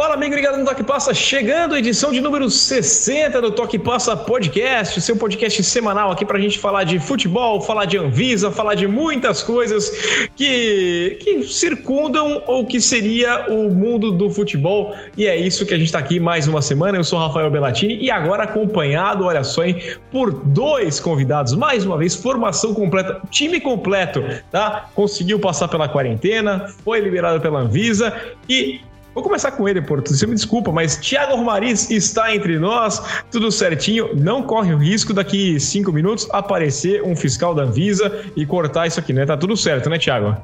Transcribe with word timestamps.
Fala, 0.00 0.14
amigo 0.14 0.34
ligado 0.34 0.56
no 0.56 0.64
Toque 0.64 0.82
Passa, 0.82 1.12
chegando 1.12 1.76
edição 1.76 2.10
de 2.10 2.22
número 2.22 2.48
60 2.48 3.38
do 3.42 3.50
Toque 3.50 3.78
Passa 3.78 4.16
Podcast, 4.16 4.98
seu 4.98 5.14
podcast 5.14 5.62
semanal 5.62 6.10
aqui 6.10 6.24
pra 6.24 6.38
gente 6.38 6.58
falar 6.58 6.84
de 6.84 6.98
futebol, 6.98 7.60
falar 7.60 7.84
de 7.84 7.98
Anvisa, 7.98 8.50
falar 8.50 8.76
de 8.76 8.86
muitas 8.86 9.42
coisas 9.42 9.90
que, 10.34 11.18
que 11.20 11.42
circundam 11.42 12.42
ou 12.46 12.64
que 12.64 12.80
seria 12.80 13.44
o 13.50 13.68
mundo 13.68 14.10
do 14.10 14.30
futebol. 14.30 14.94
E 15.18 15.26
é 15.26 15.36
isso 15.36 15.66
que 15.66 15.74
a 15.74 15.78
gente 15.78 15.92
tá 15.92 15.98
aqui 15.98 16.18
mais 16.18 16.48
uma 16.48 16.62
semana. 16.62 16.96
Eu 16.96 17.04
sou 17.04 17.18
Rafael 17.18 17.50
Bellatini 17.50 18.02
e 18.02 18.10
agora 18.10 18.44
acompanhado, 18.44 19.26
olha 19.26 19.44
só, 19.44 19.64
hein, 19.64 19.82
por 20.10 20.32
dois 20.32 20.98
convidados. 20.98 21.54
Mais 21.54 21.84
uma 21.84 21.98
vez, 21.98 22.14
formação 22.14 22.72
completa, 22.72 23.20
time 23.30 23.60
completo, 23.60 24.24
tá? 24.50 24.88
Conseguiu 24.94 25.38
passar 25.38 25.68
pela 25.68 25.90
quarentena, 25.90 26.72
foi 26.82 27.00
liberado 27.00 27.38
pela 27.38 27.60
Anvisa 27.60 28.16
e 28.48 28.80
Vou 29.12 29.24
começar 29.24 29.50
com 29.52 29.68
ele, 29.68 29.82
Porto. 29.82 30.14
Você 30.14 30.26
me 30.26 30.34
desculpa, 30.34 30.70
mas 30.70 30.96
Thiago 30.96 31.34
Romariz 31.34 31.90
está 31.90 32.34
entre 32.34 32.58
nós, 32.58 33.02
tudo 33.30 33.50
certinho. 33.50 34.14
Não 34.14 34.42
corre 34.42 34.72
o 34.72 34.78
risco 34.78 35.12
daqui 35.12 35.58
cinco 35.58 35.92
minutos 35.92 36.28
aparecer 36.30 37.02
um 37.02 37.16
fiscal 37.16 37.54
da 37.54 37.64
Anvisa 37.64 38.24
e 38.36 38.46
cortar 38.46 38.86
isso 38.86 39.00
aqui, 39.00 39.12
né? 39.12 39.26
Tá 39.26 39.36
tudo 39.36 39.56
certo, 39.56 39.90
né, 39.90 39.98
Thiago? 39.98 40.36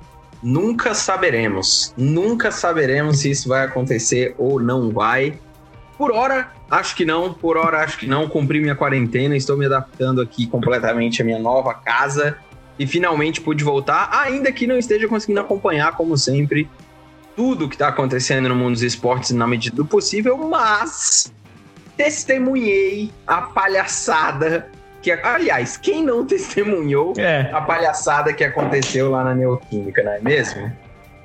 Nunca 0.42 0.94
saberemos. 0.94 1.94
Nunca 1.96 2.50
saberemos 2.50 3.20
se 3.20 3.30
isso 3.30 3.48
vai 3.48 3.64
acontecer 3.64 4.34
ou 4.36 4.60
não 4.60 4.90
vai. 4.90 5.38
Por 5.96 6.12
hora, 6.12 6.50
acho 6.68 6.96
que 6.96 7.04
não. 7.04 7.32
Por 7.32 7.56
hora, 7.56 7.78
acho 7.78 7.98
que 7.98 8.06
não. 8.06 8.28
Cumpri 8.28 8.60
minha 8.60 8.74
quarentena, 8.74 9.36
estou 9.36 9.56
me 9.56 9.66
adaptando 9.66 10.20
aqui 10.20 10.46
completamente 10.46 11.22
à 11.22 11.24
minha 11.24 11.38
nova 11.38 11.72
casa 11.72 12.36
e 12.78 12.86
finalmente 12.86 13.40
pude 13.40 13.64
voltar, 13.64 14.10
ainda 14.12 14.52
que 14.52 14.66
não 14.66 14.76
esteja 14.76 15.08
conseguindo 15.08 15.40
acompanhar, 15.40 15.96
como 15.96 16.16
sempre, 16.18 16.68
tudo 17.36 17.68
que 17.68 17.74
está 17.74 17.88
acontecendo 17.88 18.48
no 18.48 18.56
mundo 18.56 18.72
dos 18.72 18.82
esportes 18.82 19.30
na 19.30 19.46
medida 19.46 19.76
do 19.76 19.84
possível, 19.84 20.36
mas 20.38 21.30
testemunhei 21.96 23.12
a 23.26 23.42
palhaçada 23.42 24.68
que, 25.02 25.12
aliás, 25.12 25.76
quem 25.76 26.02
não 26.02 26.26
testemunhou 26.26 27.12
é. 27.16 27.48
a 27.52 27.60
palhaçada 27.60 28.32
que 28.32 28.42
aconteceu 28.42 29.10
lá 29.10 29.22
na 29.22 29.34
Neoquímica, 29.34 30.02
não 30.02 30.12
é 30.12 30.20
mesmo? 30.20 30.72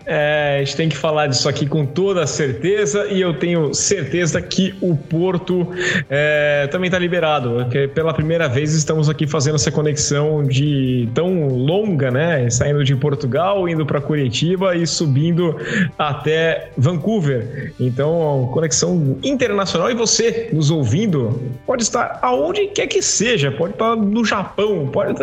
É, 0.06 0.58
a 0.58 0.64
gente 0.64 0.76
tem 0.76 0.90
que 0.90 0.98
falar 0.98 1.28
disso 1.28 1.48
aqui 1.48 1.66
com 1.66 1.86
toda 1.86 2.26
certeza 2.26 3.08
e 3.08 3.22
eu 3.22 3.34
tenho 3.34 3.74
certeza 3.74 4.42
que 4.42 4.74
o 4.82 4.96
Porto 4.96 5.68
é, 6.10 6.68
também 6.72 6.88
está 6.88 6.98
liberado. 6.98 7.56
Porque 7.64 7.88
pela 7.88 8.14
primeira 8.14 8.48
vez 8.48 8.74
estamos 8.74 9.10
aqui 9.10 9.28
fazendo 9.28 9.56
essa 9.56 9.72
conexão 9.72 10.44
de 10.44 11.08
tão 11.14 11.48
longa, 11.48 12.10
né? 12.10 12.50
Saindo 12.50 12.84
de 12.84 12.96
Portugal, 12.96 13.68
indo 13.68 13.86
para 13.86 14.02
Curitiba 14.02 14.76
e 14.76 14.88
subindo 14.88 15.56
até 15.98 16.72
Vancouver. 16.78 17.74
Então, 17.80 18.50
conexão 18.54 19.18
internacional 19.24 19.90
e 19.92 19.94
você 19.94 20.50
nos 20.52 20.72
ouvindo 20.72 21.42
pode 21.66 21.84
estar 21.84 22.20
aonde 22.22 22.68
quer 22.68 22.88
que 22.88 23.02
seja, 23.02 23.52
pode 23.52 23.74
estar 23.74 23.96
no 23.96 24.26
Japão, 24.26 24.88
pode. 24.88 25.14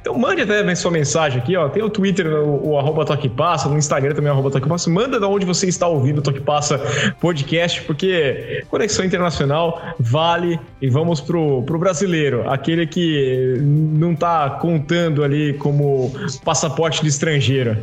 Então 0.00 0.16
mande 0.18 0.42
até 0.42 0.74
sua 0.74 0.90
mensagem 0.90 1.40
aqui, 1.40 1.56
ó. 1.56 1.68
Tem 1.68 1.82
o 1.82 1.90
Twitter, 1.90 2.26
o, 2.26 2.70
o 2.70 2.78
arroba 2.78 3.04
Toque 3.04 3.28
Passa, 3.28 3.68
no 3.68 3.76
Instagram 3.76 4.13
também, 4.14 4.30
arroba 4.30 4.50
Toque 4.50 4.68
Passa. 4.68 4.88
Manda 4.90 5.18
de 5.18 5.26
onde 5.26 5.44
você 5.44 5.66
está 5.66 5.86
ouvindo 5.86 6.18
o 6.18 6.22
Toque 6.22 6.40
Passa 6.40 6.80
podcast, 7.20 7.82
porque 7.82 8.64
conexão 8.68 9.04
internacional 9.04 9.94
vale 9.98 10.58
e 10.80 10.88
vamos 10.88 11.20
pro, 11.20 11.62
pro 11.62 11.78
brasileiro, 11.78 12.48
aquele 12.48 12.86
que 12.86 13.56
não 13.60 14.14
tá 14.14 14.50
contando 14.50 15.22
ali 15.24 15.54
como 15.54 16.12
passaporte 16.44 17.02
de 17.02 17.08
estrangeiro. 17.08 17.76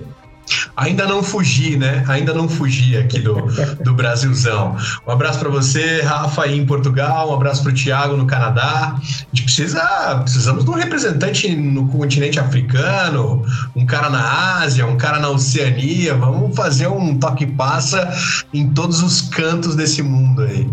Ainda 0.75 1.05
não 1.05 1.23
fugi, 1.23 1.77
né? 1.77 2.03
Ainda 2.07 2.33
não 2.33 2.47
fugi 2.47 2.97
aqui 2.97 3.19
do, 3.19 3.35
do 3.83 3.93
Brasilzão. 3.93 4.75
Um 5.07 5.11
abraço 5.11 5.39
para 5.39 5.49
você, 5.49 6.01
Rafa, 6.01 6.43
aí 6.43 6.57
em 6.57 6.65
Portugal. 6.65 7.31
Um 7.31 7.33
abraço 7.35 7.63
para 7.63 7.71
o 7.71 7.75
Thiago 7.75 8.17
no 8.17 8.25
Canadá. 8.25 8.95
A 8.95 9.01
gente 9.33 9.43
precisa, 9.43 9.81
precisamos 10.21 10.63
de 10.63 10.69
um 10.69 10.73
representante 10.73 11.53
no 11.55 11.87
continente 11.87 12.39
africano, 12.39 13.45
um 13.75 13.85
cara 13.85 14.09
na 14.09 14.59
Ásia, 14.59 14.85
um 14.85 14.97
cara 14.97 15.19
na 15.19 15.29
Oceania. 15.29 16.15
Vamos 16.15 16.55
fazer 16.55 16.87
um 16.87 17.17
toque 17.17 17.45
passa 17.45 18.11
em 18.53 18.69
todos 18.69 19.01
os 19.01 19.21
cantos 19.21 19.75
desse 19.75 20.01
mundo 20.01 20.43
aí. 20.43 20.67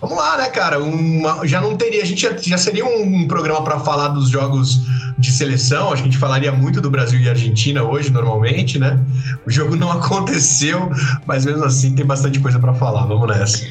Vamos 0.00 0.16
lá, 0.16 0.38
né, 0.38 0.48
cara? 0.48 0.78
Uma, 0.78 1.46
já 1.46 1.60
não 1.60 1.76
teria, 1.76 2.02
a 2.02 2.06
gente 2.06 2.22
já, 2.22 2.36
já 2.36 2.58
seria 2.58 2.84
um, 2.84 3.02
um 3.02 3.28
programa 3.28 3.62
para 3.62 3.78
falar 3.80 4.08
dos 4.08 4.28
jogos 4.28 4.80
de 5.18 5.30
seleção. 5.30 5.92
Acho 5.92 6.02
que 6.02 6.08
a 6.08 6.10
gente 6.10 6.18
falaria 6.18 6.50
muito 6.50 6.80
do 6.80 6.90
Brasil 6.90 7.20
e 7.20 7.28
Argentina 7.28 7.82
hoje, 7.82 8.10
normalmente, 8.10 8.78
né? 8.78 8.98
O 9.46 9.50
jogo 9.50 9.76
não 9.76 9.90
aconteceu, 9.92 10.90
mas 11.26 11.44
mesmo 11.44 11.64
assim 11.64 11.94
tem 11.94 12.04
bastante 12.04 12.38
coisa 12.40 12.58
para 12.58 12.74
falar. 12.74 13.06
Vamos 13.06 13.28
nessa. 13.28 13.66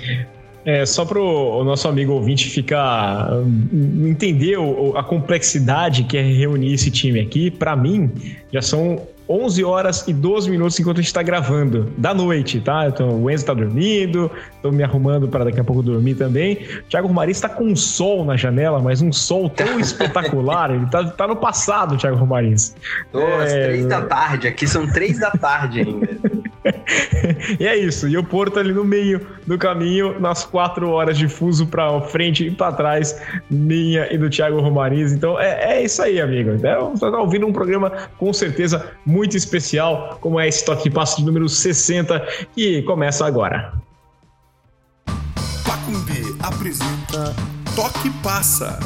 É, 0.66 0.86
só 0.86 1.06
para 1.06 1.20
o 1.20 1.64
nosso 1.64 1.88
amigo 1.88 2.12
ouvinte 2.14 2.50
ficar 2.50 3.30
entender 4.06 4.58
a 4.96 5.04
complexidade 5.04 6.04
que 6.04 6.18
é 6.18 6.22
reunir 6.22 6.74
esse 6.74 6.92
time 6.92 7.20
aqui, 7.20 7.50
para 7.50 7.76
mim 7.76 8.12
já 8.52 8.62
são 8.62 9.02
11 9.30 9.64
horas 9.64 10.08
e 10.08 10.14
12 10.14 10.50
minutos 10.50 10.80
enquanto 10.80 10.98
a 10.98 11.02
gente 11.02 11.08
está 11.08 11.22
gravando, 11.22 11.94
da 11.96 12.16
noite, 12.16 12.60
tá? 12.60 12.88
Então, 12.88 13.22
o 13.22 13.30
Enzo 13.30 13.44
está 13.44 13.54
dormindo, 13.54 14.32
estou 14.56 14.72
me 14.72 14.84
arrumando 14.84 15.28
para 15.28 15.46
daqui 15.46 15.60
a 15.60 15.64
pouco 15.64 15.84
dormir 15.84 16.16
também. 16.16 16.56
O 16.80 16.84
Thiago 16.90 17.08
Romariz 17.08 17.38
está 17.38 17.48
com 17.48 17.66
um 17.66 17.76
sol 17.76 18.26
na 18.26 18.36
janela, 18.36 18.80
mas 18.80 19.04
um 19.04 19.14
sol 19.14 19.48
tão 19.48 19.78
espetacular, 19.80 20.72
ele 20.72 20.86
está 20.86 21.04
tá 21.06 21.28
no 21.28 21.36
passado, 21.36 21.96
Thiago 21.96 22.18
Romariz. 22.18 22.76
Duas, 23.14 23.54
é... 23.54 23.66
três 23.66 23.86
da 23.86 24.02
tarde, 24.02 24.48
aqui 24.48 24.68
são 24.68 24.88
três 24.88 25.20
da 25.20 25.30
tarde 25.30 25.82
ainda. 25.82 26.10
e 27.60 27.68
é 27.68 27.78
isso, 27.78 28.08
e 28.08 28.18
o 28.18 28.24
Porto 28.24 28.60
ali 28.60 28.74
no 28.74 28.84
meio 28.84 29.26
do 29.46 29.58
caminho, 29.58 30.20
nas 30.20 30.44
quatro 30.44 30.90
horas 30.90 31.18
de 31.18 31.28
fuso 31.28 31.68
para 31.68 32.02
frente 32.02 32.48
e 32.48 32.52
para 32.52 32.72
trás, 32.74 33.22
minha 33.50 34.12
e 34.12 34.18
do 34.18 34.30
Thiago 34.30 34.60
Romariz. 34.60 35.12
Então 35.12 35.40
é, 35.40 35.78
é 35.78 35.84
isso 35.84 36.02
aí, 36.02 36.20
amigo. 36.20 36.52
Então, 36.52 36.92
você 36.92 37.06
está 37.06 37.20
ouvindo 37.20 37.46
um 37.46 37.54
programa 37.54 37.92
com 38.18 38.34
certeza 38.34 38.92
muito 39.06 39.19
muito 39.20 39.36
especial, 39.36 40.18
como 40.22 40.40
é 40.40 40.48
esse 40.48 40.64
toque 40.64 40.90
passo 40.90 41.18
de 41.18 41.26
número 41.26 41.50
60, 41.50 42.26
que 42.56 42.82
começa 42.84 43.26
agora. 43.26 43.74
Pacumbi 45.66 46.38
apresenta 46.42 47.36
Toque 47.76 48.10
Passa. 48.24 48.80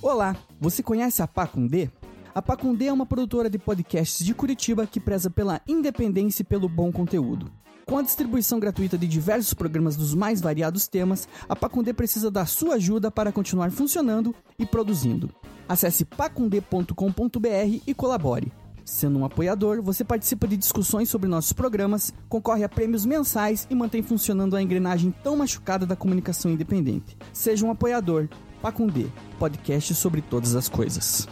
Olá, 0.00 0.36
você 0.60 0.80
conhece 0.80 1.22
a 1.22 1.26
Pacundê? 1.26 1.90
A 2.32 2.40
Pacundê 2.40 2.86
é 2.86 2.92
uma 2.92 3.04
produtora 3.04 3.50
de 3.50 3.58
podcasts 3.58 4.24
de 4.24 4.32
Curitiba 4.32 4.86
que 4.86 5.00
preza 5.00 5.28
pela 5.28 5.60
independência 5.66 6.42
e 6.42 6.46
pelo 6.46 6.68
bom 6.68 6.92
conteúdo. 6.92 7.50
Com 7.86 7.98
a 7.98 8.02
distribuição 8.02 8.60
gratuita 8.60 8.96
de 8.96 9.06
diversos 9.06 9.54
programas 9.54 9.96
dos 9.96 10.14
mais 10.14 10.40
variados 10.40 10.86
temas, 10.86 11.28
a 11.48 11.56
Pacundê 11.56 11.92
precisa 11.92 12.30
da 12.30 12.46
sua 12.46 12.74
ajuda 12.74 13.10
para 13.10 13.32
continuar 13.32 13.70
funcionando 13.70 14.34
e 14.58 14.64
produzindo. 14.64 15.30
Acesse 15.68 16.04
pacundê.com.br 16.04 17.82
e 17.86 17.94
colabore. 17.94 18.52
Sendo 18.84 19.18
um 19.18 19.24
apoiador, 19.24 19.80
você 19.80 20.04
participa 20.04 20.46
de 20.46 20.56
discussões 20.56 21.08
sobre 21.08 21.28
nossos 21.28 21.52
programas, 21.52 22.12
concorre 22.28 22.64
a 22.64 22.68
prêmios 22.68 23.06
mensais 23.06 23.66
e 23.70 23.74
mantém 23.74 24.02
funcionando 24.02 24.56
a 24.56 24.62
engrenagem 24.62 25.14
tão 25.22 25.36
machucada 25.36 25.86
da 25.86 25.96
comunicação 25.96 26.50
independente. 26.50 27.16
Seja 27.32 27.64
um 27.64 27.70
apoiador. 27.70 28.28
Pacundê, 28.60 29.06
podcast 29.38 29.94
sobre 29.94 30.20
todas 30.20 30.54
as 30.54 30.68
coisas. 30.68 31.28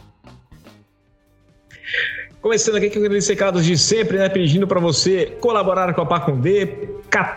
Começando 2.41 2.77
aqui 2.77 2.89
com 2.89 3.01
aqueles 3.01 3.29
recados 3.29 3.67
de 3.67 3.77
sempre, 3.77 4.17
né? 4.17 4.27
Pedindo 4.27 4.67
para 4.67 4.81
você 4.81 5.27
colaborar 5.41 5.93
com 5.93 6.01
a 6.01 6.07
Pacundê, 6.07 6.89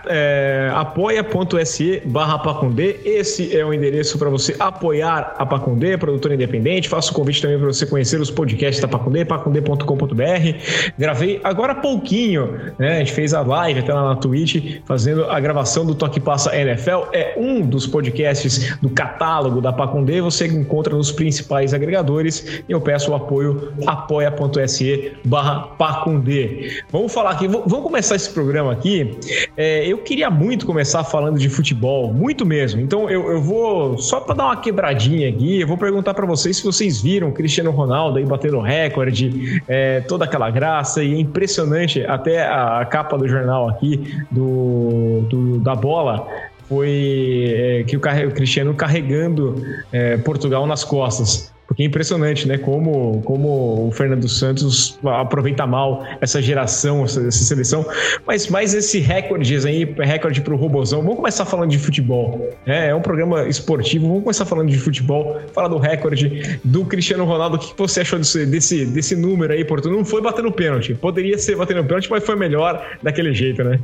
é, 0.08 0.72
apoia.se 0.74 2.02
barra 2.06 2.38
Pacundê. 2.40 3.00
Esse 3.04 3.56
é 3.56 3.66
o 3.66 3.74
endereço 3.74 4.18
para 4.18 4.30
você 4.30 4.56
apoiar 4.60 5.36
a 5.38 5.46
Pacundê, 5.46 5.98
produtora 5.98 6.36
independente. 6.36 6.88
Faço 6.88 7.12
o 7.12 7.16
convite 7.16 7.42
também 7.42 7.58
para 7.58 7.68
você 7.68 7.86
conhecer 7.86 8.20
os 8.20 8.30
podcasts 8.30 8.82
da 8.82 8.88
Pacundê, 8.88 9.26
pacundê.com.br. 9.26 10.94
Gravei 10.98 11.42
agora 11.44 11.74
há 11.74 11.76
pouquinho, 11.76 12.60
né? 12.78 12.98
A 12.98 13.00
gente 13.00 13.14
fez 13.14 13.34
a 13.34 13.42
live 13.42 13.80
até 13.80 13.94
lá 13.94 14.10
na 14.10 14.16
Twitch, 14.16 14.82
fazendo 14.86 15.26
a 15.26 15.40
gravação 15.40 15.86
do 15.86 15.96
Toque 15.96 16.20
Passa 16.20 16.56
NFL. 16.56 17.10
É 17.12 17.34
um 17.38 17.66
dos 17.66 17.88
podcasts 17.88 18.78
do 18.82 18.90
catálogo 18.90 19.62
da 19.62 19.74
Pacundê. 19.74 20.22
Você 20.22 20.48
encontra 20.48 20.96
nos 20.96 21.12
principais 21.12 21.74
agregadores. 21.74 22.64
E 22.68 22.72
eu 22.72 22.80
peço 22.80 23.12
o 23.12 23.16
apoio 23.16 23.74
apoia.se 23.88 25.14
barra 25.26 25.62
Pacundê. 25.78 26.84
Vamos 26.92 27.14
falar 27.14 27.32
aqui, 27.32 27.48
vamos 27.48 27.84
começar 27.84 28.16
esse 28.16 28.30
programa 28.30 28.72
aqui. 28.72 29.18
É, 29.58 29.63
eu 29.86 29.98
queria 30.00 30.30
muito 30.30 30.66
começar 30.66 31.04
falando 31.04 31.38
de 31.38 31.50
futebol, 31.50 32.14
muito 32.14 32.46
mesmo. 32.46 32.82
Então 32.82 33.10
eu, 33.10 33.32
eu 33.32 33.42
vou, 33.42 33.98
só 33.98 34.20
para 34.20 34.36
dar 34.36 34.46
uma 34.46 34.58
quebradinha 34.58 35.30
aqui, 35.30 35.62
eu 35.62 35.68
vou 35.68 35.78
perguntar 35.78 36.14
para 36.14 36.26
vocês 36.26 36.58
se 36.58 36.64
vocês 36.64 37.02
viram 37.02 37.30
o 37.30 37.32
Cristiano 37.32 37.72
Ronaldo 37.72 38.18
aí 38.18 38.26
batendo 38.26 38.60
recorde, 38.60 39.62
é, 39.68 40.02
toda 40.02 40.26
aquela 40.26 40.50
graça 40.50 41.04
e 41.04 41.14
é 41.14 41.18
impressionante 41.18 42.04
até 42.06 42.44
a, 42.44 42.82
a 42.82 42.86
capa 42.86 43.18
do 43.18 43.28
jornal 43.28 43.70
aqui 43.70 44.18
do, 44.32 45.22
do 45.30 45.60
da 45.60 45.76
bola 45.76 46.28
foi 46.68 47.54
é, 47.56 47.84
que 47.84 47.96
o, 47.96 48.00
o, 48.00 48.32
Cristiano 48.32 48.74
carregando 48.74 49.62
é, 49.92 50.18
Portugal 50.18 50.66
nas 50.66 50.84
costas 50.84 51.54
Porque 51.74 51.82
é 51.82 51.86
impressionante, 51.88 52.48
né? 52.48 52.58
Como, 52.60 53.22
como 53.24 53.88
o 53.88 53.92
Fernando 53.92 54.30
Santos 54.30 54.98
aproveita 55.04 55.66
mal 55.66 56.06
essa 56.22 56.40
geração, 56.40 57.04
essa, 57.04 57.20
essa 57.28 57.44
seleção. 57.44 57.84
Mas 58.28 58.48
mais 58.48 58.76
esse 58.76 59.00
recorde 59.00 59.56
aí, 59.68 59.84
recorde 59.84 60.40
pro 60.42 60.56
Robozão. 60.56 61.02
Vamos 61.02 61.16
começar 61.18 61.46
falando 61.46 61.72
de 61.72 61.80
futebol. 61.80 62.48
É, 62.66 62.90
é 62.90 62.96
um 62.96 63.02
programa 63.02 63.48
esportivo. 63.48 64.08
Vamos 64.08 64.24
começar 64.24 64.46
falando 64.46 64.70
de 64.70 64.78
futebol. 64.78 65.42
Falar 65.52 65.68
do 65.68 65.80
recorde 65.80 66.60
do 66.64 66.86
Cristiano 66.86 67.26
Ronaldo. 67.26 67.56
O 67.56 67.60
que 67.60 67.74
você 67.76 68.02
achou 68.02 68.20
desse, 68.20 68.46
desse, 68.46 68.86
desse 68.86 69.16
número 69.16 69.52
aí, 69.52 69.66
Porto? 69.66 69.90
Não 69.90 70.06
foi 70.06 70.22
batendo 70.22 70.52
pênalti. 70.52 70.94
Poderia 70.94 71.40
ser 71.40 71.56
batendo 71.56 71.84
pênalti, 71.84 72.08
mas 72.10 72.24
foi 72.24 72.36
melhor 72.36 72.86
daquele 73.02 73.34
jeito, 73.34 73.64
né? 73.64 73.80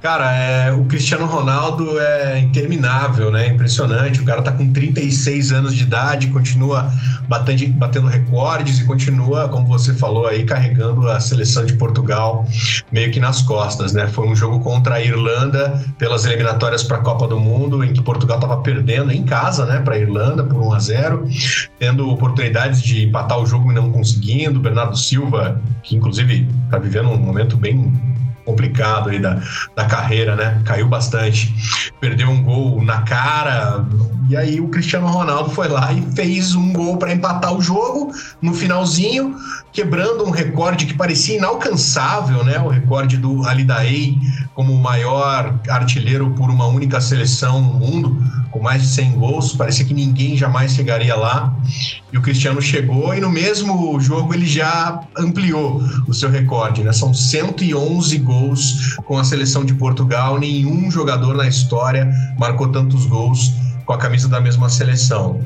Cara, 0.00 0.32
é, 0.32 0.72
o 0.72 0.84
Cristiano 0.84 1.26
Ronaldo 1.26 1.98
é 1.98 2.38
interminável, 2.38 3.32
né? 3.32 3.48
Impressionante. 3.48 4.20
O 4.20 4.24
cara 4.24 4.42
tá 4.42 4.52
com 4.52 4.72
36 4.72 5.50
anos 5.50 5.74
de 5.74 5.82
idade, 5.82 6.28
continua 6.28 6.88
batendo, 7.28 7.66
batendo 7.72 8.06
recordes 8.06 8.78
e 8.78 8.84
continua, 8.84 9.48
como 9.48 9.66
você 9.66 9.92
falou 9.92 10.28
aí, 10.28 10.44
carregando 10.44 11.08
a 11.08 11.18
seleção 11.18 11.66
de 11.66 11.72
Portugal 11.72 12.46
meio 12.92 13.10
que 13.10 13.18
nas 13.18 13.42
costas, 13.42 13.92
né? 13.92 14.06
Foi 14.06 14.28
um 14.28 14.36
jogo 14.36 14.60
contra 14.60 14.94
a 14.94 15.02
Irlanda 15.02 15.84
pelas 15.98 16.24
eliminatórias 16.24 16.84
para 16.84 16.98
a 16.98 17.00
Copa 17.00 17.26
do 17.26 17.38
Mundo, 17.40 17.82
em 17.82 17.92
que 17.92 18.00
Portugal 18.00 18.36
estava 18.38 18.58
perdendo 18.58 19.10
em 19.12 19.24
casa, 19.24 19.66
né, 19.66 19.80
para 19.80 19.96
a 19.96 19.98
Irlanda 19.98 20.44
por 20.44 20.62
1 20.62 20.72
a 20.74 20.78
0, 20.78 21.28
tendo 21.76 22.08
oportunidades 22.08 22.80
de 22.80 23.04
empatar 23.04 23.40
o 23.40 23.46
jogo 23.46 23.72
e 23.72 23.74
não 23.74 23.90
conseguindo. 23.90 24.60
Bernardo 24.60 24.96
Silva, 24.96 25.60
que 25.82 25.96
inclusive 25.96 26.48
está 26.66 26.78
vivendo 26.78 27.08
um 27.08 27.18
momento 27.18 27.56
bem 27.56 27.92
complicado 28.48 29.10
aí 29.10 29.18
da, 29.18 29.40
da 29.76 29.84
carreira, 29.84 30.34
né? 30.34 30.62
Caiu 30.64 30.88
bastante. 30.88 31.54
Perdeu 32.00 32.30
um 32.30 32.42
gol 32.42 32.82
na 32.82 33.02
cara. 33.02 33.84
E 34.30 34.36
aí 34.36 34.60
o 34.60 34.68
Cristiano 34.68 35.06
Ronaldo 35.06 35.50
foi 35.50 35.68
lá 35.68 35.92
e 35.92 36.00
fez 36.14 36.54
um 36.54 36.72
gol 36.72 36.96
para 36.96 37.12
empatar 37.12 37.52
o 37.52 37.60
jogo 37.60 38.12
no 38.40 38.54
finalzinho, 38.54 39.36
quebrando 39.72 40.24
um 40.24 40.30
recorde 40.30 40.86
que 40.86 40.94
parecia 40.94 41.36
inalcançável, 41.36 42.42
né? 42.42 42.58
O 42.58 42.68
recorde 42.68 43.18
do 43.18 43.46
Ali 43.46 43.64
Daei 43.64 44.18
como 44.58 44.72
o 44.72 44.78
maior 44.78 45.60
artilheiro 45.68 46.30
por 46.30 46.50
uma 46.50 46.66
única 46.66 47.00
seleção 47.00 47.60
no 47.62 47.74
mundo, 47.74 48.20
com 48.50 48.58
mais 48.58 48.82
de 48.82 48.88
100 48.88 49.12
gols. 49.12 49.52
Parecia 49.52 49.84
que 49.84 49.94
ninguém 49.94 50.36
jamais 50.36 50.72
chegaria 50.72 51.14
lá. 51.14 51.54
E 52.12 52.18
o 52.18 52.20
Cristiano 52.20 52.60
chegou 52.60 53.14
e 53.14 53.20
no 53.20 53.30
mesmo 53.30 54.00
jogo 54.00 54.34
ele 54.34 54.46
já 54.46 55.00
ampliou 55.16 55.80
o 56.08 56.12
seu 56.12 56.28
recorde, 56.28 56.82
né? 56.82 56.92
São 56.92 57.14
111 57.14 58.18
gols 58.18 58.37
com 59.04 59.18
a 59.18 59.24
seleção 59.24 59.64
de 59.64 59.74
Portugal. 59.74 60.38
Nenhum 60.38 60.90
jogador 60.90 61.34
na 61.34 61.46
história 61.46 62.10
marcou 62.38 62.68
tantos 62.68 63.06
gols 63.06 63.52
com 63.84 63.92
a 63.92 63.98
camisa 63.98 64.28
da 64.28 64.40
mesma 64.40 64.68
seleção. 64.68 65.40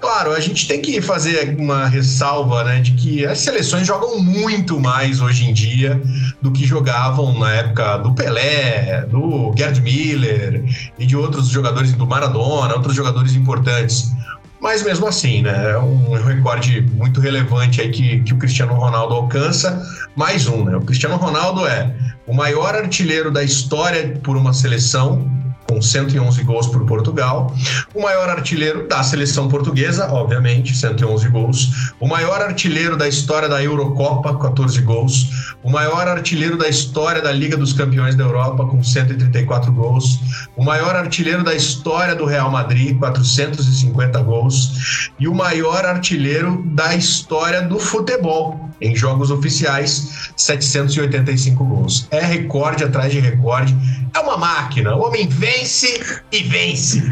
Claro, 0.00 0.32
a 0.32 0.40
gente 0.40 0.66
tem 0.66 0.80
que 0.80 1.02
fazer 1.02 1.56
uma 1.58 1.86
ressalva, 1.86 2.64
né, 2.64 2.80
de 2.80 2.92
que 2.92 3.26
as 3.26 3.38
seleções 3.40 3.86
jogam 3.86 4.18
muito 4.18 4.80
mais 4.80 5.20
hoje 5.20 5.44
em 5.44 5.52
dia 5.52 6.00
do 6.40 6.50
que 6.50 6.64
jogavam 6.64 7.38
na 7.38 7.52
época 7.52 7.98
do 7.98 8.14
Pelé, 8.14 9.02
do 9.10 9.52
Gerd 9.54 9.78
Miller 9.82 10.64
e 10.98 11.04
de 11.04 11.14
outros 11.14 11.48
jogadores 11.48 11.92
do 11.92 12.06
Maradona, 12.06 12.74
outros 12.74 12.94
jogadores 12.94 13.34
importantes. 13.34 14.10
Mas 14.60 14.82
mesmo 14.82 15.06
assim, 15.06 15.42
né, 15.42 15.70
é 15.70 15.78
um 15.78 16.12
recorde 16.22 16.82
muito 16.82 17.20
relevante 17.20 17.80
aí 17.80 17.90
que, 17.90 18.20
que 18.20 18.34
o 18.34 18.36
Cristiano 18.36 18.74
Ronaldo 18.74 19.14
alcança. 19.14 19.82
Mais 20.14 20.46
um, 20.46 20.64
né? 20.64 20.76
O 20.76 20.82
Cristiano 20.82 21.16
Ronaldo 21.16 21.66
é 21.66 21.94
o 22.26 22.34
maior 22.34 22.74
artilheiro 22.74 23.30
da 23.30 23.42
história 23.42 24.20
por 24.22 24.36
uma 24.36 24.52
seleção, 24.52 25.26
com 25.70 25.80
111 25.80 26.42
gols 26.42 26.66
por 26.66 26.84
Portugal. 26.84 27.54
O 27.94 28.02
maior 28.02 28.28
artilheiro 28.28 28.88
da 28.88 29.04
seleção 29.04 29.46
portuguesa, 29.46 30.10
obviamente, 30.10 30.76
111 30.76 31.28
gols. 31.28 31.92
O 32.00 32.08
maior 32.08 32.42
artilheiro 32.42 32.96
da 32.96 33.06
história 33.06 33.48
da 33.48 33.62
Eurocopa, 33.62 34.36
14 34.36 34.80
gols. 34.82 35.54
O 35.62 35.70
maior 35.70 36.08
artilheiro 36.08 36.58
da 36.58 36.68
história 36.68 37.22
da 37.22 37.30
Liga 37.30 37.56
dos 37.56 37.72
Campeões 37.72 38.16
da 38.16 38.24
Europa, 38.24 38.66
com 38.66 38.82
134 38.82 39.72
gols. 39.72 40.18
O 40.56 40.64
maior 40.64 40.96
artilheiro 40.96 41.44
da 41.44 41.54
história 41.54 42.16
do 42.16 42.24
Real 42.24 42.50
Madrid, 42.50 42.98
450 42.98 44.20
gols. 44.22 45.10
E 45.20 45.28
o 45.28 45.34
maior 45.34 45.84
artilheiro 45.84 46.64
da 46.74 46.96
história 46.96 47.62
do 47.62 47.78
futebol, 47.78 48.68
em 48.80 48.96
jogos 48.96 49.30
oficiais, 49.30 50.30
785 50.36 51.64
gols. 51.64 52.08
É 52.10 52.20
recorde 52.20 52.82
atrás 52.82 53.12
de 53.12 53.20
recorde. 53.20 53.76
É 54.12 54.18
uma 54.18 54.36
máquina. 54.36 54.96
O 54.96 55.06
homem 55.06 55.28
vence 55.60 56.00
e 56.32 56.42
vence. 56.42 57.02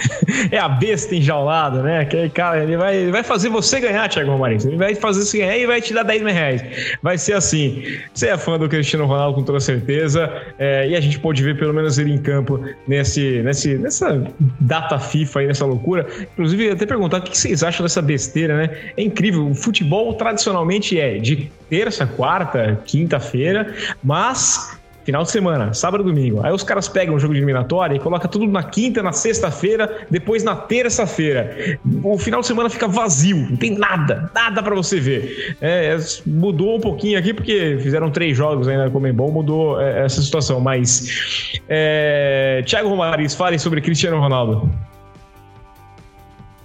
é 0.50 0.58
a 0.58 0.68
besta 0.68 1.14
enjaulada, 1.14 1.82
né? 1.82 2.00
Aquele 2.00 2.30
cara, 2.30 2.62
ele 2.62 2.76
vai, 2.76 2.96
ele 2.96 3.12
vai 3.12 3.22
fazer 3.22 3.48
você 3.48 3.80
ganhar, 3.80 4.08
Thiago 4.08 4.38
Marins. 4.38 4.64
Ele 4.64 4.76
vai 4.76 4.94
fazer 4.94 5.24
você 5.24 5.38
ganhar 5.38 5.56
e 5.56 5.66
vai 5.66 5.80
te 5.80 5.92
dar 5.92 6.02
10 6.02 6.22
mil 6.22 6.32
reais. 6.32 6.62
Vai 7.02 7.18
ser 7.18 7.34
assim. 7.34 7.84
Você 8.12 8.28
é 8.28 8.38
fã 8.38 8.58
do 8.58 8.68
Cristiano 8.68 9.06
Ronaldo 9.06 9.36
com 9.36 9.44
toda 9.44 9.60
certeza. 9.60 10.30
É, 10.58 10.88
e 10.88 10.96
a 10.96 11.00
gente 11.00 11.18
pode 11.18 11.42
ver 11.42 11.58
pelo 11.58 11.74
menos 11.74 11.98
ele 11.98 12.12
em 12.12 12.18
campo 12.18 12.60
nesse, 12.86 13.42
nesse, 13.42 13.76
nessa 13.76 14.26
data 14.60 14.98
FIFA 14.98 15.40
aí, 15.40 15.46
nessa 15.46 15.66
loucura. 15.66 16.06
Inclusive, 16.32 16.70
até 16.70 16.86
perguntar 16.86 17.18
o 17.18 17.22
que 17.22 17.36
vocês 17.36 17.62
acham 17.62 17.84
dessa 17.84 18.00
besteira, 18.00 18.56
né? 18.56 18.70
É 18.96 19.02
incrível. 19.02 19.48
O 19.48 19.54
futebol 19.54 20.14
tradicionalmente 20.14 20.98
é 20.98 21.18
de 21.18 21.50
terça, 21.68 22.06
quarta, 22.06 22.80
quinta-feira, 22.86 23.74
mas 24.02 24.77
final 25.08 25.22
de 25.22 25.30
semana, 25.30 25.72
sábado 25.72 26.04
domingo. 26.04 26.44
Aí 26.44 26.52
os 26.52 26.62
caras 26.62 26.86
pegam 26.86 27.14
o 27.14 27.18
jogo 27.18 27.32
de 27.32 27.40
eliminatória 27.40 27.96
e 27.96 27.98
colocam 27.98 28.30
tudo 28.30 28.46
na 28.46 28.62
quinta, 28.62 29.02
na 29.02 29.10
sexta-feira, 29.10 30.06
depois 30.10 30.44
na 30.44 30.54
terça-feira. 30.54 31.78
O 32.04 32.18
final 32.18 32.42
de 32.42 32.46
semana 32.46 32.68
fica 32.68 32.86
vazio, 32.86 33.38
não 33.48 33.56
tem 33.56 33.70
nada, 33.70 34.30
nada 34.34 34.62
para 34.62 34.74
você 34.74 35.00
ver. 35.00 35.56
É, 35.62 35.96
mudou 36.26 36.76
um 36.76 36.80
pouquinho 36.80 37.18
aqui 37.18 37.32
porque 37.32 37.78
fizeram 37.80 38.10
três 38.10 38.36
jogos 38.36 38.68
ainda 38.68 38.90
com 38.90 38.98
o 38.98 39.12
bom, 39.14 39.30
mudou 39.30 39.80
é, 39.80 40.04
essa 40.04 40.20
situação. 40.20 40.60
Mas 40.60 41.58
é, 41.70 42.62
Thiago 42.66 42.90
Romariz, 42.90 43.34
fale 43.34 43.58
sobre 43.58 43.80
Cristiano 43.80 44.20
Ronaldo. 44.20 44.70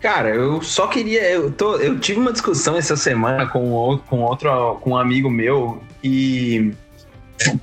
Cara, 0.01 0.35
eu 0.35 0.61
só 0.61 0.87
queria. 0.87 1.31
Eu, 1.31 1.49
tô, 1.49 1.77
eu 1.77 1.97
tive 1.97 2.19
uma 2.19 2.33
discussão 2.33 2.75
essa 2.75 2.97
semana 2.97 3.45
com, 3.45 3.97
com 4.05 4.19
outro 4.19 4.75
com 4.81 4.89
um 4.89 4.97
amigo 4.97 5.29
meu 5.29 5.81
e 6.03 6.73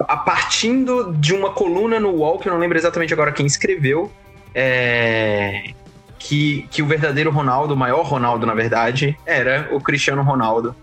a 0.01 0.17
partindo 0.17 1.13
de 1.15 1.35
uma 1.35 1.51
coluna 1.51 2.01
no 2.01 2.11
UOL, 2.11 2.39
que 2.39 2.49
eu 2.49 2.53
não 2.53 2.61
lembro 2.61 2.79
exatamente 2.79 3.13
agora 3.13 3.33
quem 3.33 3.47
escreveu, 3.47 4.11
é, 4.55 5.73
que, 6.19 6.67
que 6.71 6.83
o 6.83 6.87
verdadeiro 6.87 7.31
Ronaldo, 7.31 7.75
o 7.75 7.77
maior 7.77 8.03
Ronaldo, 8.03 8.47
na 8.47 8.55
verdade, 8.55 9.17
era 9.25 9.69
o 9.73 9.81
Cristiano 9.81 10.23
Ronaldo. 10.23 10.75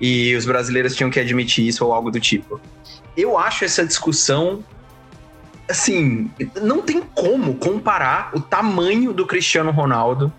E 0.00 0.34
os 0.34 0.44
brasileiros 0.44 0.94
tinham 0.94 1.10
que 1.10 1.18
admitir 1.18 1.66
isso 1.66 1.84
ou 1.84 1.92
algo 1.92 2.10
do 2.10 2.20
tipo. 2.20 2.60
Eu 3.16 3.38
acho 3.38 3.64
essa 3.64 3.84
discussão. 3.84 4.62
Assim, 5.68 6.30
não 6.62 6.82
tem 6.82 7.00
como 7.00 7.54
comparar 7.54 8.30
o 8.34 8.40
tamanho 8.40 9.12
do 9.12 9.26
Cristiano 9.26 9.70
Ronaldo 9.72 10.32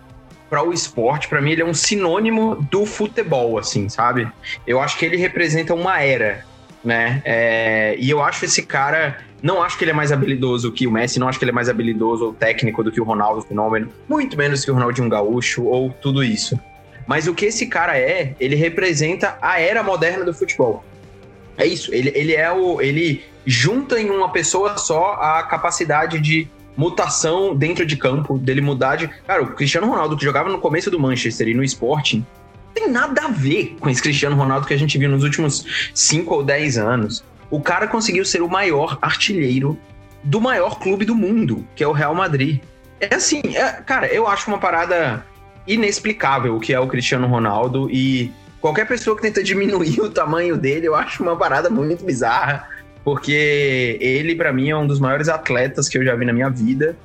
para 0.48 0.62
o 0.62 0.72
esporte, 0.72 1.28
para 1.28 1.40
mim 1.40 1.52
ele 1.52 1.62
é 1.62 1.64
um 1.64 1.74
sinônimo 1.74 2.56
do 2.70 2.86
futebol, 2.86 3.58
assim, 3.58 3.88
sabe? 3.88 4.26
Eu 4.66 4.80
acho 4.80 4.96
que 4.96 5.04
ele 5.04 5.16
representa 5.16 5.74
uma 5.74 6.00
era, 6.00 6.44
né? 6.84 7.22
É, 7.24 7.96
e 7.98 8.08
eu 8.08 8.22
acho 8.22 8.44
esse 8.44 8.62
cara, 8.62 9.18
não 9.42 9.62
acho 9.62 9.76
que 9.76 9.84
ele 9.84 9.90
é 9.90 9.94
mais 9.94 10.12
habilidoso 10.12 10.72
que 10.72 10.86
o 10.86 10.90
Messi, 10.90 11.18
não 11.18 11.28
acho 11.28 11.38
que 11.38 11.44
ele 11.44 11.50
é 11.50 11.54
mais 11.54 11.68
habilidoso 11.68 12.26
ou 12.26 12.32
técnico 12.32 12.82
do 12.82 12.90
que 12.90 13.00
o 13.00 13.04
Ronaldo 13.04 13.42
Fenômeno, 13.42 13.88
muito 14.08 14.36
menos 14.36 14.64
que 14.64 14.70
o 14.70 14.74
Ronaldinho 14.74 15.08
Gaúcho 15.08 15.64
ou 15.64 15.90
tudo 15.90 16.22
isso. 16.22 16.58
Mas 17.06 17.26
o 17.26 17.34
que 17.34 17.46
esse 17.46 17.66
cara 17.66 17.98
é, 17.98 18.34
ele 18.38 18.54
representa 18.54 19.38
a 19.40 19.60
era 19.60 19.82
moderna 19.82 20.24
do 20.24 20.34
futebol. 20.34 20.84
É 21.56 21.66
isso, 21.66 21.92
ele, 21.92 22.12
ele 22.14 22.34
é 22.34 22.52
o. 22.52 22.80
ele 22.80 23.24
junta 23.44 23.98
em 24.00 24.10
uma 24.10 24.30
pessoa 24.30 24.76
só 24.76 25.14
a 25.14 25.42
capacidade 25.42 26.20
de 26.20 26.46
mutação 26.76 27.56
dentro 27.56 27.84
de 27.84 27.96
campo, 27.96 28.38
dele 28.38 28.60
mudar 28.60 28.96
de. 28.96 29.08
Cara, 29.26 29.42
o 29.42 29.54
Cristiano 29.54 29.88
Ronaldo, 29.88 30.16
que 30.16 30.24
jogava 30.24 30.48
no 30.48 30.60
começo 30.60 30.90
do 30.90 31.00
Manchester 31.00 31.48
e 31.48 31.54
no 31.54 31.64
Sporting, 31.64 32.24
tem 32.78 32.88
nada 32.88 33.24
a 33.24 33.28
ver 33.28 33.76
com 33.80 33.90
esse 33.90 34.00
Cristiano 34.00 34.36
Ronaldo 34.36 34.66
que 34.66 34.74
a 34.74 34.78
gente 34.78 34.96
viu 34.96 35.10
nos 35.10 35.24
últimos 35.24 35.90
5 35.92 36.32
ou 36.32 36.44
10 36.44 36.78
anos. 36.78 37.24
O 37.50 37.60
cara 37.60 37.88
conseguiu 37.88 38.24
ser 38.24 38.40
o 38.40 38.48
maior 38.48 38.98
artilheiro 39.02 39.76
do 40.22 40.40
maior 40.40 40.78
clube 40.78 41.04
do 41.04 41.14
mundo, 41.14 41.66
que 41.74 41.82
é 41.82 41.88
o 41.88 41.92
Real 41.92 42.14
Madrid. 42.14 42.60
É 43.00 43.14
assim, 43.14 43.40
é, 43.54 43.72
cara, 43.84 44.06
eu 44.06 44.28
acho 44.28 44.48
uma 44.48 44.58
parada 44.58 45.26
inexplicável 45.66 46.56
o 46.56 46.60
que 46.60 46.72
é 46.72 46.80
o 46.80 46.86
Cristiano 46.86 47.26
Ronaldo 47.26 47.90
e 47.90 48.32
qualquer 48.60 48.86
pessoa 48.86 49.16
que 49.16 49.22
tenta 49.22 49.42
diminuir 49.44 50.00
o 50.00 50.10
tamanho 50.10 50.56
dele, 50.56 50.86
eu 50.86 50.94
acho 50.94 51.22
uma 51.22 51.36
parada 51.36 51.68
muito 51.68 52.04
bizarra 52.04 52.68
porque 53.02 53.96
ele, 54.00 54.34
para 54.34 54.52
mim, 54.52 54.70
é 54.70 54.76
um 54.76 54.86
dos 54.86 55.00
maiores 55.00 55.28
atletas 55.28 55.88
que 55.88 55.96
eu 55.98 56.04
já 56.04 56.14
vi 56.14 56.24
na 56.26 56.32
minha 56.32 56.50
vida. 56.50 56.96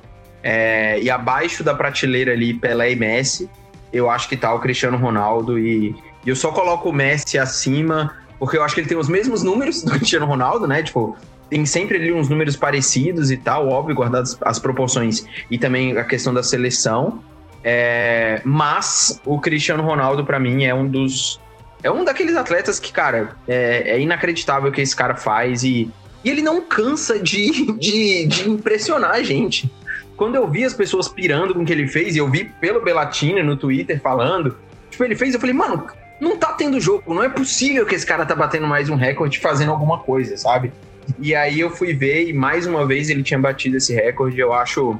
É, 0.42 1.00
e 1.00 1.08
abaixo 1.08 1.64
da 1.64 1.74
prateleira 1.74 2.32
ali, 2.32 2.52
Pelé 2.52 2.92
e 2.92 2.96
Messi, 2.96 3.48
eu 3.94 4.10
acho 4.10 4.28
que 4.28 4.36
tá 4.36 4.52
o 4.52 4.58
Cristiano 4.58 4.98
Ronaldo. 4.98 5.58
E, 5.58 5.94
eu 6.26 6.34
só 6.34 6.50
coloco 6.50 6.88
o 6.88 6.92
Messi 6.92 7.38
acima, 7.38 8.14
porque 8.38 8.56
eu 8.56 8.62
acho 8.64 8.74
que 8.74 8.80
ele 8.80 8.88
tem 8.88 8.98
os 8.98 9.08
mesmos 9.08 9.42
números 9.42 9.82
do 9.84 9.92
Cristiano 9.92 10.26
Ronaldo, 10.26 10.66
né? 10.66 10.82
Tipo, 10.82 11.16
tem 11.48 11.64
sempre 11.64 11.98
ali 11.98 12.12
uns 12.12 12.28
números 12.28 12.56
parecidos 12.56 13.30
e 13.30 13.36
tal, 13.36 13.68
óbvio, 13.68 13.94
guardadas 13.94 14.36
as 14.40 14.58
proporções 14.58 15.24
e 15.50 15.58
também 15.58 15.96
a 15.96 16.04
questão 16.04 16.34
da 16.34 16.42
seleção. 16.42 17.22
É, 17.62 18.42
mas 18.44 19.20
o 19.24 19.40
Cristiano 19.40 19.82
Ronaldo, 19.82 20.24
para 20.24 20.38
mim, 20.38 20.64
é 20.64 20.74
um 20.74 20.86
dos. 20.86 21.40
É 21.82 21.90
um 21.90 22.04
daqueles 22.04 22.34
atletas 22.36 22.80
que, 22.80 22.92
cara, 22.92 23.36
é, 23.46 23.92
é 23.92 24.00
inacreditável 24.00 24.70
o 24.70 24.72
que 24.72 24.80
esse 24.80 24.96
cara 24.96 25.14
faz 25.14 25.62
e, 25.62 25.90
e 26.24 26.30
ele 26.30 26.40
não 26.40 26.62
cansa 26.62 27.18
de, 27.18 27.72
de, 27.78 28.26
de, 28.26 28.48
impressionar 28.48 29.12
a 29.12 29.22
gente. 29.22 29.70
Quando 30.16 30.36
eu 30.36 30.48
vi 30.48 30.64
as 30.64 30.72
pessoas 30.72 31.08
pirando 31.08 31.54
com 31.54 31.62
o 31.62 31.64
que 31.64 31.72
ele 31.72 31.88
fez, 31.88 32.14
e 32.14 32.18
eu 32.18 32.30
vi 32.30 32.44
pelo 32.44 32.80
Belatini 32.80 33.42
no 33.42 33.56
Twitter 33.56 34.00
falando, 34.00 34.56
tipo, 34.90 35.02
ele 35.04 35.16
fez, 35.16 35.34
eu 35.34 35.40
falei, 35.40 35.54
mano, 35.54 35.86
não 36.20 36.36
tá 36.36 36.52
tendo 36.52 36.80
jogo, 36.80 37.12
não 37.12 37.22
é 37.22 37.28
possível 37.28 37.84
que 37.84 37.94
esse 37.94 38.06
cara 38.06 38.24
tá 38.24 38.34
batendo 38.34 38.66
mais 38.66 38.88
um 38.88 38.94
recorde 38.94 39.40
fazendo 39.40 39.72
alguma 39.72 39.98
coisa, 39.98 40.36
sabe? 40.36 40.72
E 41.18 41.34
aí 41.34 41.60
eu 41.60 41.70
fui 41.70 41.92
ver 41.92 42.28
e 42.28 42.32
mais 42.32 42.66
uma 42.66 42.86
vez 42.86 43.10
ele 43.10 43.22
tinha 43.22 43.38
batido 43.38 43.76
esse 43.76 43.92
recorde. 43.92 44.38
Eu 44.38 44.52
acho 44.52 44.98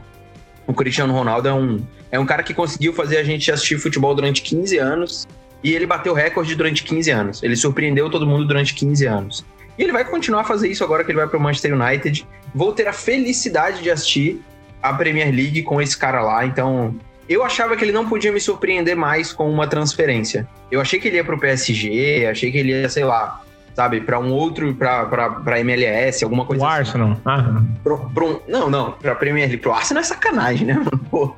o 0.67 0.75
Cristiano 0.75 1.13
Ronaldo 1.13 1.49
é 1.49 1.55
um, 1.55 1.85
é 2.11 2.19
um 2.19 2.27
cara 2.27 2.43
que 2.43 2.53
conseguiu 2.53 2.93
fazer 2.93 3.19
a 3.19 3.25
gente 3.25 3.51
assistir 3.51 3.79
futebol 3.79 4.15
durante 4.15 4.43
15 4.43 4.79
anos 4.79 5.27
e 5.63 5.75
ele 5.75 5.87
bateu 5.87 6.13
recorde 6.13 6.55
durante 6.55 6.83
15 6.85 7.11
anos. 7.11 7.43
Ele 7.43 7.57
surpreendeu 7.57 8.11
todo 8.11 8.27
mundo 8.27 8.45
durante 8.47 8.75
15 8.75 9.07
anos. 9.07 9.45
E 9.79 9.83
ele 9.83 9.93
vai 9.93 10.05
continuar 10.05 10.43
a 10.43 10.45
fazer 10.45 10.69
isso 10.69 10.85
agora 10.85 11.03
que 11.03 11.11
ele 11.11 11.19
vai 11.19 11.27
para 11.27 11.39
o 11.39 11.41
Manchester 11.41 11.75
United. 11.75 12.27
Vou 12.55 12.73
ter 12.73 12.87
a 12.87 12.93
felicidade 12.93 13.83
de 13.83 13.91
assistir 13.91 14.43
a 14.85 14.93
Premier 14.93 15.35
League 15.35 15.63
com 15.63 15.81
esse 15.81 15.97
cara 15.97 16.21
lá. 16.21 16.45
Então, 16.45 16.95
eu 17.27 17.43
achava 17.43 17.75
que 17.75 17.83
ele 17.83 17.91
não 17.91 18.07
podia 18.07 18.31
me 18.31 18.39
surpreender 18.39 18.95
mais 18.95 19.33
com 19.33 19.51
uma 19.51 19.67
transferência. 19.67 20.47
Eu 20.71 20.79
achei 20.79 21.01
que 21.01 21.09
ele 21.09 21.17
ia 21.17 21.25
pro 21.25 21.39
PSG, 21.41 22.27
achei 22.27 22.53
que 22.53 22.59
ele 22.59 22.73
ia, 22.73 22.89
sei 22.91 23.03
lá, 23.03 23.43
sabe, 23.75 24.03
para 24.03 24.21
um 24.21 24.31
outro, 24.31 24.75
para 24.75 25.59
MLS, 25.61 26.23
alguma 26.23 26.45
coisa 26.45 26.63
o 26.63 26.67
assim. 26.67 26.79
Arsenal. 26.81 27.17
Ah. 27.25 27.63
Pro, 27.83 28.11
pro, 28.11 28.43
não, 28.47 28.69
não, 28.69 28.93
pra 28.93 29.15
Premier 29.15 29.49
League. 29.49 29.63
Pro 29.63 29.73
Arsenal 29.73 30.03
é 30.03 30.05
sacanagem, 30.05 30.67
né, 30.67 30.75
mano? 31.11 31.35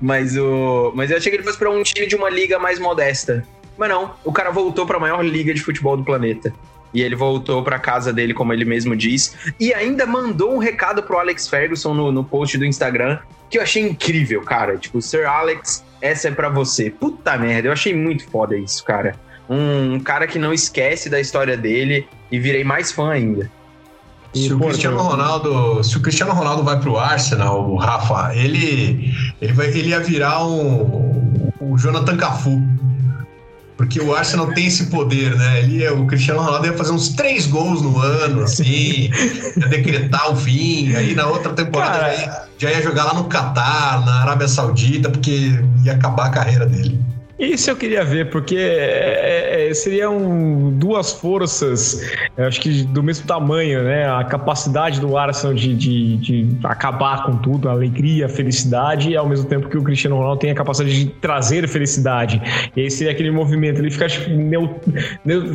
Mas, 0.00 0.36
o, 0.36 0.92
mas 0.96 1.12
eu 1.12 1.16
achei 1.16 1.30
que 1.30 1.36
ele 1.36 1.44
fosse 1.44 1.58
pra 1.58 1.70
um 1.70 1.84
time 1.84 2.08
de 2.08 2.16
uma 2.16 2.28
liga 2.28 2.58
mais 2.58 2.80
modesta. 2.80 3.44
Mas 3.78 3.88
não, 3.88 4.14
o 4.24 4.32
cara 4.32 4.50
voltou 4.50 4.84
para 4.84 4.96
a 4.96 5.00
maior 5.00 5.24
liga 5.24 5.54
de 5.54 5.62
futebol 5.62 5.96
do 5.96 6.02
planeta. 6.02 6.52
E 6.92 7.02
ele 7.02 7.14
voltou 7.14 7.62
para 7.62 7.78
casa 7.78 8.12
dele, 8.12 8.34
como 8.34 8.52
ele 8.52 8.64
mesmo 8.64 8.96
diz, 8.96 9.36
e 9.58 9.72
ainda 9.72 10.06
mandou 10.06 10.54
um 10.54 10.58
recado 10.58 11.02
pro 11.02 11.18
Alex 11.18 11.48
Ferguson 11.48 11.94
no, 11.94 12.10
no 12.10 12.24
post 12.24 12.58
do 12.58 12.64
Instagram, 12.64 13.18
que 13.48 13.58
eu 13.58 13.62
achei 13.62 13.82
incrível, 13.82 14.42
cara. 14.42 14.76
Tipo, 14.76 15.00
Sir 15.00 15.26
Alex, 15.26 15.84
essa 16.00 16.28
é 16.28 16.30
para 16.30 16.48
você. 16.48 16.90
Puta 16.90 17.36
merda, 17.36 17.68
eu 17.68 17.72
achei 17.72 17.94
muito 17.94 18.28
foda 18.28 18.56
isso, 18.56 18.84
cara. 18.84 19.14
Um, 19.48 19.94
um 19.94 20.00
cara 20.00 20.26
que 20.26 20.38
não 20.38 20.52
esquece 20.52 21.08
da 21.08 21.20
história 21.20 21.56
dele 21.56 22.06
e 22.30 22.38
virei 22.38 22.64
mais 22.64 22.92
fã 22.92 23.10
ainda. 23.10 23.50
Se 24.32 24.52
o 24.52 24.60
Cristiano 24.60 25.02
Ronaldo, 25.02 25.82
se 25.82 25.96
o 25.96 26.00
Cristiano 26.00 26.32
Ronaldo 26.32 26.62
vai 26.62 26.78
pro 26.78 26.96
Arsenal, 26.96 27.68
o 27.68 27.76
Rafa, 27.76 28.32
ele 28.36 29.12
ele 29.42 29.52
vai 29.52 29.66
ele 29.66 29.88
ia 29.88 29.98
virar 29.98 30.46
um 30.46 31.50
o 31.60 31.76
Jonathan 31.76 32.16
Cafu. 32.16 32.62
Porque 33.80 33.98
o 33.98 34.14
Arsenal 34.14 34.48
tem 34.48 34.66
esse 34.66 34.88
poder, 34.88 35.34
né? 35.36 35.60
Ele, 35.60 35.88
o 35.88 36.06
Cristiano 36.06 36.42
Ronaldo 36.42 36.66
ia 36.66 36.76
fazer 36.76 36.92
uns 36.92 37.08
três 37.08 37.46
gols 37.46 37.80
no 37.80 37.98
ano, 37.98 38.42
assim, 38.42 39.10
ia 39.56 39.66
decretar 39.68 40.30
o 40.30 40.36
fim. 40.36 40.94
Aí 40.94 41.14
na 41.14 41.26
outra 41.26 41.54
temporada 41.54 41.98
já 41.98 42.14
ia, 42.14 42.42
já 42.58 42.70
ia 42.72 42.82
jogar 42.82 43.04
lá 43.04 43.14
no 43.14 43.24
Catar, 43.24 44.04
na 44.04 44.16
Arábia 44.20 44.48
Saudita, 44.48 45.08
porque 45.08 45.64
ia 45.82 45.94
acabar 45.94 46.26
a 46.26 46.28
carreira 46.28 46.66
dele. 46.66 47.00
Isso 47.40 47.70
eu 47.70 47.76
queria 47.76 48.04
ver, 48.04 48.28
porque 48.28 48.54
é, 48.56 49.70
é, 49.70 49.74
seriam 49.74 50.70
duas 50.74 51.10
forças, 51.10 52.12
acho 52.36 52.60
que 52.60 52.82
do 52.84 53.02
mesmo 53.02 53.26
tamanho, 53.26 53.82
né? 53.82 54.06
A 54.06 54.22
capacidade 54.24 55.00
do 55.00 55.16
Arsenal 55.16 55.54
de, 55.54 55.74
de, 55.74 56.16
de, 56.18 56.56
acabar 56.62 57.24
com 57.24 57.38
tudo, 57.38 57.70
a 57.70 57.72
alegria, 57.72 58.26
a 58.26 58.28
felicidade, 58.28 59.10
e 59.10 59.16
ao 59.16 59.26
mesmo 59.26 59.46
tempo 59.48 59.70
que 59.70 59.78
o 59.78 59.82
Cristiano 59.82 60.16
Ronaldo 60.16 60.40
tem 60.40 60.50
a 60.50 60.54
capacidade 60.54 61.04
de 61.04 61.10
trazer 61.12 61.66
felicidade. 61.66 62.42
E 62.76 62.82
aí 62.82 62.90
seria 62.90 63.12
aquele 63.12 63.30
movimento, 63.30 63.80
ele 63.80 63.90
fica, 63.90 64.06
neutro, 64.28 64.92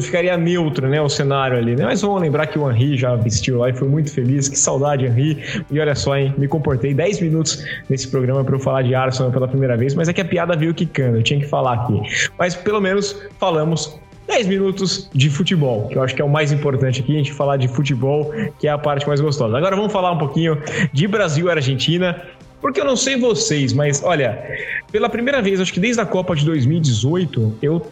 ficaria 0.02 0.36
neutro, 0.36 0.88
né? 0.88 1.00
O 1.00 1.10
cenário 1.10 1.56
ali, 1.56 1.76
né? 1.76 1.86
Mas 1.86 2.02
vamos 2.02 2.20
lembrar 2.20 2.48
que 2.48 2.58
o 2.58 2.68
Henry 2.68 2.98
já 2.98 3.16
vestiu 3.16 3.60
lá 3.60 3.70
e 3.70 3.74
foi 3.74 3.88
muito 3.88 4.12
feliz. 4.12 4.50
Que 4.50 4.58
saudade, 4.58 5.06
Henry. 5.06 5.64
E 5.70 5.80
olha 5.80 5.94
só, 5.94 6.18
hein? 6.18 6.34
Me 6.36 6.48
comportei 6.48 6.96
10 6.96 7.22
minutos 7.22 7.64
nesse 7.88 8.08
programa 8.08 8.44
para 8.44 8.56
eu 8.56 8.60
falar 8.60 8.82
de 8.82 8.96
Arsenal 8.96 9.32
pela 9.32 9.48
primeira 9.48 9.78
vez, 9.78 9.94
mas 9.94 10.10
é 10.10 10.14
que 10.14 10.22
a 10.22 10.26
piada 10.26 10.56
veio 10.56 10.74
quicando, 10.74 11.18
eu 11.18 11.24
tinha 11.24 11.40
que 11.40 11.46
falar 11.46 11.75
aqui. 11.76 12.30
Mas 12.38 12.56
pelo 12.56 12.82
menos 12.82 13.16
falamos 13.40 14.00
10 14.28 14.48
minutos 14.48 15.10
de 15.14 15.30
futebol, 15.30 15.88
que 15.88 15.98
eu 15.98 16.04
acho 16.04 16.16
que 16.16 16.22
é 16.22 16.26
o 16.26 16.30
mais 16.30 16.52
importante 16.52 17.02
aqui, 17.02 17.14
a 17.14 17.18
gente 17.18 17.34
falar 17.34 17.58
de 17.58 17.68
futebol, 17.68 18.32
que 18.60 18.68
é 18.68 18.72
a 18.72 18.78
parte 18.78 19.08
mais 19.08 19.22
gostosa. 19.22 19.56
Agora 19.56 19.76
vamos 19.76 19.92
falar 19.92 20.12
um 20.12 20.18
pouquinho 20.18 20.62
de 20.92 21.08
Brasil 21.08 21.48
e 21.48 21.52
Argentina, 21.52 22.22
porque 22.60 22.82
eu 22.82 22.86
não 22.86 22.96
sei 22.96 23.18
vocês, 23.18 23.74
mas 23.74 24.04
olha, 24.04 24.44
pela 24.92 25.10
primeira 25.10 25.42
vez, 25.42 25.60
acho 25.60 25.72
que 25.72 25.80
desde 25.80 26.02
a 26.02 26.06
Copa 26.06 26.36
de 26.36 26.46
2018, 26.46 27.58
eu 27.62 27.86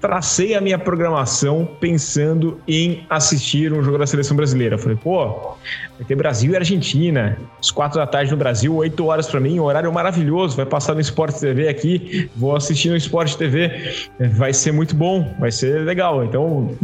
tracei 0.00 0.54
a 0.54 0.60
minha 0.60 0.78
programação 0.78 1.68
pensando 1.80 2.60
em 2.66 3.04
assistir 3.08 3.72
um 3.72 3.82
jogo 3.82 3.98
da 3.98 4.06
seleção 4.06 4.36
brasileira. 4.36 4.78
falei, 4.78 4.96
pô, 4.96 5.54
vai 5.98 6.06
ter 6.06 6.14
Brasil 6.14 6.52
e 6.52 6.56
Argentina, 6.56 7.38
às 7.60 7.70
quatro 7.70 7.98
da 7.98 8.06
tarde 8.06 8.30
no 8.30 8.36
Brasil, 8.36 8.74
oito 8.76 9.06
horas 9.06 9.26
para 9.26 9.40
mim, 9.40 9.58
um 9.58 9.64
horário 9.64 9.92
maravilhoso, 9.92 10.56
vai 10.56 10.66
passar 10.66 10.94
no 10.94 11.00
Esporte 11.00 11.40
TV 11.40 11.68
aqui, 11.68 12.30
vou 12.36 12.54
assistir 12.54 12.90
no 12.90 12.96
Esporte 12.96 13.36
TV, 13.36 13.94
vai 14.34 14.52
ser 14.52 14.72
muito 14.72 14.94
bom, 14.94 15.34
vai 15.38 15.50
ser 15.50 15.80
legal. 15.82 16.24
Então, 16.24 16.74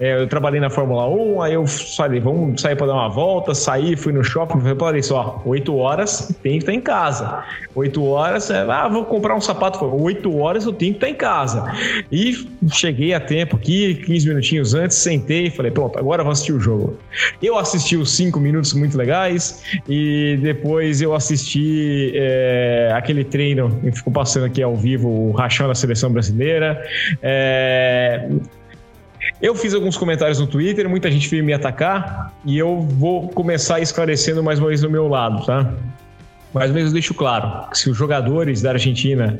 é, 0.00 0.22
eu 0.22 0.26
trabalhei 0.26 0.60
na 0.60 0.70
Fórmula 0.70 1.08
1, 1.08 1.42
aí 1.42 1.54
eu 1.54 1.66
falei, 1.66 2.20
vamos 2.20 2.60
sair 2.60 2.76
para 2.76 2.86
dar 2.86 2.94
uma 2.94 3.08
volta, 3.08 3.54
saí, 3.54 3.96
fui 3.96 4.12
no 4.12 4.24
shopping, 4.24 4.60
falei 4.78 5.02
só, 5.02 5.42
oito 5.44 5.76
horas 5.76 6.34
tem 6.42 6.52
que 6.52 6.58
estar 6.58 6.72
em 6.72 6.80
casa. 6.80 7.44
Oito 7.74 8.04
horas, 8.04 8.50
é, 8.50 8.62
ah, 8.62 8.88
vou 8.88 9.04
comprar 9.04 9.34
um 9.34 9.40
sapato, 9.40 9.84
oito 9.84 10.38
horas 10.38 10.64
eu 10.64 10.72
tenho 10.72 10.92
que 10.92 10.98
estar 10.98 11.08
em 11.08 11.14
casa. 11.14 11.72
E 12.10 12.48
cheguei 12.70 13.12
a 13.12 13.20
tempo 13.20 13.56
aqui, 13.56 13.94
15 14.06 14.28
minutinhos 14.28 14.74
antes, 14.74 14.96
sentei 14.96 15.46
e 15.46 15.50
falei, 15.50 15.70
pronto, 15.70 15.98
agora 15.98 16.22
vou 16.22 16.32
assistir 16.32 16.52
o 16.52 16.60
jogo. 16.60 16.98
Eu 17.42 17.58
assisti 17.58 17.96
os 17.96 18.14
cinco 18.14 18.40
minutos 18.40 18.72
muito 18.72 18.96
legais 18.96 19.62
e 19.88 20.38
depois 20.42 21.00
eu 21.00 21.14
assisti 21.14 22.12
é, 22.14 22.92
aquele 22.94 23.24
treino 23.24 23.70
que 23.82 23.92
ficou 23.92 24.12
passando 24.12 24.46
aqui 24.46 24.62
ao 24.62 24.76
vivo, 24.76 25.08
o 25.08 25.32
rachão 25.32 25.68
da 25.68 25.74
seleção 25.74 26.10
brasileira. 26.12 26.82
É, 27.22 28.28
eu 29.40 29.54
fiz 29.54 29.74
alguns 29.74 29.96
comentários 29.96 30.38
no 30.38 30.46
Twitter, 30.46 30.88
muita 30.88 31.10
gente 31.10 31.28
veio 31.28 31.44
me 31.44 31.52
atacar 31.52 32.32
e 32.44 32.58
eu 32.58 32.80
vou 32.80 33.28
começar 33.28 33.80
esclarecendo 33.80 34.42
mais 34.42 34.58
uma 34.58 34.68
vez 34.68 34.80
do 34.80 34.90
meu 34.90 35.08
lado, 35.08 35.44
tá? 35.44 35.72
Mais 36.52 36.70
ou 36.70 36.76
menos 36.76 36.92
deixo 36.92 37.14
claro 37.14 37.68
que 37.70 37.78
se 37.78 37.90
os 37.90 37.96
jogadores 37.96 38.62
da 38.62 38.70
Argentina 38.70 39.38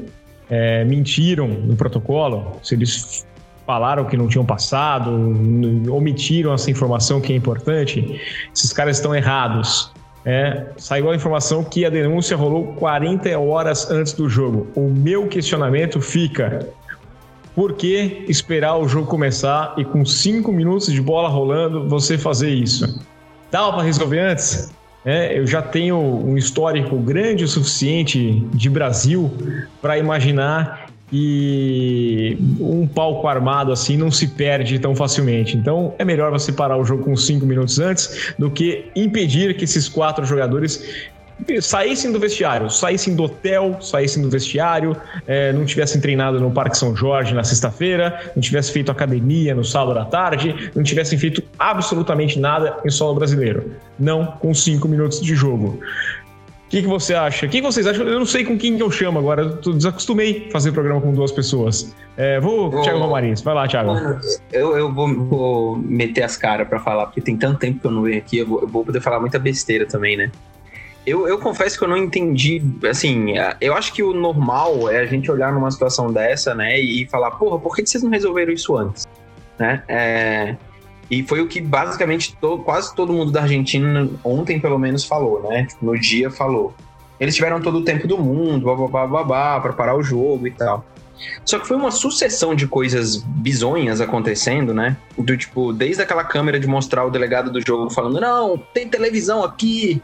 é, 0.48 0.84
mentiram 0.84 1.48
no 1.48 1.76
protocolo, 1.76 2.58
se 2.62 2.74
eles 2.74 3.26
falaram 3.66 4.04
que 4.04 4.16
não 4.16 4.28
tinham 4.28 4.44
passado, 4.44 5.10
omitiram 5.90 6.52
essa 6.52 6.70
informação 6.70 7.20
que 7.20 7.32
é 7.32 7.36
importante, 7.36 8.20
esses 8.54 8.72
caras 8.72 8.98
estão 8.98 9.14
errados. 9.14 9.90
É, 10.26 10.68
saiu 10.78 11.10
a 11.10 11.14
informação 11.14 11.62
que 11.62 11.84
a 11.84 11.90
denúncia 11.90 12.36
rolou 12.36 12.74
40 12.74 13.38
horas 13.38 13.90
antes 13.90 14.14
do 14.14 14.28
jogo. 14.28 14.66
O 14.74 14.88
meu 14.88 15.28
questionamento 15.28 16.00
fica: 16.00 16.66
por 17.54 17.74
que 17.74 18.24
esperar 18.26 18.76
o 18.76 18.88
jogo 18.88 19.06
começar 19.06 19.74
e 19.76 19.84
com 19.84 20.04
5 20.04 20.50
minutos 20.50 20.90
de 20.90 21.00
bola 21.00 21.28
rolando 21.28 21.88
você 21.88 22.16
fazer 22.16 22.50
isso? 22.50 23.00
Dava 23.50 23.74
para 23.74 23.82
resolver 23.82 24.18
antes? 24.18 24.73
É, 25.04 25.38
eu 25.38 25.46
já 25.46 25.60
tenho 25.60 25.98
um 25.98 26.36
histórico 26.36 26.96
grande 26.98 27.44
o 27.44 27.48
suficiente 27.48 28.40
de 28.54 28.70
Brasil 28.70 29.30
para 29.82 29.98
imaginar 29.98 30.86
que 31.10 32.38
um 32.58 32.86
palco 32.86 33.28
armado 33.28 33.70
assim 33.70 33.96
não 33.96 34.10
se 34.10 34.28
perde 34.28 34.78
tão 34.78 34.96
facilmente. 34.96 35.56
Então 35.56 35.94
é 35.98 36.04
melhor 36.04 36.30
você 36.30 36.50
parar 36.50 36.78
o 36.78 36.84
jogo 36.84 37.04
com 37.04 37.16
cinco 37.16 37.44
minutos 37.44 37.78
antes 37.78 38.34
do 38.38 38.50
que 38.50 38.86
impedir 38.96 39.54
que 39.56 39.64
esses 39.64 39.88
quatro 39.88 40.24
jogadores 40.24 41.10
saíssem 41.60 42.12
do 42.12 42.18
vestiário, 42.18 42.70
saíssem 42.70 43.14
do 43.14 43.24
hotel, 43.24 43.78
saíssem 43.80 44.22
do 44.22 44.30
vestiário, 44.30 44.96
é, 45.26 45.52
não 45.52 45.64
tivessem 45.64 46.00
treinado 46.00 46.40
no 46.40 46.50
Parque 46.50 46.76
São 46.76 46.94
Jorge 46.94 47.34
na 47.34 47.44
sexta-feira, 47.44 48.32
não 48.34 48.40
tivessem 48.40 48.72
feito 48.72 48.90
academia 48.90 49.54
no 49.54 49.64
sábado 49.64 49.98
à 49.98 50.04
tarde, 50.04 50.70
não 50.74 50.82
tivessem 50.82 51.18
feito 51.18 51.42
absolutamente 51.58 52.38
nada 52.38 52.78
em 52.84 52.90
solo 52.90 53.14
brasileiro. 53.14 53.72
Não 53.98 54.26
com 54.26 54.54
cinco 54.54 54.88
minutos 54.88 55.20
de 55.20 55.34
jogo. 55.34 55.80
O 56.66 56.70
que, 56.70 56.82
que 56.82 56.88
você 56.88 57.14
acha? 57.14 57.46
O 57.46 57.48
que, 57.48 57.60
que 57.60 57.66
vocês 57.66 57.86
acham? 57.86 58.04
Eu 58.06 58.18
não 58.18 58.26
sei 58.26 58.44
com 58.44 58.58
quem 58.58 58.76
que 58.76 58.82
eu 58.82 58.90
chamo 58.90 59.18
agora. 59.18 59.42
Eu 59.42 59.74
desacostumei 59.74 60.48
fazer 60.50 60.72
programa 60.72 61.00
com 61.00 61.12
duas 61.12 61.30
pessoas. 61.30 61.94
É, 62.16 62.40
vou, 62.40 62.68
vou, 62.70 62.82
Thiago 62.82 62.98
Romariz. 62.98 63.42
Vai 63.42 63.54
lá, 63.54 63.68
Thiago. 63.68 63.92
Eu, 64.50 64.76
eu 64.76 64.92
vou, 64.92 65.14
vou 65.26 65.76
meter 65.76 66.22
as 66.22 66.36
caras 66.36 66.66
para 66.66 66.80
falar, 66.80 67.06
porque 67.06 67.20
tem 67.20 67.36
tanto 67.36 67.60
tempo 67.60 67.78
que 67.78 67.86
eu 67.86 67.90
não 67.92 68.02
venho 68.02 68.18
aqui, 68.18 68.38
eu 68.38 68.46
vou, 68.46 68.60
eu 68.62 68.66
vou 68.66 68.84
poder 68.84 69.00
falar 69.00 69.20
muita 69.20 69.38
besteira 69.38 69.86
também, 69.86 70.16
né? 70.16 70.32
Eu, 71.06 71.28
eu 71.28 71.38
confesso 71.38 71.78
que 71.78 71.84
eu 71.84 71.88
não 71.88 71.96
entendi, 71.96 72.62
assim, 72.88 73.34
eu 73.60 73.74
acho 73.74 73.92
que 73.92 74.02
o 74.02 74.14
normal 74.14 74.90
é 74.90 75.00
a 75.00 75.06
gente 75.06 75.30
olhar 75.30 75.52
numa 75.52 75.70
situação 75.70 76.10
dessa, 76.10 76.54
né, 76.54 76.80
e 76.80 77.06
falar, 77.06 77.32
porra, 77.32 77.58
por 77.58 77.76
que 77.76 77.84
vocês 77.84 78.02
não 78.02 78.10
resolveram 78.10 78.52
isso 78.52 78.74
antes? 78.74 79.06
Né? 79.58 79.82
É, 79.86 80.56
e 81.10 81.22
foi 81.22 81.40
o 81.40 81.46
que 81.46 81.60
basicamente 81.60 82.36
to, 82.36 82.58
quase 82.58 82.94
todo 82.94 83.12
mundo 83.12 83.30
da 83.30 83.42
Argentina 83.42 84.08
ontem, 84.22 84.58
pelo 84.58 84.78
menos, 84.78 85.04
falou, 85.04 85.42
né? 85.48 85.66
Tipo, 85.66 85.84
no 85.84 85.98
dia 85.98 86.30
falou. 86.30 86.74
eles 87.20 87.34
tiveram 87.34 87.60
todo 87.60 87.78
o 87.78 87.84
tempo 87.84 88.08
do 88.08 88.18
mundo, 88.18 88.66
babá, 88.66 89.06
babá, 89.06 89.60
para 89.60 89.72
parar 89.72 89.96
o 89.96 90.02
jogo 90.02 90.46
e 90.46 90.50
tal. 90.50 90.84
Só 91.44 91.58
que 91.58 91.66
foi 91.66 91.76
uma 91.76 91.90
sucessão 91.90 92.54
de 92.54 92.66
coisas 92.66 93.16
bizonhas 93.16 94.00
acontecendo, 94.00 94.74
né? 94.74 94.96
Do 95.16 95.36
tipo, 95.36 95.72
desde 95.72 96.02
aquela 96.02 96.24
câmera 96.24 96.58
de 96.58 96.66
mostrar 96.66 97.04
o 97.04 97.10
delegado 97.10 97.50
do 97.50 97.64
jogo 97.64 97.90
falando: 97.90 98.20
não, 98.20 98.58
tem 98.58 98.88
televisão 98.88 99.44
aqui, 99.44 100.02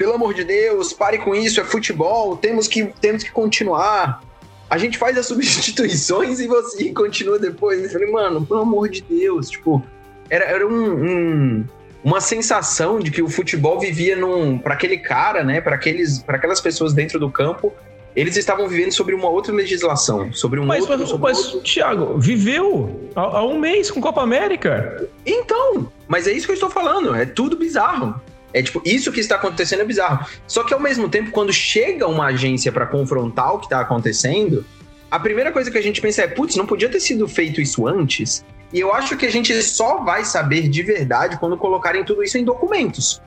pelo 0.00 0.14
amor 0.14 0.32
de 0.32 0.44
Deus, 0.44 0.94
pare 0.94 1.18
com 1.18 1.34
isso, 1.34 1.60
é 1.60 1.64
futebol, 1.64 2.34
temos 2.34 2.66
que, 2.66 2.86
temos 3.02 3.22
que 3.22 3.30
continuar. 3.30 4.22
A 4.70 4.78
gente 4.78 4.96
faz 4.96 5.18
as 5.18 5.26
substituições 5.28 6.40
e 6.40 6.46
você 6.46 6.90
continua 6.90 7.38
depois. 7.38 7.84
Eu 7.84 7.90
falei, 7.90 8.10
mano, 8.10 8.46
pelo 8.46 8.60
amor 8.60 8.88
de 8.88 9.02
Deus, 9.02 9.50
tipo, 9.50 9.84
era, 10.30 10.46
era 10.46 10.66
um, 10.66 11.04
um 11.04 11.64
uma 12.02 12.18
sensação 12.18 12.98
de 12.98 13.10
que 13.10 13.20
o 13.20 13.28
futebol 13.28 13.78
vivia 13.78 14.16
num 14.16 14.56
para 14.56 14.72
aquele 14.72 14.96
cara, 14.96 15.44
né, 15.44 15.60
para 15.60 15.74
aqueles 15.74 16.20
para 16.20 16.38
aquelas 16.38 16.58
pessoas 16.58 16.94
dentro 16.94 17.20
do 17.20 17.30
campo, 17.30 17.70
eles 18.16 18.38
estavam 18.38 18.66
vivendo 18.66 18.92
sobre 18.92 19.14
uma 19.14 19.28
outra 19.28 19.52
legislação, 19.52 20.32
sobre 20.32 20.58
um 20.58 20.64
mas, 20.64 20.80
outro, 20.80 20.98
mas, 20.98 21.08
sobre 21.10 21.22
mas 21.28 21.44
outro... 21.44 21.60
Thiago, 21.60 22.18
viveu 22.18 23.10
há, 23.14 23.20
há, 23.20 23.44
um 23.44 23.58
mês 23.58 23.90
com 23.90 24.00
Copa 24.00 24.22
América. 24.22 25.06
Então, 25.26 25.92
mas 26.08 26.26
é 26.26 26.32
isso 26.32 26.46
que 26.46 26.52
eu 26.52 26.54
estou 26.54 26.70
falando, 26.70 27.14
é 27.14 27.26
tudo 27.26 27.54
bizarro. 27.54 28.18
É 28.52 28.62
tipo, 28.62 28.82
isso 28.84 29.12
que 29.12 29.20
está 29.20 29.36
acontecendo 29.36 29.80
é 29.80 29.84
bizarro. 29.84 30.26
Só 30.46 30.64
que 30.64 30.74
ao 30.74 30.80
mesmo 30.80 31.08
tempo, 31.08 31.30
quando 31.30 31.52
chega 31.52 32.06
uma 32.06 32.26
agência 32.26 32.72
para 32.72 32.86
confrontar 32.86 33.54
o 33.54 33.58
que 33.58 33.66
está 33.66 33.80
acontecendo, 33.80 34.64
a 35.10 35.18
primeira 35.18 35.52
coisa 35.52 35.70
que 35.70 35.78
a 35.78 35.82
gente 35.82 36.00
pensa 36.00 36.22
é, 36.22 36.26
putz, 36.26 36.56
não 36.56 36.66
podia 36.66 36.88
ter 36.88 37.00
sido 37.00 37.26
feito 37.28 37.60
isso 37.60 37.86
antes? 37.86 38.44
E 38.72 38.78
eu 38.78 38.94
acho 38.94 39.16
que 39.16 39.26
a 39.26 39.30
gente 39.30 39.52
só 39.62 39.98
vai 40.04 40.24
saber 40.24 40.68
de 40.68 40.82
verdade 40.82 41.38
quando 41.38 41.56
colocarem 41.56 42.04
tudo 42.04 42.22
isso 42.22 42.38
em 42.38 42.44
documentos. 42.44 43.20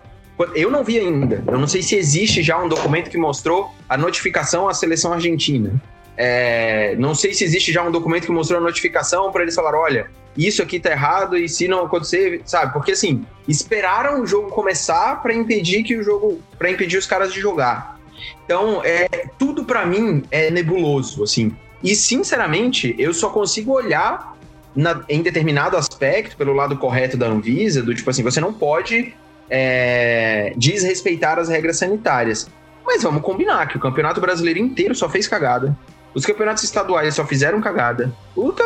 Eu 0.56 0.72
não 0.72 0.84
vi 0.84 1.00
ainda. 1.00 1.44
Eu 1.46 1.60
não 1.60 1.68
sei 1.68 1.82
se 1.82 1.96
existe 1.96 2.42
já 2.42 2.58
um 2.58 2.68
documento 2.68 3.10
que 3.10 3.18
mostrou 3.18 3.72
a 3.88 3.98
notificação 3.98 4.68
à 4.68 4.74
seleção 4.74 5.14
argentina. 5.14 5.82
É, 6.16 6.96
não 6.98 7.16
sei 7.16 7.34
se 7.34 7.44
existe 7.44 7.72
já 7.72 7.84
um 7.84 7.92
documento 7.92 8.26
que 8.26 8.32
mostrou 8.32 8.60
a 8.60 8.64
notificação 8.64 9.32
para 9.32 9.42
eles 9.42 9.56
falar, 9.56 9.76
olha, 9.76 10.08
isso 10.38 10.62
aqui 10.62 10.80
tá 10.80 10.92
errado 10.92 11.38
e 11.38 11.48
se 11.48 11.68
não 11.68 11.86
acontecer, 11.86 12.42
sabe? 12.46 12.74
Porque 12.74 12.92
assim, 12.92 13.26
esperaram 13.48 14.22
o 14.22 14.26
jogo 14.26 14.50
começar 14.50 15.22
para 15.22 15.34
impedir 15.34 15.84
que 15.84 15.96
o 15.98 16.04
jogo, 16.04 16.40
para 16.58 16.70
impedir 16.70 16.98
os 16.98 17.06
caras 17.06 17.34
de 17.34 17.40
jogar. 17.40 18.00
Então, 18.46 18.82
é 18.84 19.08
tudo 19.38 19.64
para 19.64 19.86
mim 19.86 20.24
é 20.32 20.50
nebuloso, 20.50 21.24
assim. 21.24 21.56
E 21.84 21.96
sinceramente, 21.96 22.96
eu 22.98 23.14
só 23.14 23.30
consigo 23.30 23.74
olhar 23.74 24.38
na, 24.76 25.04
em 25.10 25.22
determinado 25.22 25.78
aspecto, 25.78 26.38
pelo 26.38 26.54
lado 26.54 26.78
correto 26.78 27.18
da 27.18 27.28
Anvisa, 27.28 27.82
do 27.82 27.94
tipo 27.94 28.10
assim, 28.10 28.24
você 28.24 28.40
não 28.40 28.54
pode 28.54 29.14
é, 29.50 30.54
desrespeitar 30.56 31.38
as 31.40 31.50
regras 31.50 31.78
sanitárias. 31.78 32.48
Mas 32.86 33.04
vamos 33.04 33.22
combinar 33.22 33.68
que 33.68 33.78
o 33.78 33.80
Campeonato 33.80 34.20
Brasileiro 34.20 34.60
inteiro 34.60 34.96
só 34.96 35.10
fez 35.10 35.28
cagada. 35.28 35.78
Os 36.14 36.26
campeonatos 36.26 36.64
estaduais 36.64 37.16
só 37.16 37.26
fizeram 37.26 37.60
cagada. 37.60 38.14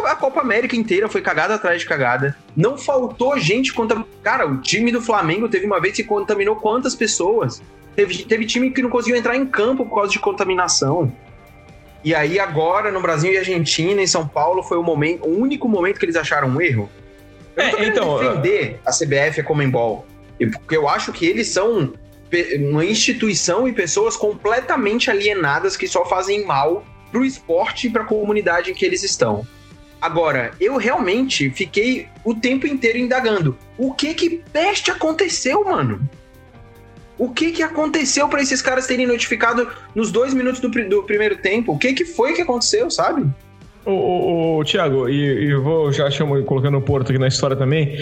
A 0.05 0.15
Copa 0.15 0.41
América 0.41 0.75
inteira 0.75 1.07
foi 1.07 1.21
cagada 1.21 1.55
atrás 1.55 1.79
de 1.79 1.87
cagada. 1.87 2.35
Não 2.55 2.77
faltou 2.77 3.39
gente 3.39 3.73
contra. 3.73 4.03
Cara, 4.21 4.45
o 4.45 4.57
time 4.57 4.91
do 4.91 5.01
Flamengo 5.01 5.47
teve 5.47 5.65
uma 5.65 5.79
vez 5.79 5.95
que 5.95 6.03
contaminou 6.03 6.57
quantas 6.57 6.93
pessoas? 6.93 7.61
Teve, 7.95 8.23
teve 8.25 8.45
time 8.45 8.69
que 8.71 8.81
não 8.81 8.89
conseguiu 8.89 9.17
entrar 9.17 9.35
em 9.35 9.45
campo 9.45 9.85
por 9.85 9.95
causa 9.95 10.11
de 10.11 10.19
contaminação. 10.19 11.11
E 12.03 12.13
aí 12.13 12.39
agora 12.39 12.91
no 12.91 13.01
Brasil 13.01 13.31
e 13.31 13.37
Argentina, 13.37 14.01
em 14.01 14.07
São 14.07 14.27
Paulo, 14.27 14.61
foi 14.61 14.77
o 14.77 14.83
momento, 14.83 15.25
o 15.25 15.39
único 15.39 15.67
momento 15.67 15.99
que 15.99 16.05
eles 16.05 16.15
acharam 16.15 16.49
um 16.49 16.61
erro. 16.61 16.89
Eu 17.55 17.63
é, 17.63 17.71
não 17.71 17.77
tô 17.77 17.83
então, 17.83 18.19
defender 18.19 18.79
a 18.85 18.91
CBF 18.91 19.39
e 19.39 19.41
a 19.41 19.43
Comembol, 19.43 20.05
porque 20.37 20.77
eu 20.77 20.87
acho 20.87 21.11
que 21.11 21.25
eles 21.25 21.47
são 21.47 21.93
uma 22.59 22.85
instituição 22.85 23.67
e 23.67 23.73
pessoas 23.73 24.15
completamente 24.15 25.09
alienadas 25.09 25.75
que 25.75 25.87
só 25.87 26.05
fazem 26.05 26.45
mal 26.45 26.85
pro 27.11 27.25
esporte 27.25 27.87
e 27.87 27.89
pra 27.89 28.03
comunidade 28.03 28.71
em 28.71 28.73
que 28.73 28.85
eles 28.85 29.03
estão. 29.03 29.45
Agora, 29.99 30.53
eu 30.59 30.77
realmente 30.77 31.49
fiquei 31.49 32.07
o 32.23 32.35
tempo 32.35 32.67
inteiro 32.67 32.97
indagando. 32.97 33.57
O 33.77 33.93
que 33.93 34.13
que 34.13 34.43
peste 34.51 34.91
aconteceu, 34.91 35.65
mano? 35.65 36.07
O 37.17 37.31
que 37.31 37.51
que 37.51 37.63
aconteceu 37.63 38.29
para 38.29 38.41
esses 38.41 38.61
caras 38.61 38.85
terem 38.85 39.07
notificado 39.07 39.71
nos 39.95 40.11
dois 40.11 40.33
minutos 40.35 40.61
do, 40.61 40.69
do 40.69 41.03
primeiro 41.03 41.37
tempo? 41.37 41.73
O 41.73 41.77
que 41.77 41.93
que 41.93 42.05
foi 42.05 42.33
que 42.33 42.43
aconteceu, 42.43 42.91
sabe? 42.91 43.27
O, 43.87 43.91
o, 43.91 44.57
o 44.57 44.63
Tiago, 44.65 45.07
e, 45.07 45.45
e 45.45 45.55
vou 45.55 45.93
já 45.93 46.11
chamo, 46.11 46.43
colocando 46.43 46.77
o 46.77 46.81
Porto 46.81 47.09
aqui 47.09 47.17
na 47.17 47.29
história 47.29 47.55
também. 47.55 47.95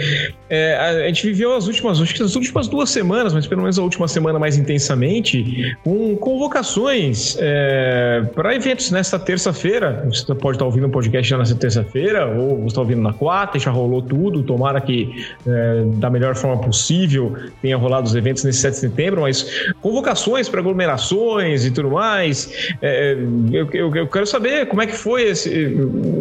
É, 0.50 0.76
a, 0.76 0.90
a, 0.90 1.08
gente 1.08 1.28
viveu 1.28 1.56
as 1.56 1.68
últimas, 1.68 2.02
acho 2.02 2.16
que 2.16 2.24
as 2.24 2.36
últimas 2.36 2.68
duas 2.68 2.90
semanas, 2.90 3.34
mas 3.34 3.46
pelo 3.46 3.62
menos 3.62 3.78
a 3.78 3.84
última 3.84 4.08
semana 4.08 4.40
mais 4.40 4.58
intensamente, 4.58 5.78
com 5.84 6.16
convocações 6.18 7.38
é, 7.40 8.24
para 8.34 8.56
eventos 8.56 8.90
nesta 8.90 9.20
terça-feira. 9.20 10.04
Você 10.10 10.34
pode 10.34 10.56
estar 10.56 10.66
ouvindo 10.66 10.88
o 10.88 10.90
podcast 10.90 11.30
já 11.30 11.38
nessa 11.38 11.54
terça-feira, 11.54 12.26
ou 12.28 12.58
você 12.58 12.68
está 12.68 12.82
ouvindo 12.82 13.02
na 13.02 13.14
quarta, 13.14 13.60
já 13.60 13.70
rolou 13.70 14.02
tudo. 14.02 14.42
Tomara 14.42 14.82
que 14.82 15.24
é, 15.48 15.84
da 15.98 16.10
melhor 16.10 16.36
forma 16.36 16.64
possível 16.64 17.36
tenha 17.62 17.78
rolado 17.78 18.08
os 18.08 18.16
eventos 18.16 18.44
nesse 18.44 18.60
7 18.60 18.74
de 18.74 18.80
setembro, 18.80 19.22
mas 19.22 19.72
convocações 19.84 20.50
para 20.50 20.62
aglomerações 20.62 21.64
e 21.64 21.70
tudo 21.70 21.92
mais. 21.92 22.74
É, 22.82 23.16
eu, 23.52 23.70
eu, 23.72 23.96
eu 23.96 24.08
quero 24.08 24.26
saber 24.26 24.66
como 24.66 24.82
é 24.82 24.88
que 24.88 24.96
foi 24.96 25.24
esse 25.30 25.75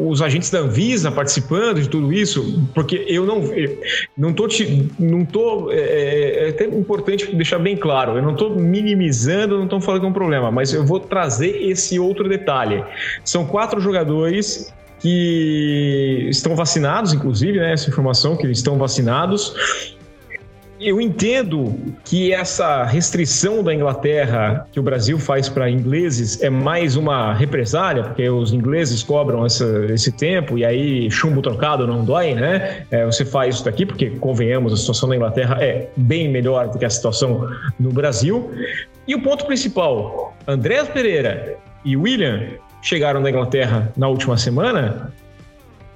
os 0.08 0.22
agentes 0.22 0.50
da 0.50 0.60
Anvisa 0.60 1.10
participando 1.10 1.80
de 1.80 1.88
tudo 1.88 2.12
isso, 2.12 2.62
porque 2.74 3.04
eu 3.08 3.24
não 3.24 3.42
eu 3.52 3.78
não 4.16 4.32
tô 4.32 4.48
te, 4.48 4.88
não 4.98 5.24
tô 5.24 5.70
é, 5.70 5.76
é, 5.76 6.46
é 6.46 6.48
até 6.50 6.64
importante 6.66 7.34
deixar 7.34 7.58
bem 7.58 7.76
claro, 7.76 8.16
eu 8.16 8.22
não 8.22 8.32
estou 8.32 8.54
minimizando, 8.54 9.56
não 9.56 9.64
estou 9.64 9.80
falando 9.80 10.00
que 10.00 10.06
é 10.06 10.10
um 10.10 10.12
problema, 10.12 10.50
mas 10.50 10.72
eu 10.72 10.84
vou 10.84 11.00
trazer 11.00 11.62
esse 11.68 11.98
outro 11.98 12.28
detalhe. 12.28 12.84
São 13.24 13.46
quatro 13.46 13.80
jogadores 13.80 14.72
que 15.00 16.28
estão 16.30 16.56
vacinados, 16.56 17.12
inclusive, 17.12 17.58
né, 17.58 17.74
essa 17.74 17.90
informação 17.90 18.36
que 18.36 18.46
eles 18.46 18.58
estão 18.58 18.78
vacinados 18.78 19.93
eu 20.84 21.00
entendo 21.00 21.74
que 22.04 22.32
essa 22.32 22.84
restrição 22.84 23.64
da 23.64 23.74
Inglaterra 23.74 24.66
que 24.70 24.78
o 24.78 24.82
Brasil 24.82 25.18
faz 25.18 25.48
para 25.48 25.70
ingleses 25.70 26.42
é 26.42 26.50
mais 26.50 26.94
uma 26.94 27.32
represália, 27.32 28.04
porque 28.04 28.28
os 28.28 28.52
ingleses 28.52 29.02
cobram 29.02 29.46
essa, 29.46 29.64
esse 29.90 30.12
tempo 30.12 30.58
e 30.58 30.64
aí 30.64 31.10
chumbo 31.10 31.40
trocado 31.40 31.86
não 31.86 32.04
dói, 32.04 32.34
né? 32.34 32.84
É, 32.90 33.06
você 33.06 33.24
faz 33.24 33.54
isso 33.54 33.64
daqui, 33.64 33.86
porque 33.86 34.10
convenhamos, 34.10 34.74
a 34.74 34.76
situação 34.76 35.08
da 35.08 35.16
Inglaterra 35.16 35.56
é 35.60 35.88
bem 35.96 36.28
melhor 36.28 36.68
do 36.68 36.78
que 36.78 36.84
a 36.84 36.90
situação 36.90 37.48
no 37.80 37.90
Brasil. 37.90 38.50
E 39.08 39.14
o 39.14 39.22
ponto 39.22 39.46
principal: 39.46 40.36
Andrés 40.46 40.88
Pereira 40.88 41.56
e 41.84 41.96
William 41.96 42.42
chegaram 42.82 43.22
da 43.22 43.30
Inglaterra 43.30 43.90
na 43.96 44.08
última 44.08 44.36
semana 44.36 45.10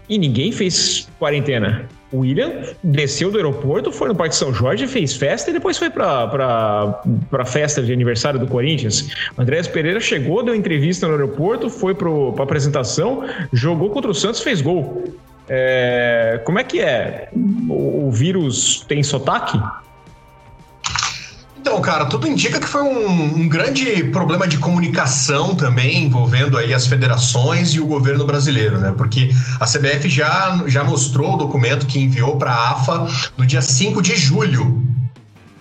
e 0.09 0.19
ninguém 0.19 0.51
fez 0.51 1.09
quarentena. 1.19 1.87
O 2.11 2.21
William 2.21 2.63
desceu 2.83 3.31
do 3.31 3.37
aeroporto, 3.37 3.93
foi 3.93 4.09
no 4.09 4.15
Parque 4.15 4.35
São 4.35 4.53
Jorge, 4.53 4.87
fez 4.87 5.15
festa 5.15 5.51
e 5.51 5.53
depois 5.53 5.77
foi 5.77 5.91
para 5.91 7.03
a 7.33 7.45
festa 7.45 7.83
de 7.83 7.93
aniversário 7.93 8.41
do 8.41 8.47
Corinthians. 8.47 9.11
Andrés 9.37 9.69
Pereira 9.69 10.01
chegou, 10.01 10.43
deu 10.43 10.55
entrevista 10.55 11.07
no 11.07 11.13
aeroporto, 11.13 11.69
foi 11.69 11.95
para 11.95 12.09
a 12.09 12.43
apresentação, 12.43 13.29
jogou 13.53 13.91
contra 13.91 14.11
o 14.11 14.15
Santos, 14.15 14.41
fez 14.41 14.63
gol. 14.63 15.05
É, 15.49 16.41
como 16.45 16.59
é 16.59 16.65
que 16.65 16.81
é? 16.81 17.29
O, 17.69 18.09
o 18.09 18.11
vírus 18.11 18.85
tem 18.89 19.03
sotaque? 19.03 19.59
Então, 21.69 21.83
cara, 21.83 22.07
tudo 22.07 22.27
indica 22.27 22.59
que 22.59 22.67
foi 22.67 22.81
um, 22.81 23.43
um, 23.43 23.47
grande 23.47 24.05
problema 24.05 24.49
de 24.49 24.57
comunicação 24.57 25.55
também 25.55 26.05
envolvendo 26.05 26.57
aí 26.57 26.73
as 26.73 26.87
federações 26.87 27.75
e 27.75 27.81
o 27.81 27.87
governo 27.87 28.25
brasileiro, 28.25 28.79
né? 28.79 28.95
Porque 28.97 29.31
a 29.61 29.67
CBF 29.67 30.09
já, 30.09 30.65
já 30.67 30.83
mostrou 30.83 31.35
o 31.35 31.37
documento 31.37 31.85
que 31.85 32.01
enviou 32.01 32.37
para 32.37 32.53
a 32.53 32.71
AFA 32.71 33.07
no 33.37 33.45
dia 33.45 33.61
5 33.61 34.01
de 34.01 34.17
julho 34.17 34.83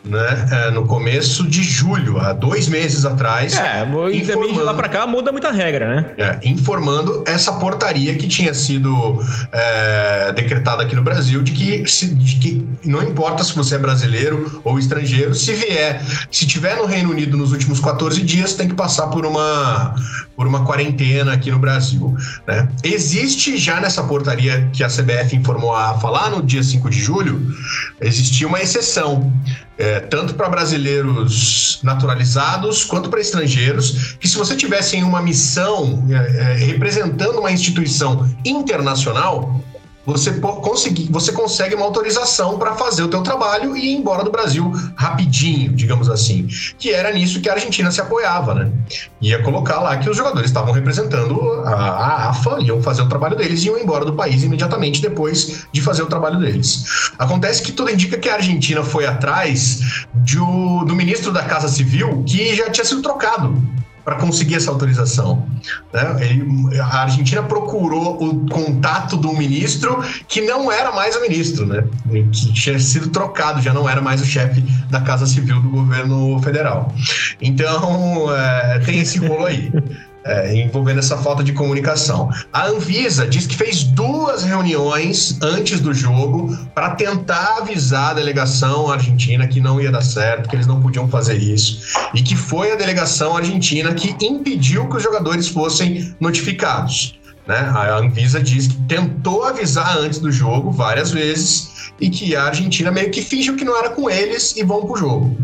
né, 0.08 0.48
é, 0.52 0.72
no 0.72 0.86
começo 0.86 1.48
de 1.48 1.62
julho, 1.64 2.20
há 2.20 2.34
dois 2.34 2.68
meses 2.68 3.06
atrás. 3.06 3.58
É, 3.58 3.88
e 4.14 4.22
também 4.22 4.54
de 4.54 4.60
lá 4.60 4.74
para 4.74 4.90
cá 4.90 5.06
muda 5.06 5.32
muita 5.32 5.52
regra, 5.52 5.96
né? 5.96 6.06
É, 6.18 6.40
informando 6.48 7.24
essa 7.26 7.54
portaria 7.54 8.16
que 8.16 8.28
tinha 8.28 8.54
sido 8.54 9.22
é, 9.52 10.32
decretada 10.34 10.84
aqui 10.84 10.96
no 10.96 11.02
Brasil 11.02 11.42
de 11.42 11.52
que, 11.52 11.88
se, 11.88 12.14
de 12.14 12.36
que 12.38 12.68
não 12.86 13.04
importa 13.04 13.44
se 13.44 13.54
você 13.56 13.76
é 13.76 13.78
brasileiro 13.78 14.62
ou 14.64 14.80
estrangeiro, 14.80 15.34
se 15.34 15.54
vier, 15.54 16.02
se 16.32 16.46
tiver 16.46 16.76
no 16.78 16.86
Reino 16.86 17.12
Unido 17.12 17.38
nos 17.38 17.52
últimos 17.52 17.80
14 17.80 18.22
dias, 18.22 18.54
tem 18.54 18.68
que 18.68 18.76
passar 18.76 19.08
por 19.08 19.26
uma, 19.26 19.96
por 20.36 20.48
uma 20.48 20.66
quarentena 20.66 21.34
aqui 21.34 21.52
no 21.52 21.60
Brasil. 21.60 22.16
Né? 22.48 22.68
Existe 22.84 23.58
já 23.58 23.80
nessa 23.80 24.04
portaria 24.04 24.70
que 24.72 24.84
a 24.84 24.88
CBF 24.88 25.36
informou 25.36 25.76
a 25.76 25.98
falar 26.00 26.30
no 26.30 26.42
dia 26.42 26.64
5 26.64 26.90
de 26.90 27.00
julho, 27.00 27.54
existia 28.02 28.48
uma 28.48 28.62
exceção 28.62 29.32
é, 29.78 29.97
tanto 30.00 30.34
para 30.36 30.50
brasileiros 30.50 31.80
naturalizados 31.84 32.84
quanto 32.84 33.10
para 33.10 33.20
estrangeiros, 33.20 34.16
que 34.20 34.28
se 34.28 34.38
você 34.38 34.56
tivesse 34.56 34.98
em 34.98 35.04
uma 35.04 35.22
missão 35.22 36.06
é, 36.10 36.14
é, 36.14 36.54
representando 36.56 37.40
uma 37.40 37.52
instituição 37.52 38.30
internacional, 38.46 39.62
você 40.08 40.32
conseguir, 40.40 41.10
você 41.12 41.34
consegue 41.34 41.76
uma 41.76 41.84
autorização 41.84 42.58
para 42.58 42.76
fazer 42.76 43.04
o 43.04 43.10
teu 43.10 43.22
trabalho 43.22 43.76
e 43.76 43.88
ir 43.88 43.98
embora 43.98 44.24
do 44.24 44.32
Brasil 44.32 44.72
rapidinho, 44.96 45.74
digamos 45.74 46.10
assim. 46.10 46.48
Que 46.78 46.92
era 46.92 47.12
nisso 47.12 47.42
que 47.42 47.50
a 47.50 47.54
Argentina 47.54 47.92
se 47.92 48.00
apoiava, 48.00 48.56
né? 48.56 48.72
Ia 49.20 49.44
colocar 49.44 49.82
lá 49.82 49.98
que 49.98 50.10
os 50.10 50.16
jogadores 50.16 50.50
estavam 50.50 50.72
representando 50.72 51.38
a, 51.66 51.74
a 51.74 52.30
AFA, 52.30 52.58
iam 52.62 52.82
fazer 52.82 53.02
o 53.02 53.10
trabalho 53.10 53.36
deles 53.36 53.62
e 53.64 53.68
iam 53.68 53.78
embora 53.78 54.06
do 54.06 54.14
país 54.14 54.44
imediatamente 54.44 55.02
depois 55.02 55.68
de 55.74 55.82
fazer 55.82 56.04
o 56.04 56.08
trabalho 56.08 56.40
deles. 56.40 57.12
Acontece 57.20 57.62
que 57.62 57.74
tudo 57.74 57.92
indica 57.92 58.18
que 58.18 58.30
a 58.30 58.36
Argentina 58.36 58.84
foi 58.84 59.06
atrás 59.06 60.06
de, 60.16 60.38
do 60.38 60.96
ministro 60.96 61.34
da 61.34 61.44
Casa 61.44 61.68
Civil 61.68 62.24
que 62.26 62.56
já 62.56 62.70
tinha 62.70 62.86
sido 62.86 63.02
trocado 63.02 63.62
para 64.08 64.16
conseguir 64.16 64.56
essa 64.56 64.72
autorização. 64.72 65.46
Né? 65.92 66.02
Ele, 66.22 66.80
a 66.80 67.02
Argentina 67.02 67.44
procurou 67.44 68.24
o 68.24 68.50
contato 68.50 69.18
do 69.18 69.34
ministro 69.34 70.02
que 70.30 70.40
não 70.40 70.72
era 70.72 70.94
mais 70.94 71.18
o 71.18 71.22
ministro, 71.22 71.66
né? 71.66 71.84
que 72.32 72.54
tinha 72.54 72.80
sido 72.80 73.10
trocado, 73.10 73.62
já 73.62 73.74
não 73.74 73.90
era 73.90 74.00
mais 74.00 74.22
o 74.22 74.26
chefe 74.26 74.62
da 74.90 75.02
Casa 75.02 75.26
Civil 75.26 75.62
do 75.62 75.68
governo 75.68 76.42
federal. 76.42 76.96
Então, 77.42 78.34
é, 78.34 78.80
tem 78.80 79.00
esse 79.00 79.20
rolo 79.20 79.46
aí 79.46 79.70
é, 80.28 80.56
envolvendo 80.56 81.00
essa 81.00 81.18
falta 81.18 81.44
de 81.44 81.54
comunicação. 81.54 82.30
A 82.52 82.68
Anvisa 82.68 83.26
diz 83.26 83.48
que 83.48 83.56
fez 83.56 83.84
duas 83.84 84.44
reuniões 84.44 85.38
antes 85.42 85.80
do 85.80 85.94
jogo 85.94 86.56
para 86.76 86.92
tentar 86.92 87.58
avisar 87.60 88.12
a 88.12 88.14
delegação 88.16 88.92
argentina 88.92 89.48
que 89.48 89.60
não 89.60 89.80
ia 89.82 89.92
dar 89.92 90.02
certo, 90.02 90.50
que 90.50 90.56
eles 90.56 90.68
não 90.68 90.82
podiam 90.82 91.08
fazer 91.08 91.38
isso, 91.38 91.98
e 92.14 92.22
que 92.22 92.36
foi 92.36 92.72
a 92.72 92.76
delegação 92.76 93.36
argentina 93.36 93.94
que 93.94 94.16
impediu 94.26 94.90
que 94.90 94.98
os 94.98 95.04
jogadores 95.04 95.48
fossem 95.48 96.14
notificados. 96.20 97.18
Né? 97.48 97.58
A 97.58 97.98
Anvisa 97.98 98.42
diz 98.42 98.68
que 98.68 98.76
tentou 98.84 99.46
avisar 99.46 99.98
antes 99.98 100.20
do 100.20 100.32
jogo 100.32 100.70
várias 100.70 101.12
vezes 101.12 101.92
e 102.00 102.10
que 102.10 102.36
a 102.36 102.44
Argentina 102.44 102.92
meio 102.92 103.10
que 103.10 103.22
fingiu 103.22 103.56
que 103.56 103.64
não 103.64 103.78
era 103.78 103.90
com 103.90 104.10
eles 104.10 104.56
e 104.58 104.64
vão 104.64 104.82
para 104.82 104.94
o 104.94 104.98
jogo 104.98 105.38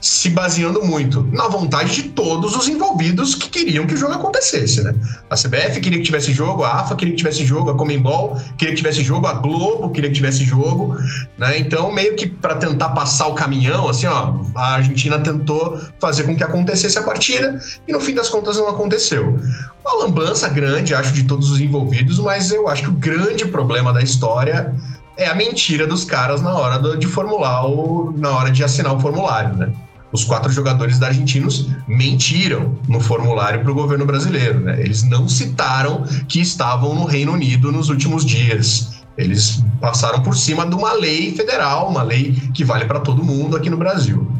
se 0.00 0.30
baseando 0.30 0.84
muito 0.84 1.22
na 1.32 1.48
vontade 1.48 1.94
de 1.94 2.02
todos 2.10 2.54
os 2.56 2.68
envolvidos 2.68 3.34
que 3.34 3.48
queriam 3.48 3.86
que 3.86 3.94
o 3.94 3.96
jogo 3.96 4.14
acontecesse, 4.14 4.82
né? 4.82 4.94
A 5.28 5.34
CBF 5.34 5.80
queria 5.80 5.98
que 5.98 6.04
tivesse 6.04 6.32
jogo, 6.32 6.64
a 6.64 6.80
AFA 6.80 6.96
queria 6.96 7.12
que 7.12 7.18
tivesse 7.18 7.44
jogo, 7.44 7.70
a 7.70 7.74
Comembol 7.74 8.40
queria 8.56 8.74
que 8.74 8.80
tivesse 8.80 9.02
jogo, 9.02 9.26
a 9.26 9.34
Globo 9.34 9.90
queria 9.90 10.10
que 10.10 10.16
tivesse 10.16 10.44
jogo, 10.44 10.96
né? 11.36 11.58
Então, 11.58 11.92
meio 11.92 12.14
que 12.16 12.26
para 12.26 12.56
tentar 12.56 12.90
passar 12.90 13.26
o 13.26 13.34
caminhão, 13.34 13.88
assim, 13.88 14.06
ó, 14.06 14.34
a 14.54 14.74
Argentina 14.74 15.18
tentou 15.18 15.80
fazer 16.00 16.24
com 16.24 16.36
que 16.36 16.44
acontecesse 16.44 16.98
a 16.98 17.02
partida 17.02 17.60
e 17.86 17.92
no 17.92 18.00
fim 18.00 18.14
das 18.14 18.28
contas 18.28 18.56
não 18.56 18.68
aconteceu. 18.68 19.38
Uma 19.84 20.04
lambança 20.04 20.48
grande, 20.48 20.94
acho, 20.94 21.12
de 21.12 21.24
todos 21.24 21.50
os 21.50 21.60
envolvidos, 21.60 22.18
mas 22.18 22.50
eu 22.50 22.68
acho 22.68 22.82
que 22.82 22.88
o 22.88 22.92
grande 22.92 23.46
problema 23.46 23.92
da 23.92 24.02
história 24.02 24.74
é 25.16 25.26
a 25.26 25.34
mentira 25.34 25.86
dos 25.86 26.04
caras 26.04 26.42
na 26.42 26.52
hora 26.54 26.78
do, 26.78 26.96
de 26.96 27.06
formular 27.06 27.66
o, 27.66 28.12
na 28.16 28.30
hora 28.30 28.50
de 28.50 28.62
assinar 28.62 28.94
o 28.94 29.00
formulário, 29.00 29.54
né? 29.54 29.72
Os 30.12 30.24
quatro 30.24 30.50
jogadores 30.52 31.02
Argentinos 31.02 31.68
mentiram 31.86 32.78
no 32.88 33.00
formulário 33.00 33.60
para 33.62 33.70
o 33.70 33.74
governo 33.74 34.06
brasileiro, 34.06 34.60
né? 34.60 34.80
Eles 34.80 35.02
não 35.02 35.28
citaram 35.28 36.04
que 36.28 36.40
estavam 36.40 36.94
no 36.94 37.04
Reino 37.04 37.32
Unido 37.32 37.72
nos 37.72 37.88
últimos 37.88 38.24
dias. 38.24 39.04
Eles 39.16 39.64
passaram 39.80 40.22
por 40.22 40.36
cima 40.36 40.66
de 40.66 40.74
uma 40.74 40.92
lei 40.92 41.34
federal, 41.34 41.88
uma 41.88 42.02
lei 42.02 42.34
que 42.54 42.64
vale 42.64 42.84
para 42.84 43.00
todo 43.00 43.24
mundo 43.24 43.56
aqui 43.56 43.70
no 43.70 43.76
Brasil. 43.76 44.30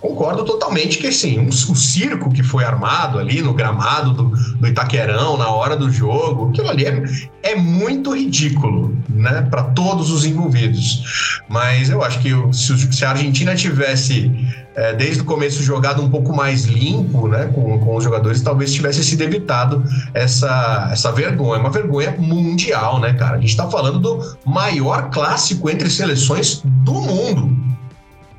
Concordo 0.00 0.44
totalmente 0.44 0.98
que, 0.98 1.10
sim, 1.10 1.38
um, 1.38 1.48
o 1.48 1.74
circo 1.74 2.30
que 2.30 2.42
foi 2.42 2.64
armado 2.64 3.18
ali 3.18 3.40
no 3.40 3.54
gramado 3.54 4.12
do, 4.12 4.24
do 4.24 4.66
Itaquerão, 4.66 5.36
na 5.36 5.48
hora 5.48 5.76
do 5.76 5.90
jogo, 5.90 6.50
aquilo 6.50 6.68
ali 6.68 6.84
é, 6.84 7.04
é 7.42 7.56
muito 7.56 8.14
ridículo, 8.14 8.96
né, 9.08 9.42
para 9.50 9.62
todos 9.62 10.10
os 10.10 10.24
envolvidos. 10.24 11.40
Mas 11.48 11.88
eu 11.88 12.02
acho 12.02 12.18
que 12.20 12.30
se, 12.52 12.92
se 12.92 13.04
a 13.04 13.10
Argentina 13.10 13.54
tivesse 13.54 14.30
é, 14.76 14.92
desde 14.92 15.22
o 15.22 15.24
começo 15.24 15.62
jogado 15.62 16.02
um 16.02 16.10
pouco 16.10 16.36
mais 16.36 16.64
limpo, 16.64 17.26
né, 17.28 17.50
com, 17.54 17.78
com 17.80 17.96
os 17.96 18.04
jogadores, 18.04 18.42
talvez 18.42 18.72
tivesse 18.74 19.02
sido 19.02 19.22
evitado 19.22 19.82
essa, 20.12 20.90
essa 20.92 21.10
vergonha, 21.10 21.60
uma 21.60 21.70
vergonha 21.70 22.14
mundial, 22.18 23.00
né, 23.00 23.14
cara? 23.14 23.36
A 23.36 23.40
gente 23.40 23.50
está 23.50 23.68
falando 23.70 23.98
do 23.98 24.36
maior 24.44 25.10
clássico 25.10 25.70
entre 25.70 25.88
seleções 25.88 26.60
do 26.62 26.92
mundo 26.92 27.66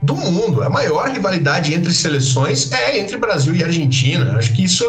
do 0.01 0.15
mundo. 0.15 0.63
A 0.63 0.69
maior 0.69 1.09
rivalidade 1.09 1.73
entre 1.73 1.91
seleções 1.91 2.71
é 2.71 2.99
entre 2.99 3.17
Brasil 3.17 3.55
e 3.55 3.63
Argentina. 3.63 4.37
Acho 4.37 4.53
que 4.53 4.63
isso 4.63 4.83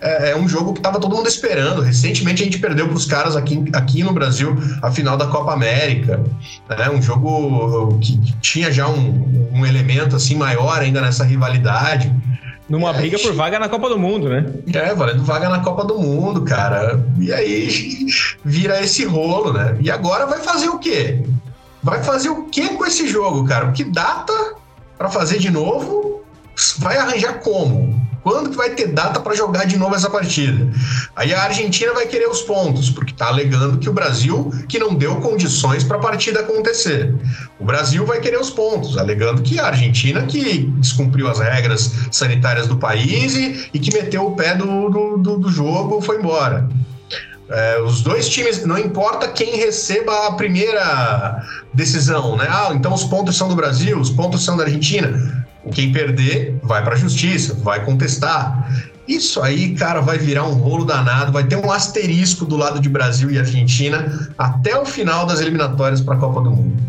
é, 0.00 0.30
é 0.30 0.36
um 0.36 0.48
jogo 0.48 0.72
que 0.72 0.80
estava 0.80 0.98
todo 0.98 1.14
mundo 1.14 1.28
esperando. 1.28 1.82
Recentemente 1.82 2.42
a 2.42 2.44
gente 2.44 2.58
perdeu 2.58 2.86
para 2.88 2.96
os 2.96 3.06
caras 3.06 3.36
aqui, 3.36 3.64
aqui 3.72 4.02
no 4.02 4.12
Brasil 4.12 4.56
a 4.82 4.90
final 4.90 5.16
da 5.16 5.26
Copa 5.26 5.52
América. 5.52 6.22
Né? 6.68 6.90
Um 6.90 7.00
jogo 7.00 7.98
que 8.00 8.18
tinha 8.40 8.72
já 8.72 8.88
um, 8.88 9.48
um 9.52 9.64
elemento 9.64 10.16
assim 10.16 10.34
maior 10.34 10.80
ainda 10.80 11.00
nessa 11.00 11.24
rivalidade. 11.24 12.12
Numa 12.68 12.90
é, 12.90 12.92
briga 12.94 13.18
por 13.18 13.32
vaga 13.32 13.58
na 13.58 13.68
Copa 13.68 13.88
do 13.88 13.98
Mundo, 13.98 14.28
né? 14.28 14.46
É, 14.72 14.94
valendo 14.94 15.24
vaga 15.24 15.48
na 15.48 15.58
Copa 15.58 15.84
do 15.84 15.98
Mundo, 15.98 16.42
cara. 16.42 17.04
E 17.18 17.32
aí 17.32 18.06
vira 18.44 18.80
esse 18.80 19.04
rolo, 19.04 19.52
né? 19.52 19.76
E 19.80 19.90
agora 19.90 20.24
vai 20.26 20.38
fazer 20.38 20.68
o 20.68 20.78
quê? 20.78 21.20
Vai 21.82 22.02
fazer 22.02 22.28
o 22.28 22.44
que 22.44 22.68
com 22.70 22.84
esse 22.84 23.08
jogo, 23.08 23.46
cara? 23.46 23.72
Que 23.72 23.84
data 23.84 24.54
para 24.98 25.08
fazer 25.08 25.38
de 25.38 25.50
novo? 25.50 26.22
Vai 26.78 26.98
arranjar 26.98 27.40
como? 27.40 27.98
Quando 28.22 28.50
que 28.50 28.56
vai 28.56 28.70
ter 28.70 28.88
data 28.88 29.18
para 29.18 29.34
jogar 29.34 29.64
de 29.64 29.78
novo 29.78 29.94
essa 29.94 30.10
partida? 30.10 30.70
Aí 31.16 31.32
a 31.32 31.44
Argentina 31.44 31.92
vai 31.94 32.06
querer 32.06 32.28
os 32.28 32.42
pontos, 32.42 32.90
porque 32.90 33.12
está 33.12 33.28
alegando 33.28 33.78
que 33.78 33.88
o 33.88 33.94
Brasil 33.94 34.52
que 34.68 34.78
não 34.78 34.94
deu 34.94 35.16
condições 35.16 35.82
para 35.82 35.96
a 35.96 36.00
partida 36.00 36.40
acontecer. 36.40 37.14
O 37.58 37.64
Brasil 37.64 38.04
vai 38.04 38.20
querer 38.20 38.38
os 38.38 38.50
pontos, 38.50 38.98
alegando 38.98 39.40
que 39.40 39.58
a 39.58 39.68
Argentina 39.68 40.22
que 40.22 40.70
descumpriu 40.78 41.28
as 41.28 41.38
regras 41.38 41.92
sanitárias 42.12 42.66
do 42.66 42.76
país 42.76 43.34
e, 43.34 43.70
e 43.72 43.78
que 43.78 43.92
meteu 43.94 44.26
o 44.26 44.36
pé 44.36 44.54
do, 44.54 44.90
do, 44.90 45.16
do, 45.16 45.38
do 45.38 45.48
jogo 45.50 46.02
foi 46.02 46.18
embora. 46.18 46.68
É, 47.50 47.80
os 47.82 48.00
dois 48.00 48.28
times, 48.28 48.64
não 48.64 48.78
importa 48.78 49.26
quem 49.28 49.56
receba 49.56 50.28
a 50.28 50.32
primeira 50.32 51.44
decisão, 51.74 52.36
né? 52.36 52.46
Ah, 52.48 52.70
então 52.72 52.94
os 52.94 53.04
pontos 53.04 53.36
são 53.36 53.48
do 53.48 53.56
Brasil, 53.56 53.98
os 53.98 54.10
pontos 54.10 54.44
são 54.44 54.56
da 54.56 54.64
Argentina. 54.64 55.44
Quem 55.72 55.92
perder 55.92 56.58
vai 56.62 56.82
para 56.82 56.94
a 56.94 56.98
justiça, 56.98 57.54
vai 57.54 57.84
contestar. 57.84 58.70
Isso 59.06 59.42
aí, 59.42 59.74
cara, 59.74 60.00
vai 60.00 60.16
virar 60.16 60.44
um 60.44 60.54
rolo 60.54 60.84
danado, 60.84 61.32
vai 61.32 61.42
ter 61.42 61.56
um 61.56 61.72
asterisco 61.72 62.44
do 62.44 62.56
lado 62.56 62.78
de 62.78 62.88
Brasil 62.88 63.28
e 63.30 63.38
Argentina 63.38 64.30
até 64.38 64.78
o 64.78 64.84
final 64.84 65.26
das 65.26 65.40
eliminatórias 65.40 66.00
para 66.00 66.14
a 66.14 66.18
Copa 66.18 66.40
do 66.42 66.50
Mundo. 66.52 66.80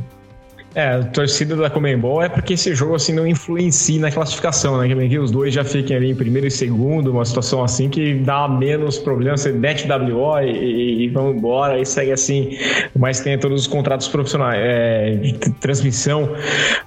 É, 0.73 0.88
a 0.88 1.03
torcida 1.03 1.55
da 1.55 1.69
Comembol 1.69 2.21
é 2.21 2.29
porque 2.29 2.53
esse 2.53 2.73
jogo 2.73 2.95
assim 2.95 3.13
não 3.13 3.27
influencia 3.27 3.99
na 3.99 4.10
classificação, 4.10 4.77
né? 4.77 5.07
Que 5.07 5.19
os 5.19 5.29
dois 5.29 5.53
já 5.53 5.65
fiquem 5.65 5.97
ali 5.97 6.12
em 6.12 6.15
primeiro 6.15 6.47
e 6.47 6.51
segundo, 6.51 7.12
uma 7.12 7.25
situação 7.25 7.62
assim 7.62 7.89
que 7.89 8.13
dá 8.15 8.47
menos 8.47 8.97
problema, 8.97 9.36
você 9.36 9.51
mete 9.51 9.86
WO 9.86 10.39
e, 10.39 11.03
e 11.03 11.10
vão 11.10 11.31
embora 11.34 11.77
e 11.77 11.86
segue 11.86 12.13
assim, 12.13 12.57
mas 12.95 13.19
tem 13.19 13.38
todos 13.38 13.62
os 13.62 13.67
contratos 13.67 14.07
profissionais 14.07 14.57
é, 14.62 15.15
de 15.15 15.34
transmissão. 15.34 16.34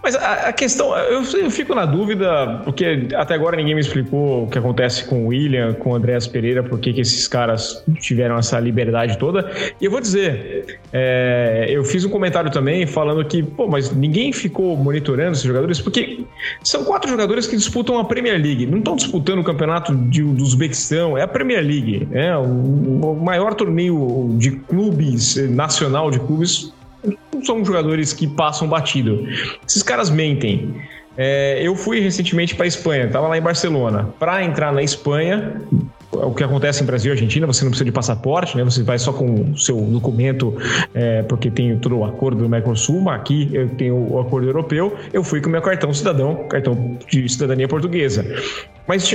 Mas 0.02 0.16
a, 0.16 0.48
a 0.48 0.52
questão, 0.52 0.96
eu, 0.96 1.22
eu, 1.38 1.50
fico 1.50 1.74
na 1.74 1.84
dúvida, 1.84 2.62
porque 2.64 3.08
até 3.14 3.34
agora 3.34 3.56
ninguém 3.56 3.74
me 3.74 3.82
explicou 3.82 4.44
o 4.44 4.48
que 4.48 4.58
acontece 4.58 5.04
com 5.04 5.24
o 5.24 5.26
William, 5.26 5.74
com 5.74 5.90
o 5.90 5.94
Andréas 5.94 6.26
Pereira, 6.26 6.62
por 6.62 6.78
que 6.78 6.98
esses 6.98 7.28
caras 7.28 7.84
tiveram 8.00 8.38
essa 8.38 8.58
liberdade 8.58 9.18
toda. 9.18 9.50
E 9.78 9.84
eu 9.84 9.90
vou 9.90 10.00
dizer, 10.00 10.80
é, 10.90 11.66
eu 11.68 11.84
fiz 11.84 12.04
um 12.04 12.10
comentário 12.10 12.50
também 12.50 12.86
falando 12.86 13.22
que, 13.26 13.42
pô, 13.42 13.73
mas 13.74 13.90
ninguém 13.90 14.32
ficou 14.32 14.76
monitorando 14.76 15.32
esses 15.32 15.42
jogadores, 15.42 15.80
porque 15.80 16.24
são 16.62 16.84
quatro 16.84 17.10
jogadores 17.10 17.44
que 17.44 17.56
disputam 17.56 17.98
a 17.98 18.04
Premier 18.04 18.40
League. 18.40 18.66
Não 18.66 18.78
estão 18.78 18.94
disputando 18.94 19.40
o 19.40 19.44
campeonato 19.44 19.92
de, 19.96 20.22
do 20.22 20.44
Uzbequistão, 20.44 21.18
é 21.18 21.22
a 21.22 21.26
Premier 21.26 21.60
League. 21.60 22.06
É 22.12 22.36
o, 22.36 22.44
o 22.44 23.20
maior 23.20 23.52
torneio 23.54 24.30
de 24.38 24.52
clubes, 24.52 25.34
nacional 25.50 26.08
de 26.08 26.20
clubes. 26.20 26.72
Não 27.32 27.44
são 27.44 27.64
jogadores 27.64 28.12
que 28.12 28.28
passam 28.28 28.68
batido. 28.68 29.26
Esses 29.66 29.82
caras 29.82 30.08
mentem. 30.08 30.72
É, 31.16 31.60
eu 31.60 31.74
fui 31.74 31.98
recentemente 31.98 32.54
para 32.54 32.68
Espanha, 32.68 33.06
estava 33.06 33.26
lá 33.26 33.36
em 33.36 33.42
Barcelona. 33.42 34.08
Para 34.20 34.44
entrar 34.44 34.72
na 34.72 34.84
Espanha, 34.84 35.60
o 36.12 36.34
que 36.34 36.44
acontece 36.44 36.82
em 36.82 36.86
Brasil 36.86 37.12
e 37.12 37.12
Argentina, 37.12 37.46
você 37.46 37.64
não 37.64 37.70
precisa 37.70 37.84
de 37.84 37.92
passaporte, 37.92 38.56
né? 38.56 38.64
Você 38.64 38.82
vai 38.82 38.98
só 38.98 39.12
com 39.12 39.52
o 39.52 39.58
seu 39.58 39.76
documento, 39.76 40.56
é, 40.94 41.22
porque 41.22 41.50
tem 41.50 41.76
todo 41.78 41.98
o 41.98 42.04
acordo 42.04 42.42
do 42.42 42.48
Mercosul, 42.48 43.08
aqui 43.10 43.50
eu 43.52 43.68
tenho 43.70 43.96
o 43.96 44.20
acordo 44.20 44.46
europeu, 44.46 44.96
eu 45.12 45.22
fui 45.24 45.40
com 45.40 45.48
o 45.48 45.52
meu 45.52 45.62
cartão 45.62 45.92
cidadão, 45.92 46.46
cartão 46.48 46.98
de 47.08 47.28
cidadania 47.28 47.68
portuguesa. 47.68 48.24
Mas 48.86 49.14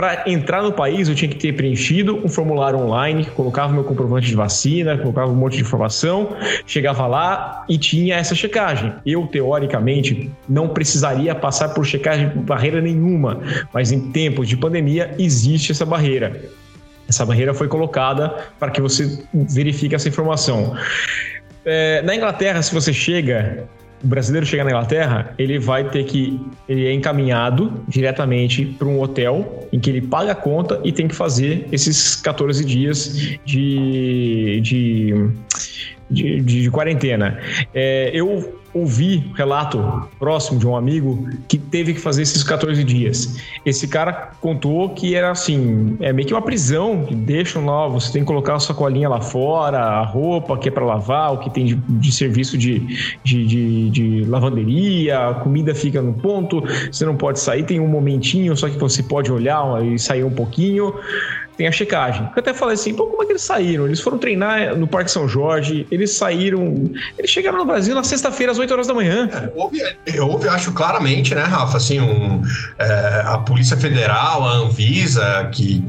para 0.00 0.24
entrar 0.24 0.62
no 0.62 0.72
país, 0.72 1.10
eu 1.10 1.14
tinha 1.14 1.28
que 1.30 1.36
ter 1.36 1.52
preenchido 1.52 2.24
um 2.24 2.26
formulário 2.26 2.78
online, 2.78 3.26
colocava 3.36 3.70
meu 3.70 3.84
comprovante 3.84 4.28
de 4.28 4.34
vacina, 4.34 4.96
colocava 4.96 5.30
um 5.30 5.34
monte 5.34 5.56
de 5.56 5.60
informação, 5.60 6.34
chegava 6.66 7.06
lá 7.06 7.66
e 7.68 7.76
tinha 7.76 8.16
essa 8.16 8.34
checagem. 8.34 8.94
Eu, 9.04 9.26
teoricamente, 9.26 10.30
não 10.48 10.70
precisaria 10.70 11.34
passar 11.34 11.74
por 11.74 11.84
checagem, 11.84 12.28
barreira 12.28 12.80
nenhuma, 12.80 13.42
mas 13.74 13.92
em 13.92 14.10
tempos 14.10 14.48
de 14.48 14.56
pandemia 14.56 15.14
existe 15.18 15.70
essa 15.70 15.84
barreira. 15.84 16.48
Essa 17.06 17.26
barreira 17.26 17.52
foi 17.52 17.68
colocada 17.68 18.46
para 18.58 18.70
que 18.70 18.80
você 18.80 19.22
verifique 19.34 19.94
essa 19.94 20.08
informação. 20.08 20.74
É, 21.62 22.00
na 22.00 22.16
Inglaterra, 22.16 22.62
se 22.62 22.72
você 22.72 22.90
chega, 22.90 23.68
o 24.02 24.06
brasileiro 24.06 24.46
chega 24.46 24.64
na 24.64 24.70
Inglaterra, 24.70 25.34
ele 25.38 25.58
vai 25.58 25.88
ter 25.88 26.04
que. 26.04 26.40
Ele 26.68 26.86
é 26.86 26.92
encaminhado 26.92 27.82
diretamente 27.86 28.64
para 28.64 28.88
um 28.88 29.00
hotel 29.00 29.68
em 29.72 29.78
que 29.78 29.90
ele 29.90 30.00
paga 30.00 30.32
a 30.32 30.34
conta 30.34 30.80
e 30.84 30.92
tem 30.92 31.06
que 31.06 31.14
fazer 31.14 31.66
esses 31.70 32.16
14 32.16 32.64
dias 32.64 33.38
de. 33.44 34.60
de, 34.60 35.30
de, 36.10 36.40
de, 36.40 36.62
de 36.62 36.70
quarentena. 36.70 37.38
É, 37.74 38.10
eu 38.12 38.60
ouvi 38.72 39.32
relato 39.34 40.08
próximo 40.18 40.58
de 40.58 40.66
um 40.66 40.76
amigo 40.76 41.28
que 41.48 41.58
teve 41.58 41.94
que 41.94 42.00
fazer 42.00 42.22
esses 42.22 42.42
14 42.42 42.82
dias. 42.84 43.36
Esse 43.66 43.88
cara 43.88 44.30
contou 44.40 44.90
que 44.90 45.14
era 45.14 45.30
assim, 45.30 45.96
é 46.00 46.12
meio 46.12 46.26
que 46.26 46.32
uma 46.32 46.42
prisão, 46.42 47.04
que 47.04 47.14
deixam 47.14 47.66
lá, 47.66 47.88
você 47.88 48.12
tem 48.12 48.22
que 48.22 48.26
colocar 48.26 48.54
a 48.54 48.58
sua 48.60 48.74
colinha 48.74 49.08
lá 49.08 49.20
fora, 49.20 49.78
a 49.78 50.04
roupa 50.04 50.56
que 50.56 50.68
é 50.68 50.70
para 50.70 50.84
lavar, 50.84 51.34
o 51.34 51.38
que 51.38 51.50
tem 51.50 51.64
de, 51.64 51.74
de 51.74 52.12
serviço 52.12 52.56
de, 52.56 52.78
de, 53.24 53.46
de, 53.46 53.90
de, 53.90 54.24
lavanderia, 54.26 55.28
a 55.28 55.34
comida 55.34 55.74
fica 55.74 56.00
no 56.00 56.12
ponto, 56.12 56.62
você 56.90 57.04
não 57.04 57.16
pode 57.16 57.40
sair, 57.40 57.64
tem 57.64 57.80
um 57.80 57.88
momentinho, 57.88 58.56
só 58.56 58.68
que 58.68 58.78
você 58.78 59.02
pode 59.02 59.32
olhar 59.32 59.84
e 59.84 59.98
sair 59.98 60.22
um 60.22 60.30
pouquinho 60.30 60.94
tem 61.60 61.68
a 61.68 61.72
checagem. 61.72 62.22
Eu 62.22 62.40
até 62.40 62.54
falei 62.54 62.72
assim, 62.72 62.94
pô, 62.94 63.06
como 63.06 63.22
é 63.22 63.26
que 63.26 63.32
eles 63.32 63.42
saíram? 63.42 63.84
Eles 63.84 64.00
foram 64.00 64.16
treinar 64.16 64.74
no 64.74 64.86
Parque 64.86 65.10
São 65.10 65.28
Jorge, 65.28 65.86
eles 65.90 66.14
saíram. 66.14 66.90
Eles 67.18 67.30
chegaram 67.30 67.58
no 67.58 67.66
Brasil 67.66 67.94
na 67.94 68.02
sexta-feira, 68.02 68.50
às 68.50 68.58
8 68.58 68.72
horas 68.72 68.86
da 68.86 68.94
manhã. 68.94 69.28
É, 69.30 69.52
houve, 69.54 69.78
houve, 70.20 70.48
acho 70.48 70.72
claramente, 70.72 71.34
né, 71.34 71.42
Rafa, 71.42 71.76
assim, 71.76 72.00
um, 72.00 72.40
é, 72.78 73.24
a 73.26 73.36
Polícia 73.36 73.76
Federal, 73.76 74.42
a 74.42 74.52
Anvisa, 74.52 75.50
que, 75.52 75.84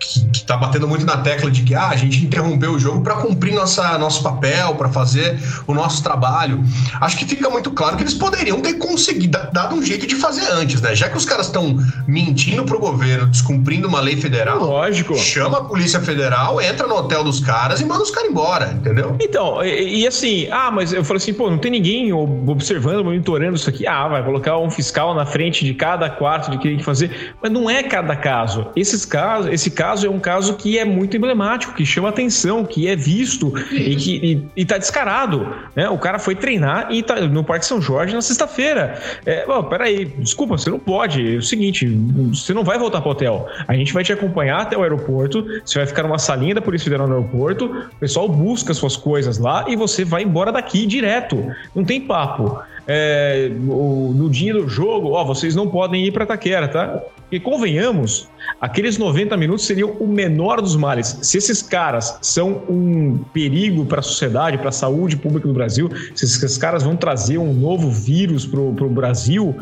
que, 0.00 0.26
que 0.30 0.44
tá 0.46 0.56
batendo 0.56 0.88
muito 0.88 1.04
na 1.04 1.18
tecla 1.18 1.50
de 1.50 1.62
que 1.62 1.74
ah, 1.74 1.88
a 1.88 1.96
gente 1.96 2.24
interrompeu 2.24 2.72
o 2.72 2.78
jogo 2.78 3.02
para 3.02 3.16
cumprir 3.16 3.52
nossa, 3.52 3.98
nosso 3.98 4.22
papel, 4.22 4.76
para 4.76 4.88
fazer 4.88 5.38
o 5.66 5.74
nosso 5.74 6.02
trabalho. 6.02 6.64
Acho 7.02 7.18
que 7.18 7.26
fica 7.26 7.50
muito 7.50 7.70
claro 7.72 7.98
que 7.98 8.02
eles 8.02 8.14
poderiam 8.14 8.62
ter 8.62 8.78
conseguido, 8.78 9.38
dado 9.52 9.74
um 9.74 9.82
jeito 9.82 10.06
de 10.06 10.16
fazer 10.16 10.50
antes, 10.52 10.80
né? 10.80 10.94
Já 10.94 11.10
que 11.10 11.18
os 11.18 11.26
caras 11.26 11.48
estão 11.48 11.76
mentindo 12.08 12.64
pro 12.64 12.78
governo, 12.78 13.26
descumprindo 13.26 13.86
uma 13.86 14.00
lei 14.00 14.16
federal. 14.16 14.58
Lógico 14.58 15.01
lógico. 15.10 15.18
Chama 15.18 15.58
a 15.58 15.64
Polícia 15.64 16.00
Federal, 16.00 16.60
entra 16.60 16.86
no 16.86 16.96
hotel 16.96 17.24
dos 17.24 17.40
caras 17.40 17.80
e 17.80 17.84
manda 17.84 18.02
os 18.02 18.10
caras 18.10 18.30
embora, 18.30 18.72
entendeu? 18.72 19.16
Então, 19.20 19.62
e, 19.64 20.00
e, 20.00 20.06
assim, 20.06 20.48
ah, 20.50 20.70
mas 20.70 20.92
eu 20.92 21.04
falei 21.04 21.18
assim, 21.18 21.34
pô, 21.34 21.50
não 21.50 21.58
tem 21.58 21.70
ninguém 21.70 22.12
observando, 22.12 23.04
monitorando 23.04 23.56
isso 23.56 23.68
aqui. 23.68 23.86
Ah, 23.86 24.08
vai 24.08 24.24
colocar 24.24 24.58
um 24.58 24.70
fiscal 24.70 25.14
na 25.14 25.26
frente 25.26 25.64
de 25.64 25.74
cada 25.74 26.08
quarto 26.10 26.50
de 26.50 26.58
que 26.58 26.68
tem 26.68 26.78
que 26.78 26.84
fazer. 26.84 27.34
Mas 27.42 27.50
não 27.50 27.68
é 27.68 27.82
cada 27.82 28.16
caso. 28.16 28.66
Esses 28.76 29.04
casos, 29.04 29.52
esse 29.52 29.70
caso 29.70 30.06
é 30.06 30.10
um 30.10 30.20
caso 30.20 30.54
que 30.54 30.78
é 30.78 30.84
muito 30.84 31.16
emblemático, 31.16 31.74
que 31.74 31.84
chama 31.84 32.08
atenção, 32.08 32.64
que 32.64 32.88
é 32.88 32.96
visto 32.96 33.52
e 33.72 33.96
que 33.96 34.12
e, 34.22 34.46
e 34.56 34.64
tá 34.64 34.78
descarado. 34.78 35.54
Né? 35.74 35.88
O 35.88 35.98
cara 35.98 36.18
foi 36.18 36.34
treinar 36.34 36.88
e 36.90 37.02
tá 37.02 37.20
no 37.20 37.44
Parque 37.44 37.66
São 37.66 37.80
Jorge 37.80 38.14
na 38.14 38.22
sexta-feira. 38.22 39.00
É, 39.26 39.44
oh, 39.48 39.62
peraí, 39.64 40.04
desculpa, 40.04 40.56
você 40.56 40.70
não 40.70 40.78
pode. 40.78 41.36
É 41.36 41.38
o 41.38 41.42
seguinte, 41.42 41.86
você 42.32 42.52
não 42.54 42.64
vai 42.64 42.78
voltar 42.78 43.00
pro 43.00 43.10
hotel. 43.10 43.46
A 43.66 43.74
gente 43.74 43.92
vai 43.92 44.04
te 44.04 44.12
acompanhar 44.12 44.62
até 44.62 44.76
aeroporto, 44.82 45.44
você 45.64 45.78
vai 45.78 45.86
ficar 45.86 46.02
numa 46.02 46.18
salinha 46.18 46.54
da 46.54 46.62
Polícia 46.62 46.84
Federal 46.84 47.06
no 47.06 47.16
aeroporto, 47.16 47.66
o 47.66 47.96
pessoal 48.00 48.28
busca 48.28 48.74
suas 48.74 48.96
coisas 48.96 49.38
lá 49.38 49.64
e 49.68 49.76
você 49.76 50.04
vai 50.04 50.22
embora 50.22 50.52
daqui 50.52 50.86
direto. 50.86 51.44
Não 51.74 51.84
tem 51.84 52.00
papo. 52.00 52.58
É, 52.86 53.48
no 53.48 54.28
dia 54.28 54.52
do 54.52 54.68
jogo, 54.68 55.10
ó, 55.12 55.24
vocês 55.24 55.54
não 55.54 55.68
podem 55.68 56.04
ir 56.04 56.12
para 56.12 56.26
Taquera, 56.26 56.66
tá? 56.66 57.00
E 57.30 57.38
convenhamos, 57.38 58.28
aqueles 58.60 58.98
90 58.98 59.36
minutos 59.36 59.64
seriam 59.64 59.90
o 60.00 60.06
menor 60.06 60.60
dos 60.60 60.76
males. 60.76 61.16
Se 61.22 61.38
esses 61.38 61.62
caras 61.62 62.18
são 62.20 62.62
um 62.68 63.24
perigo 63.32 63.86
para 63.86 64.00
a 64.00 64.02
sociedade, 64.02 64.58
para 64.58 64.68
a 64.68 64.72
saúde 64.72 65.16
pública 65.16 65.46
do 65.46 65.54
Brasil, 65.54 65.88
se 66.14 66.24
esses 66.24 66.58
caras 66.58 66.82
vão 66.82 66.96
trazer 66.96 67.38
um 67.38 67.54
novo 67.54 67.88
vírus 67.90 68.44
para 68.44 68.60
o 68.60 68.90
Brasil, 68.90 69.54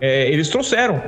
é, 0.00 0.30
eles 0.30 0.48
trouxeram. 0.48 1.00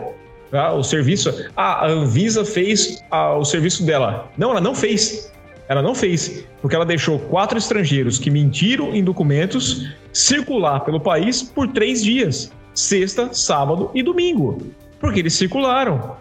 Tá? 0.50 0.72
O 0.72 0.82
serviço. 0.82 1.32
Ah, 1.56 1.86
a 1.86 1.88
Anvisa 1.88 2.44
fez 2.44 3.02
ah, 3.10 3.36
o 3.36 3.44
serviço 3.44 3.84
dela. 3.84 4.30
Não, 4.36 4.50
ela 4.50 4.60
não 4.60 4.74
fez. 4.74 5.32
Ela 5.68 5.82
não 5.82 5.94
fez, 5.94 6.44
porque 6.62 6.76
ela 6.76 6.86
deixou 6.86 7.18
quatro 7.18 7.58
estrangeiros 7.58 8.18
que 8.18 8.30
mentiram 8.30 8.94
em 8.94 9.02
documentos 9.02 9.88
circular 10.12 10.80
pelo 10.80 11.00
país 11.00 11.42
por 11.42 11.68
três 11.68 12.04
dias: 12.04 12.52
sexta, 12.72 13.34
sábado 13.34 13.90
e 13.94 14.02
domingo. 14.02 14.58
Porque 15.00 15.20
eles 15.20 15.34
circularam. 15.34 16.16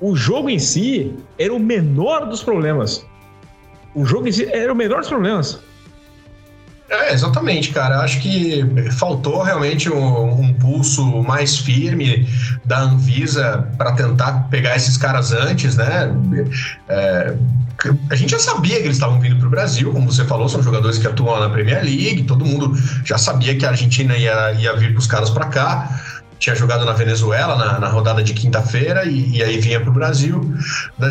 O 0.00 0.16
jogo 0.16 0.50
em 0.50 0.58
si 0.58 1.14
era 1.38 1.54
o 1.54 1.58
menor 1.58 2.26
dos 2.26 2.42
problemas. 2.42 3.06
O 3.94 4.04
jogo 4.04 4.26
em 4.26 4.32
si 4.32 4.44
era 4.52 4.72
o 4.72 4.76
menor 4.76 4.98
dos 4.98 5.08
problemas. 5.08 5.60
É, 6.88 7.12
exatamente, 7.14 7.70
cara. 7.70 8.00
Acho 8.00 8.20
que 8.20 8.62
faltou 8.92 9.42
realmente 9.42 9.90
um, 9.90 10.40
um 10.40 10.52
pulso 10.52 11.22
mais 11.22 11.58
firme 11.58 12.28
da 12.64 12.80
Anvisa 12.80 13.68
para 13.78 13.92
tentar 13.92 14.48
pegar 14.50 14.76
esses 14.76 14.96
caras 14.96 15.32
antes, 15.32 15.76
né? 15.76 16.14
É, 16.88 17.34
a 18.10 18.14
gente 18.14 18.30
já 18.30 18.38
sabia 18.38 18.76
que 18.76 18.82
eles 18.82 18.96
estavam 18.96 19.18
vindo 19.18 19.36
para 19.36 19.46
o 19.46 19.50
Brasil, 19.50 19.92
como 19.92 20.12
você 20.12 20.24
falou, 20.24 20.48
são 20.48 20.62
jogadores 20.62 20.98
que 20.98 21.06
atuam 21.06 21.40
na 21.40 21.48
Premier 21.48 21.82
League, 21.82 22.24
todo 22.24 22.44
mundo 22.44 22.72
já 23.04 23.18
sabia 23.18 23.56
que 23.56 23.64
a 23.64 23.70
Argentina 23.70 24.16
ia, 24.16 24.52
ia 24.52 24.76
vir 24.76 24.92
com 24.92 24.98
os 24.98 25.06
caras 25.06 25.30
para 25.30 25.46
cá 25.46 26.00
tinha 26.38 26.54
jogado 26.54 26.84
na 26.84 26.92
Venezuela 26.92 27.56
na, 27.56 27.78
na 27.78 27.88
rodada 27.88 28.22
de 28.22 28.34
quinta-feira 28.34 29.06
e, 29.06 29.36
e, 29.36 29.42
aí 29.42 29.58
vinha 29.58 29.80
para 29.80 29.88
o 29.88 29.92
Brasil. 29.92 30.54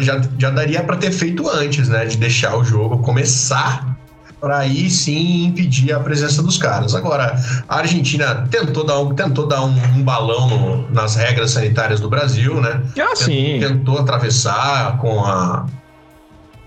Já, 0.01 0.21
já 0.37 0.51
daria 0.51 0.83
para 0.83 0.97
ter 0.97 1.11
feito 1.11 1.49
antes, 1.49 1.89
né? 1.89 2.05
De 2.05 2.17
deixar 2.17 2.55
o 2.55 2.63
jogo 2.63 2.99
começar 2.99 3.97
para 4.43 4.57
aí 4.57 4.89
sim 4.89 5.45
impedir 5.45 5.93
a 5.93 6.01
presença 6.01 6.43
dos 6.43 6.57
caras. 6.57 6.93
Agora, 6.93 7.33
a 7.65 7.77
Argentina 7.77 8.45
tentou 8.51 8.85
dar 8.85 8.99
um, 8.99 9.15
tentou 9.15 9.47
dar 9.47 9.63
um, 9.63 9.73
um 9.95 10.03
balão 10.03 10.49
no, 10.49 10.91
nas 10.91 11.15
regras 11.15 11.51
sanitárias 11.51 12.01
do 12.01 12.09
Brasil, 12.09 12.59
né? 12.59 12.81
Ah, 12.99 13.15
sim. 13.15 13.59
Tentou 13.61 13.97
atravessar 13.99 14.97
com 14.97 15.23
a 15.23 15.65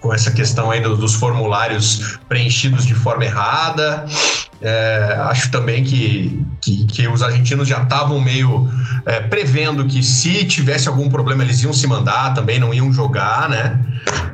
com 0.00 0.14
essa 0.14 0.30
questão 0.30 0.70
aí 0.70 0.80
dos 0.80 1.14
formulários 1.16 2.18
preenchidos 2.28 2.86
de 2.86 2.94
forma 2.94 3.26
errada. 3.26 4.06
É, 4.62 5.16
acho 5.20 5.50
também 5.50 5.84
que, 5.84 6.42
que, 6.62 6.86
que, 6.86 7.08
os 7.08 7.22
argentinos 7.22 7.68
já 7.68 7.82
estavam 7.82 8.18
meio 8.18 8.68
é, 9.04 9.20
prevendo 9.20 9.84
que 9.84 10.02
se 10.02 10.44
tivesse 10.46 10.88
algum 10.88 11.10
problema 11.10 11.42
eles 11.42 11.62
iam 11.62 11.74
se 11.74 11.86
mandar 11.86 12.32
também, 12.32 12.58
não 12.58 12.72
iam 12.72 12.90
jogar, 12.90 13.50
né? 13.50 13.78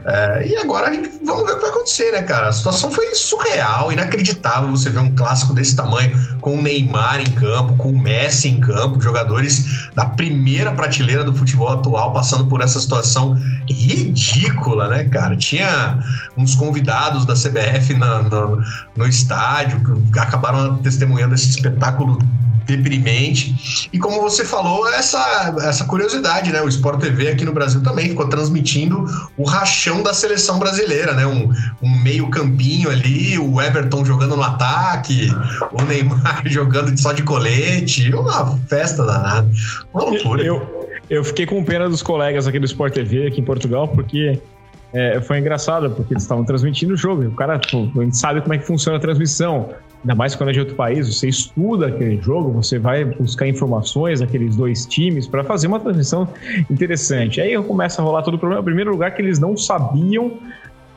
É, 0.05 0.49
e 0.49 0.57
agora 0.57 0.89
a 0.89 0.93
gente, 0.93 1.11
vamos 1.25 1.45
ver 1.45 1.53
o 1.53 1.55
que 1.57 1.61
vai 1.61 1.71
acontecer, 1.71 2.13
né, 2.13 2.23
cara? 2.23 2.49
A 2.49 2.53
situação 2.53 2.91
foi 2.91 3.15
surreal, 3.15 3.93
inacreditável 3.93 4.69
você 4.71 4.91
ver 4.91 4.99
um 4.99 5.15
clássico 5.15 5.55
desse 5.55 5.77
tamanho 5.77 6.13
com 6.41 6.59
o 6.59 6.63
Neymar 6.63 7.21
em 7.21 7.31
campo, 7.33 7.77
com 7.77 7.91
o 7.91 7.99
Messi 7.99 8.49
em 8.49 8.61
campo, 8.61 9.01
jogadores 9.01 9.89
da 9.95 10.05
primeira 10.05 10.73
prateleira 10.73 11.23
do 11.23 11.35
futebol 11.35 11.69
atual 11.69 12.13
passando 12.13 12.47
por 12.47 12.61
essa 12.61 12.81
situação 12.81 13.37
ridícula, 13.69 14.89
né, 14.89 15.05
cara? 15.05 15.37
Tinha 15.37 15.99
uns 16.37 16.55
convidados 16.55 17.25
da 17.25 17.35
CBF 17.35 17.95
na, 17.95 18.23
no, 18.23 18.61
no 18.97 19.07
estádio 19.07 19.81
acabaram 20.19 20.79
testemunhando 20.79 21.35
esse 21.35 21.51
espetáculo 21.51 22.19
deprimente. 22.67 23.89
E 23.93 23.99
como 23.99 24.21
você 24.21 24.45
falou, 24.45 24.89
essa, 24.89 25.55
essa 25.63 25.85
curiosidade, 25.85 26.53
né? 26.53 26.61
O 26.63 26.69
Sport 26.69 27.01
TV 27.01 27.29
aqui 27.29 27.45
no 27.45 27.53
Brasil 27.53 27.83
também 27.83 28.09
ficou 28.09 28.29
transmitindo 28.29 29.05
o 29.37 29.45
rachão 29.45 30.03
da 30.03 30.15
seleção 30.15 30.59
brasileira, 30.59 31.13
né? 31.15 31.27
Um, 31.27 31.51
um 31.83 32.03
meio 32.03 32.29
campinho 32.31 32.91
ali, 32.91 33.39
o 33.39 33.61
Everton 33.61 34.05
jogando 34.05 34.37
no 34.37 34.43
ataque, 34.43 35.29
o 35.73 35.83
Neymar 35.83 36.43
jogando 36.47 36.97
só 36.99 37.13
de 37.13 37.23
colete, 37.23 38.13
uma 38.15 38.57
festa 38.69 39.05
danada. 39.05 39.51
Uma 39.93 40.05
loucura. 40.05 40.43
Eu, 40.43 40.89
eu 41.11 41.25
fiquei 41.25 41.47
com 41.47 41.63
pena 41.65 41.89
dos 41.89 42.03
colegas 42.03 42.47
aqui 42.47 42.59
do 42.59 42.67
Sport 42.67 42.95
TV 42.95 43.27
aqui 43.27 43.41
em 43.41 43.45
Portugal, 43.45 43.89
porque 43.89 44.41
é, 44.93 45.21
foi 45.21 45.39
engraçado, 45.39 45.91
porque 45.91 46.13
eles 46.13 46.23
estavam 46.23 46.45
transmitindo 46.45 46.95
o 46.95 46.97
jogo. 46.97 47.25
O 47.25 47.33
cara, 47.33 47.59
tipo, 47.59 47.91
a 47.99 48.05
gente 48.05 48.17
sabe 48.17 48.41
como 48.41 48.53
é 48.55 48.59
que 48.59 48.67
funciona 48.67 48.99
a 48.99 49.01
transmissão. 49.01 49.71
Ainda 50.03 50.15
mais 50.15 50.35
quando 50.35 50.51
é 50.51 50.53
de 50.53 50.61
outro 50.61 50.75
país, 50.75 51.07
você 51.07 51.29
estuda 51.29 51.87
aquele 51.87 52.21
jogo, 52.21 52.51
você 52.51 52.79
vai 52.79 53.05
buscar 53.05 53.47
informações 53.47 54.21
daqueles 54.21 54.57
dois 54.57 54.85
times 54.85 55.27
para 55.27 55.45
fazer 55.45 55.69
uma 55.69 55.79
transmissão 55.79 56.29
interessante. 56.69 57.41
Aí 57.41 57.57
começa 57.63 58.03
a 58.03 58.05
rolar 58.05 58.23
todo 58.23 58.35
o 58.35 58.39
problema. 58.39 58.61
Em 58.61 58.65
primeiro 58.65 58.91
lugar, 58.91 59.15
que 59.15 59.23
eles 59.23 59.39
não 59.39 59.57
sabiam 59.57 60.39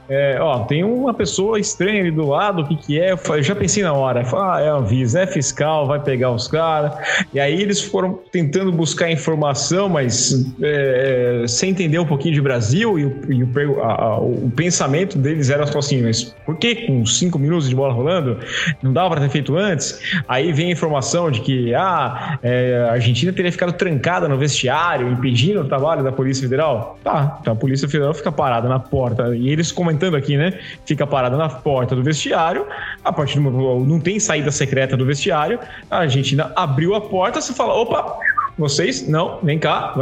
é, 0.07 0.37
ó, 0.39 0.59
tem 0.59 0.83
uma 0.83 1.13
pessoa 1.13 1.59
estranha 1.59 2.01
ali 2.01 2.11
do 2.11 2.27
lado, 2.27 2.61
o 2.61 2.67
que 2.67 2.75
que 2.75 2.99
é? 2.99 3.13
Eu 3.13 3.43
já 3.43 3.55
pensei 3.55 3.81
na 3.81 3.93
hora, 3.93 4.23
ah, 4.33 4.61
é 4.61 4.69
a 4.69 4.79
Visa, 4.79 5.21
é 5.21 5.27
fiscal, 5.27 5.87
vai 5.87 5.99
pegar 5.99 6.31
os 6.31 6.47
caras. 6.47 6.93
E 7.33 7.39
aí 7.39 7.59
eles 7.59 7.81
foram 7.81 8.19
tentando 8.31 8.71
buscar 8.71 9.11
informação, 9.11 9.89
mas 9.89 10.45
é, 10.61 11.41
é, 11.43 11.47
sem 11.47 11.71
entender 11.71 11.97
um 11.97 12.05
pouquinho 12.05 12.35
de 12.35 12.41
Brasil 12.41 12.99
e, 12.99 13.05
o, 13.05 13.33
e 13.33 13.43
o, 13.43 13.81
a, 13.81 14.19
o, 14.19 14.51
pensamento 14.55 15.17
deles 15.17 15.49
era 15.49 15.65
só 15.65 15.79
assim, 15.79 16.03
mas 16.03 16.35
por 16.45 16.57
que 16.57 16.87
com 16.87 17.05
cinco 17.05 17.39
minutos 17.39 17.67
de 17.67 17.75
bola 17.75 17.93
rolando 17.93 18.39
não 18.83 18.93
dava 18.93 19.11
para 19.11 19.21
ter 19.21 19.29
feito 19.29 19.57
antes? 19.57 19.99
Aí 20.27 20.53
vem 20.53 20.67
a 20.67 20.71
informação 20.71 21.31
de 21.31 21.41
que 21.41 21.73
ah, 21.73 22.37
é, 22.43 22.85
a 22.89 22.93
Argentina 22.93 23.33
teria 23.33 23.51
ficado 23.51 23.73
trancada 23.73 24.27
no 24.27 24.37
vestiário, 24.37 25.11
impedindo 25.11 25.61
o 25.61 25.65
trabalho 25.65 26.03
da 26.03 26.11
Polícia 26.11 26.43
Federal. 26.43 26.99
Tá, 27.03 27.39
então 27.41 27.53
a 27.53 27.55
Polícia 27.55 27.89
Federal 27.89 28.13
fica 28.13 28.31
parada 28.31 28.69
na 28.69 28.79
porta 28.79 29.35
e 29.35 29.49
eles 29.49 29.71
comentando 29.71 29.94
comentando 29.95 30.15
aqui, 30.15 30.37
né? 30.37 30.59
Fica 30.85 31.07
parada 31.07 31.37
na 31.37 31.49
porta 31.49 31.95
do 31.95 32.03
vestiário, 32.03 32.65
a 33.03 33.11
partir 33.11 33.35
do 33.35 33.41
momento 33.41 33.85
não 33.85 33.99
tem 33.99 34.19
saída 34.19 34.51
secreta 34.51 34.95
do 34.97 35.05
vestiário, 35.05 35.59
a 35.89 35.99
Argentina 35.99 36.51
abriu 36.55 36.93
a 36.93 37.01
porta, 37.01 37.41
você 37.41 37.53
fala, 37.53 37.73
opa, 37.73 38.19
vocês, 38.57 39.07
não, 39.07 39.39
vem 39.41 39.57
cá, 39.57 39.93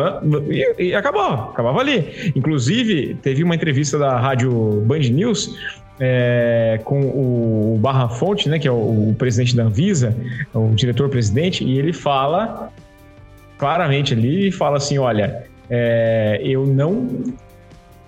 e, 0.49 0.89
e 0.89 0.95
acabou, 0.95 1.51
acabava 1.51 1.79
ali. 1.79 2.33
Inclusive, 2.35 3.15
teve 3.21 3.43
uma 3.43 3.55
entrevista 3.55 3.97
da 3.97 4.17
rádio 4.19 4.51
Band 4.85 4.99
News 4.99 5.57
é, 5.99 6.79
com 6.83 7.01
o 7.01 7.77
Barra 7.79 8.09
Fonte, 8.09 8.49
né, 8.49 8.59
que 8.59 8.67
é 8.67 8.71
o, 8.71 9.09
o 9.09 9.15
presidente 9.17 9.55
da 9.55 9.63
Anvisa, 9.63 10.15
o 10.53 10.69
diretor-presidente, 10.75 11.63
e 11.63 11.77
ele 11.77 11.93
fala 11.93 12.69
claramente 13.57 14.13
ali, 14.13 14.51
fala 14.51 14.77
assim, 14.77 14.97
olha, 14.97 15.43
é, 15.69 16.41
eu 16.43 16.65
não 16.65 17.23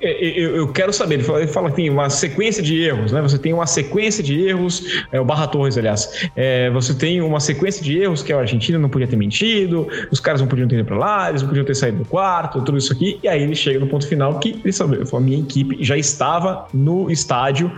eu, 0.01 0.55
eu, 0.55 0.67
quero 0.67 0.91
saber, 0.91 1.15
ele 1.15 1.23
fala, 1.23 1.39
ele 1.39 1.51
fala 1.51 1.69
que 1.69 1.77
tem 1.77 1.89
uma 1.89 2.09
sequência 2.09 2.61
de 2.61 2.81
erros, 2.81 3.11
né? 3.11 3.21
Você 3.21 3.37
tem 3.37 3.53
uma 3.53 3.65
sequência 3.65 4.23
de 4.23 4.41
erros, 4.41 5.03
é, 5.11 5.19
o 5.19 5.25
Barra 5.25 5.47
Torres, 5.47 5.77
aliás. 5.77 6.29
É, 6.35 6.69
você 6.69 6.93
tem 6.93 7.21
uma 7.21 7.39
sequência 7.39 7.83
de 7.83 7.97
erros 7.97 8.21
que 8.21 8.33
a 8.33 8.39
Argentina 8.39 8.77
não 8.77 8.89
podia 8.89 9.07
ter 9.07 9.15
mentido, 9.15 9.87
os 10.11 10.19
caras 10.19 10.41
não 10.41 10.47
podiam 10.47 10.67
ter 10.67 10.75
ido 10.75 10.85
para 10.85 10.97
lá, 10.97 11.29
eles 11.29 11.41
não 11.41 11.49
podiam 11.49 11.65
ter 11.65 11.75
saído 11.75 11.99
do 11.99 12.05
quarto, 12.05 12.61
tudo 12.61 12.77
isso 12.77 12.91
aqui. 12.91 13.19
E 13.23 13.27
aí 13.27 13.41
ele 13.41 13.55
chega 13.55 13.79
no 13.79 13.87
ponto 13.87 14.05
final 14.07 14.37
que 14.39 14.59
ele 14.63 14.73
sabe, 14.73 14.99
a 15.11 15.19
minha 15.19 15.39
equipe 15.39 15.77
já 15.83 15.97
estava 15.97 16.67
no 16.73 17.09
estádio 17.09 17.71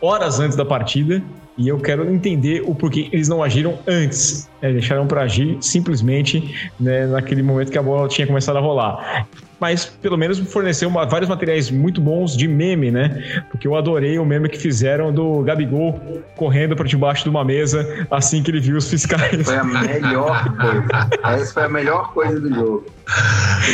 horas 0.00 0.40
antes 0.40 0.56
da 0.56 0.64
partida 0.64 1.22
e 1.56 1.68
eu 1.68 1.78
quero 1.78 2.10
entender 2.10 2.62
o 2.66 2.74
porquê 2.74 3.08
eles 3.12 3.28
não 3.28 3.42
agiram 3.42 3.78
antes. 3.86 4.48
Né? 4.60 4.72
Deixaram 4.72 5.06
para 5.06 5.22
agir 5.22 5.58
simplesmente 5.60 6.70
né, 6.80 7.06
naquele 7.06 7.42
momento 7.42 7.70
que 7.70 7.78
a 7.78 7.82
bola 7.82 8.08
tinha 8.08 8.26
começado 8.26 8.56
a 8.56 8.60
rolar 8.60 9.26
mas 9.62 9.84
pelo 9.84 10.18
menos 10.18 10.40
forneceu 10.40 10.88
uma, 10.88 11.06
vários 11.06 11.30
materiais 11.30 11.70
muito 11.70 12.00
bons 12.00 12.36
de 12.36 12.48
meme, 12.48 12.90
né? 12.90 13.42
Porque 13.48 13.68
eu 13.68 13.76
adorei 13.76 14.18
o 14.18 14.26
meme 14.26 14.48
que 14.48 14.58
fizeram 14.58 15.14
do 15.14 15.40
Gabigol 15.44 16.00
correndo 16.34 16.74
para 16.74 16.84
debaixo 16.84 17.22
de 17.22 17.30
uma 17.30 17.44
mesa 17.44 17.86
assim 18.10 18.42
que 18.42 18.50
ele 18.50 18.58
viu 18.58 18.76
os 18.76 18.90
fiscais. 18.90 19.46
Foi 19.46 19.56
a 19.56 19.62
melhor 19.62 20.56
coisa. 20.56 21.10
Essa 21.22 21.52
foi 21.52 21.62
a 21.62 21.68
melhor 21.68 22.12
coisa 22.12 22.40
do 22.40 22.52
jogo. 22.52 22.86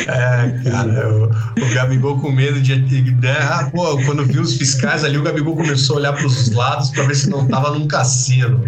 É, 0.08 0.70
cara, 0.70 1.08
o, 1.08 1.24
o 1.24 1.74
Gabigol 1.74 2.20
com 2.20 2.30
medo 2.30 2.60
de. 2.60 2.76
Né? 2.76 3.36
Ah, 3.40 3.70
pô, 3.72 3.96
quando 4.04 4.26
viu 4.26 4.42
os 4.42 4.58
fiscais 4.58 5.04
ali, 5.04 5.16
o 5.16 5.22
Gabigol 5.22 5.56
começou 5.56 5.96
a 5.96 5.98
olhar 6.00 6.12
para 6.12 6.26
os 6.26 6.52
lados 6.52 6.90
para 6.90 7.04
ver 7.04 7.14
se 7.14 7.30
não 7.30 7.48
tava 7.48 7.70
num 7.70 7.88
cassino. 7.88 8.62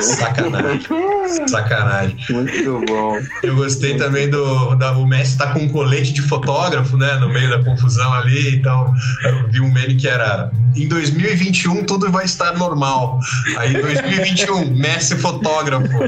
Sacanagem. 0.00 0.80
Sacanagem. 1.48 2.16
Muito 2.30 2.84
bom. 2.86 3.18
Eu 3.42 3.56
gostei 3.56 3.96
também 3.96 4.28
do. 4.30 4.74
Da, 4.76 4.92
o 4.92 5.06
Messi 5.06 5.36
tá 5.36 5.52
com 5.52 5.60
um 5.60 5.68
colete 5.68 6.12
de 6.12 6.17
fotógrafo, 6.22 6.96
né? 6.96 7.14
No 7.16 7.28
meio 7.28 7.50
da 7.50 7.62
confusão 7.62 8.12
ali. 8.12 8.56
Então, 8.56 8.92
eu 9.24 9.48
vi 9.50 9.60
um 9.60 9.72
meme 9.72 9.96
que 9.96 10.08
era. 10.08 10.50
Em 10.76 10.86
2021 10.88 11.84
tudo 11.84 12.10
vai 12.10 12.24
estar 12.24 12.56
normal. 12.56 13.18
Aí, 13.56 13.72
2021, 13.72 14.74
Messi 14.76 15.16
fotógrafo. 15.16 15.88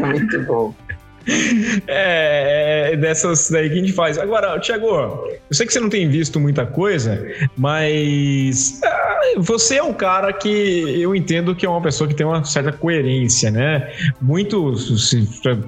Muito 0.00 0.42
bom. 0.42 0.74
É, 1.86 2.92
é, 2.92 2.96
dessas 2.96 3.50
daí 3.50 3.68
que 3.68 3.74
a 3.74 3.78
gente 3.78 3.92
faz. 3.92 4.18
Agora, 4.18 4.58
Thiago, 4.60 4.86
eu 4.86 5.38
sei 5.52 5.66
que 5.66 5.72
você 5.72 5.80
não 5.80 5.88
tem 5.88 6.08
visto 6.08 6.38
muita 6.38 6.66
coisa, 6.66 7.24
mas 7.56 8.80
ah, 8.84 9.20
você 9.38 9.76
é 9.76 9.82
um 9.82 9.92
cara 9.92 10.32
que 10.32 10.48
eu 11.00 11.14
entendo 11.14 11.54
que 11.54 11.64
é 11.64 11.68
uma 11.68 11.80
pessoa 11.80 12.08
que 12.08 12.14
tem 12.14 12.26
uma 12.26 12.44
certa 12.44 12.72
coerência, 12.72 13.50
né? 13.50 13.90
Muito 14.20 14.74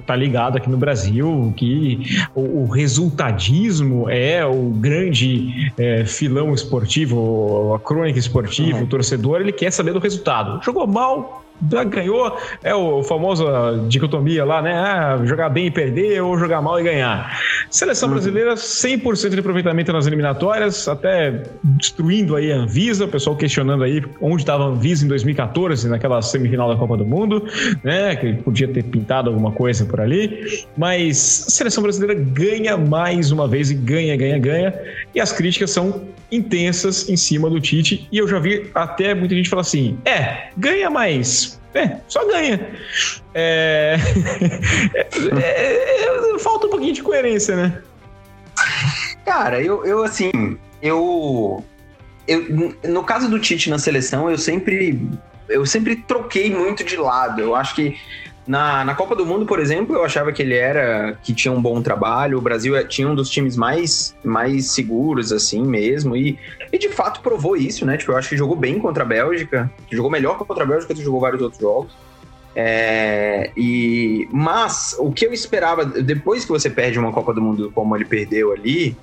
tá 0.05 0.15
ligado 0.15 0.57
aqui 0.57 0.69
no 0.69 0.77
Brasil 0.77 1.53
que 1.55 1.99
o, 2.35 2.63
o 2.63 2.67
resultadismo 2.67 4.09
é 4.09 4.45
o 4.45 4.69
grande 4.69 5.71
é, 5.77 6.05
filão 6.05 6.53
esportivo, 6.53 7.73
a 7.73 7.79
crônica 7.79 8.19
esportiva, 8.19 8.77
uhum. 8.77 8.83
o 8.83 8.87
torcedor, 8.87 9.41
ele 9.41 9.51
quer 9.51 9.71
saber 9.71 9.93
do 9.93 9.99
resultado. 9.99 10.63
Jogou 10.63 10.85
mal, 10.87 11.43
ganhou, 11.61 12.37
é 12.63 12.73
o 12.73 13.03
famoso 13.03 13.45
dicotomia 13.87 14.45
lá, 14.45 14.61
né? 14.61 14.73
Ah, 14.73 15.19
jogar 15.23 15.49
bem 15.49 15.67
e 15.67 15.71
perder 15.71 16.21
ou 16.21 16.37
jogar 16.37 16.61
mal 16.61 16.79
e 16.79 16.83
ganhar. 16.83 17.39
Seleção 17.69 18.07
uhum. 18.09 18.15
brasileira, 18.15 18.55
100% 18.55 19.29
de 19.29 19.39
aproveitamento 19.39 19.91
nas 19.91 20.07
eliminatórias, 20.07 20.87
até 20.87 21.43
destruindo 21.63 22.35
aí 22.35 22.51
a 22.51 22.57
Anvisa, 22.57 23.05
o 23.05 23.07
pessoal 23.07 23.35
questionando 23.35 23.83
aí 23.83 24.03
onde 24.21 24.41
estava 24.41 24.63
a 24.63 24.67
Anvisa 24.67 25.05
em 25.05 25.07
2014, 25.07 25.87
naquela 25.89 26.21
semifinal 26.21 26.69
da 26.69 26.75
Copa 26.75 26.97
do 26.97 27.05
Mundo, 27.05 27.47
né? 27.83 28.15
Que 28.15 28.33
podia 28.33 28.67
ter 28.67 28.83
pintado 28.83 29.29
alguma 29.29 29.51
coisa 29.51 29.85
por 29.85 29.99
ali, 29.99 30.65
mas 30.77 31.45
a 31.47 31.51
seleção 31.51 31.81
brasileira 31.83 32.13
ganha 32.15 32.77
mais 32.77 33.31
uma 33.31 33.47
vez 33.47 33.71
e 33.71 33.73
ganha, 33.73 34.15
ganha, 34.15 34.37
ganha, 34.37 34.73
e 35.13 35.19
as 35.19 35.31
críticas 35.31 35.71
são 35.71 36.01
intensas 36.31 37.09
em 37.09 37.15
cima 37.15 37.49
do 37.49 37.59
Tite, 37.59 38.07
e 38.11 38.17
eu 38.17 38.27
já 38.27 38.39
vi 38.39 38.69
até 38.75 39.13
muita 39.13 39.35
gente 39.35 39.49
falar 39.49 39.61
assim: 39.61 39.97
é, 40.05 40.49
ganha 40.57 40.89
mais. 40.89 41.46
É, 41.77 42.01
só 42.07 42.25
ganha. 42.27 42.59
É... 43.39 43.97
é, 45.43 46.35
é... 46.35 46.39
falta 46.39 46.65
um 46.65 46.71
pouquinho 46.71 46.93
de 46.93 47.03
coerência, 47.03 47.55
né? 47.55 47.83
Cara, 49.23 49.61
eu, 49.61 49.85
eu 49.85 50.03
assim, 50.03 50.57
eu, 50.81 51.63
eu. 52.27 52.73
No 52.83 53.03
caso 53.03 53.29
do 53.29 53.39
Tite 53.39 53.69
na 53.69 53.77
seleção, 53.77 54.31
eu 54.31 54.39
sempre. 54.39 55.07
Eu 55.47 55.67
sempre 55.67 55.97
troquei 55.97 56.49
muito 56.49 56.83
de 56.83 56.97
lado. 56.97 57.41
Eu 57.41 57.55
acho 57.55 57.75
que 57.75 57.95
na, 58.47 58.85
na 58.85 58.95
Copa 58.95 59.15
do 59.15 59.25
Mundo, 59.25 59.45
por 59.45 59.59
exemplo, 59.59 59.95
eu 59.95 60.05
achava 60.05 60.31
que 60.31 60.41
ele 60.41 60.55
era 60.55 61.17
que 61.21 61.33
tinha 61.33 61.51
um 61.51 61.61
bom 61.61 61.81
trabalho. 61.81 62.37
O 62.37 62.41
Brasil 62.41 62.75
é, 62.75 62.83
tinha 62.83 63.07
um 63.07 63.13
dos 63.13 63.29
times 63.29 63.57
mais, 63.57 64.15
mais 64.23 64.71
seguros, 64.71 65.31
assim 65.33 65.63
mesmo. 65.63 66.15
E, 66.15 66.39
e 66.71 66.77
de 66.77 66.89
fato 66.89 67.21
provou 67.21 67.57
isso, 67.57 67.85
né? 67.85 67.97
Tipo, 67.97 68.13
eu 68.13 68.17
acho 68.17 68.29
que 68.29 68.37
jogou 68.37 68.55
bem 68.55 68.79
contra 68.79 69.03
a 69.03 69.05
Bélgica, 69.05 69.69
jogou 69.91 70.09
melhor 70.09 70.37
contra 70.37 70.63
a 70.63 70.67
Bélgica 70.67 70.93
do 70.93 70.97
que 70.97 71.03
jogou 71.03 71.19
vários 71.19 71.41
outros 71.41 71.61
jogos. 71.61 71.91
É, 72.55 73.51
e, 73.55 74.27
mas 74.31 74.95
o 74.97 75.11
que 75.11 75.25
eu 75.25 75.33
esperava, 75.33 75.85
depois 75.85 76.43
que 76.43 76.49
você 76.49 76.69
perde 76.69 76.97
uma 76.97 77.11
Copa 77.11 77.33
do 77.33 77.41
Mundo 77.41 77.71
como 77.75 77.95
ele 77.95 78.05
perdeu 78.05 78.51
ali, 78.53 78.97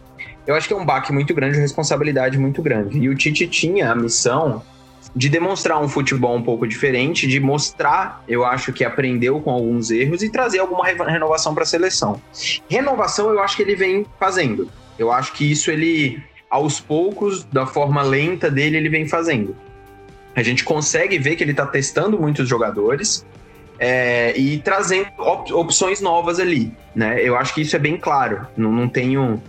eu 0.46 0.54
acho 0.54 0.66
que 0.66 0.74
é 0.74 0.76
um 0.76 0.84
baque 0.84 1.12
muito 1.12 1.32
grande, 1.34 1.56
uma 1.56 1.62
responsabilidade 1.62 2.38
muito 2.38 2.62
grande. 2.62 2.98
E 2.98 3.08
o 3.08 3.14
Tite 3.14 3.46
tinha 3.46 3.92
a 3.92 3.94
missão 3.94 4.62
de 5.14 5.28
demonstrar 5.28 5.80
um 5.80 5.88
futebol 5.88 6.34
um 6.34 6.42
pouco 6.42 6.66
diferente, 6.66 7.26
de 7.26 7.38
mostrar, 7.38 8.24
eu 8.26 8.44
acho 8.44 8.72
que 8.72 8.84
aprendeu 8.84 9.40
com 9.40 9.50
alguns 9.50 9.90
erros 9.90 10.22
e 10.22 10.30
trazer 10.30 10.58
alguma 10.58 10.84
renovação 10.86 11.54
para 11.54 11.62
a 11.62 11.66
seleção. 11.66 12.20
Renovação 12.68 13.30
eu 13.30 13.40
acho 13.40 13.56
que 13.56 13.62
ele 13.62 13.76
vem 13.76 14.04
fazendo. 14.18 14.68
Eu 14.98 15.12
acho 15.12 15.32
que 15.32 15.50
isso 15.50 15.70
ele, 15.70 16.20
aos 16.50 16.80
poucos, 16.80 17.44
da 17.44 17.64
forma 17.64 18.02
lenta 18.02 18.50
dele, 18.50 18.76
ele 18.76 18.88
vem 18.88 19.06
fazendo. 19.06 19.56
A 20.34 20.42
gente 20.42 20.64
consegue 20.64 21.16
ver 21.18 21.36
que 21.36 21.44
ele 21.44 21.52
está 21.52 21.66
testando 21.66 22.18
muitos 22.18 22.48
jogadores 22.48 23.24
é, 23.78 24.36
e 24.36 24.58
trazendo 24.58 25.08
op 25.18 25.52
opções 25.52 26.00
novas 26.00 26.40
ali. 26.40 26.72
Né? 26.94 27.20
Eu 27.22 27.36
acho 27.36 27.54
que 27.54 27.60
isso 27.60 27.76
é 27.76 27.78
bem 27.78 27.96
claro. 27.96 28.46
Não, 28.56 28.72
não 28.72 28.88
tenho 28.88 29.40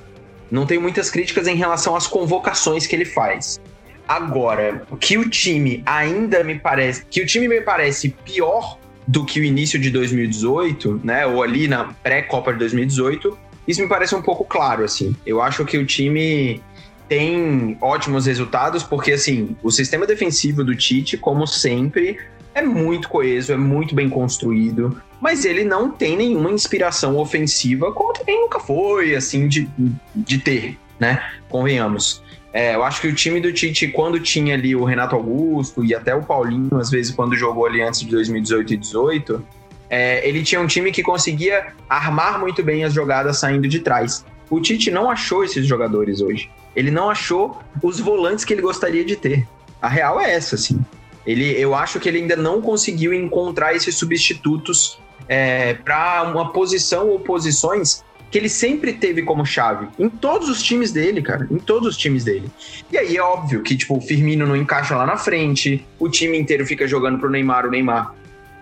não 0.51 0.65
tenho 0.65 0.80
muitas 0.80 1.10
críticas 1.10 1.47
em 1.47 1.56
relação 1.56 1.95
às 1.95 2.06
convocações 2.06 2.86
que 2.86 2.95
ele 2.95 3.06
faz. 3.06 3.60
Agora, 4.07 4.85
que 4.99 5.17
o 5.17 5.29
time 5.29 5.81
ainda 5.85 6.43
me 6.43 6.59
parece. 6.59 7.05
Que 7.05 7.21
o 7.21 7.25
time 7.25 7.47
me 7.47 7.61
parece 7.61 8.09
pior 8.23 8.77
do 9.07 9.25
que 9.25 9.39
o 9.39 9.43
início 9.43 9.79
de 9.79 9.89
2018, 9.89 11.01
né? 11.03 11.25
Ou 11.25 11.43
ali 11.43 11.67
na 11.67 11.93
pré-Copa 12.03 12.53
de 12.53 12.59
2018, 12.59 13.37
isso 13.67 13.81
me 13.81 13.87
parece 13.87 14.15
um 14.15 14.21
pouco 14.21 14.43
claro, 14.43 14.83
assim. 14.83 15.15
Eu 15.25 15.41
acho 15.41 15.65
que 15.65 15.77
o 15.77 15.85
time 15.85 16.61
tem 17.07 17.77
ótimos 17.81 18.25
resultados, 18.25 18.83
porque 18.83 19.11
assim, 19.11 19.55
o 19.61 19.71
sistema 19.71 20.07
defensivo 20.07 20.63
do 20.63 20.75
Tite, 20.75 21.17
como 21.17 21.45
sempre, 21.45 22.17
é 22.53 22.61
muito 22.61 23.09
coeso, 23.09 23.53
é 23.53 23.57
muito 23.57 23.93
bem 23.93 24.09
construído, 24.09 25.01
mas 25.21 25.45
ele 25.45 25.63
não 25.63 25.91
tem 25.91 26.15
nenhuma 26.17 26.51
inspiração 26.51 27.17
ofensiva, 27.17 27.91
como 27.91 28.13
também 28.13 28.39
nunca 28.41 28.59
foi, 28.59 29.15
assim, 29.15 29.47
de, 29.47 29.69
de 30.15 30.37
ter, 30.39 30.77
né? 30.99 31.21
Convenhamos. 31.49 32.23
É, 32.55 32.73
eu 32.73 32.85
acho 32.85 33.01
que 33.01 33.09
o 33.09 33.13
time 33.13 33.41
do 33.41 33.51
Tite, 33.51 33.89
quando 33.89 34.17
tinha 34.17 34.53
ali 34.53 34.73
o 34.73 34.85
Renato 34.85 35.13
Augusto 35.13 35.83
e 35.83 35.93
até 35.93 36.15
o 36.15 36.23
Paulinho, 36.23 36.77
às 36.77 36.89
vezes, 36.89 37.13
quando 37.13 37.35
jogou 37.35 37.65
ali 37.65 37.81
antes 37.81 37.99
de 37.99 38.05
2018 38.07 38.71
e 38.71 38.77
2018, 38.77 39.45
é, 39.89 40.25
ele 40.25 40.41
tinha 40.41 40.61
um 40.61 40.65
time 40.65 40.89
que 40.89 41.03
conseguia 41.03 41.73
armar 41.89 42.39
muito 42.39 42.63
bem 42.63 42.85
as 42.85 42.93
jogadas 42.93 43.39
saindo 43.39 43.67
de 43.67 43.79
trás. 43.79 44.23
O 44.49 44.61
Tite 44.61 44.89
não 44.89 45.09
achou 45.09 45.43
esses 45.43 45.67
jogadores 45.67 46.21
hoje. 46.21 46.49
Ele 46.73 46.89
não 46.89 47.09
achou 47.09 47.59
os 47.83 47.99
volantes 47.99 48.45
que 48.45 48.53
ele 48.53 48.61
gostaria 48.61 49.03
de 49.03 49.17
ter. 49.17 49.45
A 49.81 49.89
real 49.89 50.17
é 50.17 50.33
essa, 50.33 50.56
assim. 50.56 50.79
Ele, 51.27 51.60
eu 51.60 51.75
acho 51.75 51.99
que 51.99 52.08
ele 52.08 52.19
ainda 52.19 52.37
não 52.37 52.62
conseguiu 52.62 53.13
encontrar 53.13 53.75
esses 53.75 53.97
substitutos 53.97 54.97
é, 55.27 55.73
para 55.73 56.23
uma 56.23 56.53
posição 56.53 57.10
ou 57.10 57.19
posições 57.19 58.01
que 58.32 58.38
ele 58.38 58.50
sempre 58.50 58.94
teve 58.94 59.21
como 59.21 59.46
chave 59.46 59.88
em 59.98 60.10
todos 60.10 60.50
os 60.50 60.62
times 60.62 60.92
dele, 60.92 61.21
cara, 61.21 61.48
em 61.50 61.58
todos 61.58 61.90
os 61.90 61.98
times 61.98 62.23
dele. 62.23 62.50
E 62.92 62.98
aí 62.98 63.17
é 63.17 63.21
óbvio 63.21 63.62
que 63.62 63.76
tipo 63.76 63.98
o 63.98 64.02
Firmino 64.02 64.46
não 64.46 64.56
encaixa 64.56 64.96
lá 64.96 65.06
na 65.06 65.17
frente, 65.17 65.86
o 66.00 66.10
time 66.10 66.38
inteiro 66.38 66.65
fica 66.65 66.88
jogando 66.88 67.19
pro 67.19 67.30
Neymar, 67.30 67.65
o 67.65 67.69
Neymar 67.69 68.13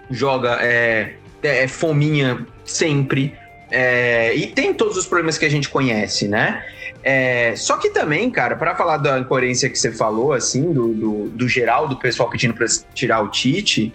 joga 0.09 0.57
é, 0.61 1.13
é, 1.41 1.63
é 1.63 1.67
fominha 1.67 2.45
sempre. 2.63 3.33
É, 3.71 4.35
e 4.35 4.47
tem 4.47 4.73
todos 4.73 4.97
os 4.97 5.07
problemas 5.07 5.37
que 5.37 5.45
a 5.45 5.49
gente 5.49 5.67
conhece, 5.67 6.27
né? 6.27 6.63
É, 7.03 7.55
só 7.55 7.77
que 7.77 7.89
também, 7.89 8.29
cara, 8.29 8.55
para 8.55 8.75
falar 8.75 8.97
da 8.97 9.19
incoerência 9.19 9.69
que 9.69 9.77
você 9.77 9.91
falou, 9.91 10.31
assim, 10.31 10.71
do, 10.71 10.93
do, 10.93 11.29
do 11.29 11.49
geral, 11.49 11.87
do 11.87 11.97
pessoal 11.97 12.29
pedindo 12.29 12.53
para 12.53 12.65
tirar 12.93 13.21
o 13.21 13.29
Tite, 13.29 13.91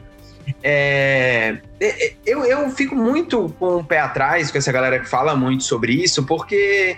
é, 0.62 1.58
é, 1.80 2.06
é, 2.06 2.14
eu, 2.26 2.44
eu 2.44 2.70
fico 2.70 2.94
muito 2.94 3.54
com 3.58 3.76
o 3.76 3.84
pé 3.84 4.00
atrás 4.00 4.50
com 4.50 4.58
essa 4.58 4.72
galera 4.72 4.98
que 4.98 5.08
fala 5.08 5.34
muito 5.36 5.64
sobre 5.64 5.92
isso, 5.92 6.24
porque, 6.24 6.96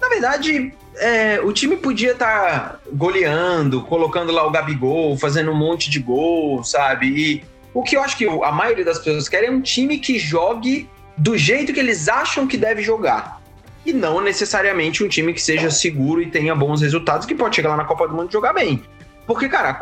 na 0.00 0.08
verdade, 0.08 0.72
é, 0.96 1.40
o 1.40 1.52
time 1.52 1.76
podia 1.76 2.12
estar 2.12 2.70
tá 2.70 2.80
goleando, 2.92 3.82
colocando 3.82 4.32
lá 4.32 4.46
o 4.46 4.50
Gabigol, 4.50 5.16
fazendo 5.16 5.50
um 5.50 5.56
monte 5.56 5.90
de 5.90 5.98
gol, 5.98 6.62
sabe? 6.62 7.06
E 7.06 7.44
o 7.72 7.82
que 7.82 7.96
eu 7.96 8.02
acho 8.02 8.16
que 8.16 8.26
a 8.26 8.52
maioria 8.52 8.84
das 8.84 8.98
pessoas 8.98 9.28
querem 9.28 9.48
é 9.48 9.52
um 9.52 9.60
time 9.60 9.98
que 9.98 10.18
jogue 10.18 10.88
do 11.16 11.36
jeito 11.36 11.72
que 11.72 11.80
eles 11.80 12.08
acham 12.08 12.46
que 12.46 12.56
deve 12.56 12.82
jogar. 12.82 13.40
E 13.84 13.92
não 13.92 14.20
necessariamente 14.20 15.02
um 15.02 15.08
time 15.08 15.32
que 15.32 15.40
seja 15.40 15.70
seguro 15.70 16.20
e 16.20 16.30
tenha 16.30 16.54
bons 16.54 16.82
resultados, 16.82 17.26
que 17.26 17.34
pode 17.34 17.56
chegar 17.56 17.70
lá 17.70 17.76
na 17.76 17.84
Copa 17.84 18.06
do 18.06 18.14
Mundo 18.14 18.28
e 18.28 18.32
jogar 18.32 18.52
bem. 18.52 18.82
Porque, 19.26 19.48
cara, 19.48 19.80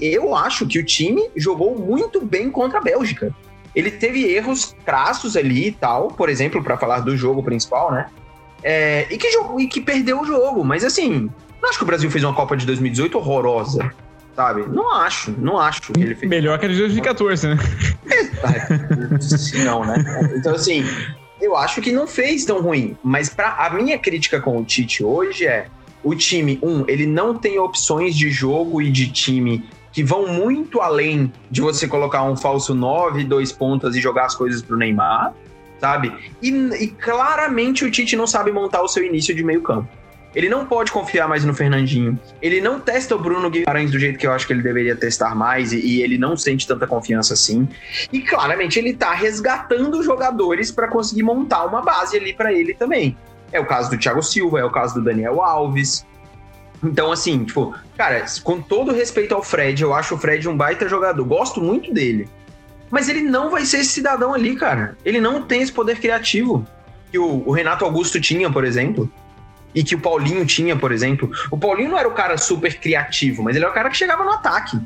eu 0.00 0.34
acho 0.34 0.66
que 0.66 0.78
o 0.78 0.84
time 0.84 1.30
jogou 1.36 1.78
muito 1.78 2.24
bem 2.24 2.50
contra 2.50 2.78
a 2.78 2.82
Bélgica. 2.82 3.34
Ele 3.74 3.90
teve 3.90 4.24
erros 4.24 4.74
crassos 4.84 5.36
ali 5.36 5.68
e 5.68 5.72
tal, 5.72 6.08
por 6.08 6.28
exemplo, 6.28 6.62
para 6.62 6.76
falar 6.76 7.00
do 7.00 7.16
jogo 7.16 7.42
principal, 7.42 7.92
né? 7.92 8.06
É, 8.62 9.06
e, 9.10 9.16
que 9.16 9.30
jogou, 9.30 9.60
e 9.60 9.66
que 9.66 9.80
perdeu 9.80 10.20
o 10.20 10.26
jogo. 10.26 10.64
Mas 10.64 10.84
assim, 10.84 11.30
não 11.62 11.68
acho 11.68 11.78
que 11.78 11.84
o 11.84 11.86
Brasil 11.86 12.10
fez 12.10 12.24
uma 12.24 12.34
Copa 12.34 12.56
de 12.56 12.66
2018 12.66 13.16
horrorosa. 13.16 13.92
Sabe? 14.34 14.64
Não 14.68 14.94
acho, 14.94 15.34
não 15.38 15.58
acho 15.58 15.92
que 15.92 16.00
ele 16.00 16.14
fez. 16.14 16.30
Melhor 16.30 16.58
que 16.58 16.66
a 16.66 16.68
de 16.68 16.78
2014, 16.78 17.48
né? 17.48 17.58
É, 18.42 19.64
não, 19.64 19.84
né? 19.84 19.96
Então, 20.36 20.54
assim, 20.54 20.84
eu 21.40 21.56
acho 21.56 21.80
que 21.80 21.92
não 21.92 22.06
fez 22.06 22.44
tão 22.44 22.60
ruim. 22.60 22.96
Mas 23.02 23.28
pra, 23.28 23.56
a 23.58 23.70
minha 23.70 23.98
crítica 23.98 24.40
com 24.40 24.58
o 24.58 24.64
Tite 24.64 25.02
hoje 25.04 25.46
é: 25.46 25.66
o 26.02 26.14
time, 26.14 26.58
um, 26.62 26.84
ele 26.88 27.06
não 27.06 27.34
tem 27.34 27.58
opções 27.58 28.16
de 28.16 28.30
jogo 28.30 28.80
e 28.80 28.90
de 28.90 29.10
time 29.10 29.64
que 29.92 30.04
vão 30.04 30.28
muito 30.28 30.80
além 30.80 31.32
de 31.50 31.60
você 31.60 31.86
colocar 31.88 32.22
um 32.22 32.36
falso 32.36 32.74
9, 32.74 33.24
dois 33.24 33.52
pontas 33.52 33.96
e 33.96 34.00
jogar 34.00 34.26
as 34.26 34.34
coisas 34.34 34.62
pro 34.62 34.76
Neymar, 34.76 35.34
sabe? 35.80 36.12
E, 36.40 36.48
e 36.48 36.88
claramente 36.88 37.84
o 37.84 37.90
Tite 37.90 38.16
não 38.16 38.26
sabe 38.26 38.52
montar 38.52 38.82
o 38.82 38.88
seu 38.88 39.04
início 39.04 39.34
de 39.34 39.42
meio 39.42 39.62
campo. 39.62 39.88
Ele 40.34 40.48
não 40.48 40.64
pode 40.64 40.92
confiar 40.92 41.28
mais 41.28 41.44
no 41.44 41.52
Fernandinho. 41.52 42.18
Ele 42.40 42.60
não 42.60 42.78
testa 42.78 43.16
o 43.16 43.18
Bruno 43.18 43.50
Guimarães 43.50 43.90
do 43.90 43.98
jeito 43.98 44.16
que 44.16 44.26
eu 44.26 44.32
acho 44.32 44.46
que 44.46 44.52
ele 44.52 44.62
deveria 44.62 44.94
testar 44.94 45.34
mais 45.34 45.72
e, 45.72 45.80
e 45.80 46.02
ele 46.02 46.16
não 46.16 46.36
sente 46.36 46.68
tanta 46.68 46.86
confiança 46.86 47.34
assim. 47.34 47.68
E 48.12 48.20
claramente 48.20 48.78
ele 48.78 48.92
tá 48.92 49.12
resgatando 49.12 50.00
jogadores 50.04 50.70
para 50.70 50.86
conseguir 50.86 51.24
montar 51.24 51.64
uma 51.64 51.82
base 51.82 52.16
ali 52.16 52.32
para 52.32 52.52
ele 52.52 52.74
também. 52.74 53.16
É 53.52 53.60
o 53.60 53.66
caso 53.66 53.90
do 53.90 53.98
Thiago 53.98 54.22
Silva, 54.22 54.60
é 54.60 54.64
o 54.64 54.70
caso 54.70 54.94
do 54.94 55.02
Daniel 55.02 55.42
Alves. 55.42 56.06
Então, 56.82 57.12
assim, 57.12 57.44
tipo, 57.44 57.74
cara, 57.96 58.24
com 58.42 58.60
todo 58.60 58.92
respeito 58.92 59.34
ao 59.34 59.42
Fred, 59.42 59.82
eu 59.82 59.92
acho 59.92 60.14
o 60.14 60.18
Fred 60.18 60.48
um 60.48 60.56
baita 60.56 60.88
jogador. 60.88 61.24
Gosto 61.24 61.60
muito 61.60 61.92
dele. 61.92 62.28
Mas 62.90 63.08
ele 63.08 63.22
não 63.22 63.50
vai 63.50 63.64
ser 63.64 63.78
esse 63.78 63.90
cidadão 63.92 64.34
ali, 64.34 64.56
cara. 64.56 64.96
Ele 65.04 65.20
não 65.20 65.42
tem 65.42 65.62
esse 65.62 65.72
poder 65.72 66.00
criativo 66.00 66.66
que 67.10 67.18
o, 67.18 67.42
o 67.46 67.52
Renato 67.52 67.84
Augusto 67.84 68.20
tinha, 68.20 68.50
por 68.50 68.64
exemplo 68.64 69.10
e 69.74 69.82
que 69.82 69.94
o 69.94 70.00
Paulinho 70.00 70.44
tinha, 70.44 70.76
por 70.76 70.92
exemplo. 70.92 71.30
O 71.50 71.56
Paulinho 71.56 71.90
não 71.90 71.98
era 71.98 72.08
o 72.08 72.12
cara 72.12 72.36
super 72.36 72.78
criativo, 72.78 73.42
mas 73.42 73.56
ele 73.56 73.64
era 73.64 73.70
o 73.70 73.74
cara 73.74 73.90
que 73.90 73.96
chegava 73.96 74.24
no 74.24 74.30
ataque, 74.30 74.78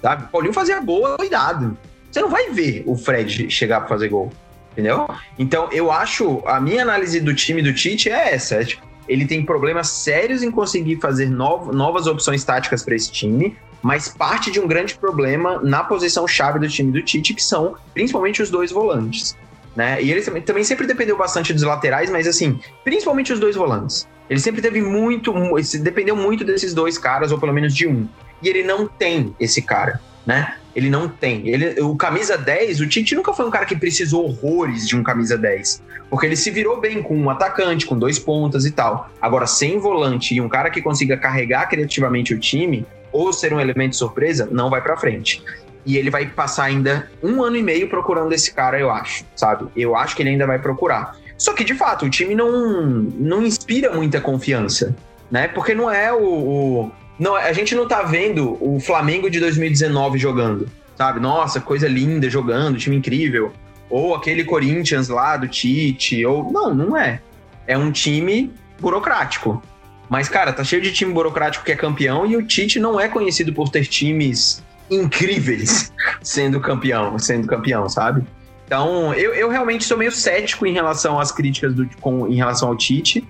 sabe? 0.00 0.24
O 0.24 0.28
Paulinho 0.28 0.52
fazia 0.52 0.80
gol 0.80 1.16
cuidado. 1.16 1.76
Você 2.10 2.20
não 2.20 2.28
vai 2.28 2.50
ver 2.50 2.82
o 2.86 2.96
Fred 2.96 3.50
chegar 3.50 3.80
para 3.80 3.88
fazer 3.88 4.08
gol, 4.08 4.32
entendeu? 4.76 5.08
Então, 5.38 5.68
eu 5.72 5.90
acho, 5.90 6.42
a 6.46 6.60
minha 6.60 6.82
análise 6.82 7.18
do 7.18 7.34
time 7.34 7.62
do 7.62 7.72
Tite 7.72 8.10
é 8.10 8.34
essa, 8.34 8.56
é, 8.56 8.64
tipo, 8.64 8.86
ele 9.08 9.24
tem 9.24 9.44
problemas 9.44 9.88
sérios 9.88 10.42
em 10.42 10.50
conseguir 10.50 10.96
fazer 10.96 11.30
novo, 11.30 11.72
novas 11.72 12.06
opções 12.06 12.44
táticas 12.44 12.82
para 12.82 12.94
esse 12.94 13.10
time, 13.10 13.56
mas 13.80 14.08
parte 14.08 14.50
de 14.50 14.60
um 14.60 14.66
grande 14.66 14.94
problema 14.96 15.60
na 15.62 15.82
posição 15.82 16.26
chave 16.28 16.58
do 16.58 16.68
time 16.68 16.92
do 16.92 17.02
Tite, 17.02 17.32
que 17.32 17.42
são 17.42 17.76
principalmente 17.94 18.42
os 18.42 18.50
dois 18.50 18.70
volantes. 18.70 19.36
Né? 19.74 20.02
E 20.02 20.10
ele 20.10 20.22
também, 20.22 20.42
também 20.42 20.64
sempre 20.64 20.86
dependeu 20.86 21.16
bastante 21.16 21.52
dos 21.52 21.62
laterais, 21.62 22.10
mas 22.10 22.26
assim, 22.26 22.58
principalmente 22.82 23.32
os 23.32 23.38
dois 23.38 23.56
volantes. 23.56 24.06
Ele 24.28 24.40
sempre 24.40 24.60
teve 24.60 24.82
muito, 24.82 25.32
dependeu 25.80 26.16
muito 26.16 26.44
desses 26.44 26.74
dois 26.74 26.98
caras, 26.98 27.30
ou 27.30 27.38
pelo 27.38 27.52
menos 27.52 27.74
de 27.74 27.86
um. 27.86 28.08
E 28.42 28.48
ele 28.48 28.62
não 28.62 28.88
tem 28.88 29.34
esse 29.38 29.62
cara, 29.62 30.00
né? 30.26 30.54
Ele 30.74 30.90
não 30.90 31.08
tem. 31.08 31.48
Ele, 31.48 31.80
o 31.80 31.96
camisa 31.96 32.36
10, 32.36 32.80
o 32.80 32.86
Tite 32.86 33.14
nunca 33.14 33.32
foi 33.32 33.46
um 33.46 33.50
cara 33.50 33.64
que 33.64 33.76
precisou 33.76 34.24
horrores 34.24 34.86
de 34.86 34.96
um 34.96 35.02
camisa 35.02 35.38
10. 35.38 35.82
Porque 36.10 36.26
ele 36.26 36.36
se 36.36 36.50
virou 36.50 36.80
bem 36.80 37.02
com 37.02 37.16
um 37.16 37.30
atacante, 37.30 37.86
com 37.86 37.98
dois 37.98 38.18
pontas 38.18 38.66
e 38.66 38.70
tal. 38.70 39.08
Agora, 39.20 39.46
sem 39.46 39.78
volante 39.78 40.34
e 40.34 40.40
um 40.40 40.48
cara 40.48 40.68
que 40.68 40.82
consiga 40.82 41.16
carregar 41.16 41.68
criativamente 41.68 42.34
o 42.34 42.38
time, 42.38 42.84
ou 43.10 43.32
ser 43.32 43.54
um 43.54 43.60
elemento 43.60 43.96
surpresa, 43.96 44.48
não 44.50 44.68
vai 44.68 44.82
para 44.82 44.96
frente. 44.96 45.42
E 45.86 45.96
ele 45.96 46.10
vai 46.10 46.26
passar 46.26 46.64
ainda 46.64 47.10
um 47.22 47.42
ano 47.42 47.56
e 47.56 47.62
meio 47.62 47.88
procurando 47.88 48.32
esse 48.32 48.52
cara, 48.52 48.78
eu 48.78 48.90
acho, 48.90 49.24
sabe? 49.36 49.68
Eu 49.76 49.96
acho 49.96 50.16
que 50.16 50.22
ele 50.22 50.30
ainda 50.30 50.46
vai 50.46 50.58
procurar. 50.58 51.16
Só 51.38 51.52
que, 51.52 51.64
de 51.64 51.74
fato, 51.74 52.06
o 52.06 52.10
time 52.10 52.34
não, 52.34 52.74
não 52.82 53.42
inspira 53.42 53.92
muita 53.92 54.20
confiança, 54.20 54.96
né? 55.30 55.48
Porque 55.48 55.74
não 55.74 55.90
é 55.90 56.12
o, 56.12 56.24
o. 56.24 56.92
não, 57.18 57.34
a 57.34 57.52
gente 57.52 57.74
não 57.74 57.88
tá 57.88 58.02
vendo 58.02 58.58
o 58.60 58.78
Flamengo 58.78 59.30
de 59.30 59.40
2019 59.40 60.18
jogando, 60.18 60.68
sabe? 60.96 61.18
Nossa, 61.18 61.60
coisa 61.60 61.88
linda 61.88 62.28
jogando, 62.28 62.78
time 62.78 62.96
incrível. 62.96 63.52
Ou 63.88 64.14
aquele 64.14 64.44
Corinthians 64.44 65.08
lá 65.08 65.36
do 65.36 65.48
Tite, 65.48 66.24
ou. 66.26 66.52
Não, 66.52 66.74
não 66.74 66.96
é. 66.96 67.20
É 67.66 67.78
um 67.78 67.90
time 67.90 68.52
burocrático. 68.80 69.62
Mas, 70.08 70.28
cara, 70.28 70.52
tá 70.52 70.62
cheio 70.62 70.82
de 70.82 70.92
time 70.92 71.12
burocrático 71.12 71.64
que 71.64 71.72
é 71.72 71.76
campeão 71.76 72.26
e 72.26 72.36
o 72.36 72.46
Tite 72.46 72.78
não 72.78 73.00
é 73.00 73.08
conhecido 73.08 73.52
por 73.52 73.68
ter 73.68 73.86
times 73.86 74.62
incríveis 74.90 75.92
sendo 76.22 76.60
campeão, 76.60 77.18
sendo 77.18 77.46
campeão, 77.46 77.88
sabe? 77.88 78.24
Então, 78.66 79.14
eu, 79.14 79.32
eu 79.34 79.48
realmente 79.48 79.84
sou 79.84 79.96
meio 79.96 80.12
cético 80.12 80.66
em 80.66 80.72
relação 80.72 81.18
às 81.18 81.32
críticas 81.32 81.74
do, 81.74 81.88
com, 82.00 82.26
em 82.26 82.34
relação 82.34 82.68
ao 82.68 82.76
Tite, 82.76 83.26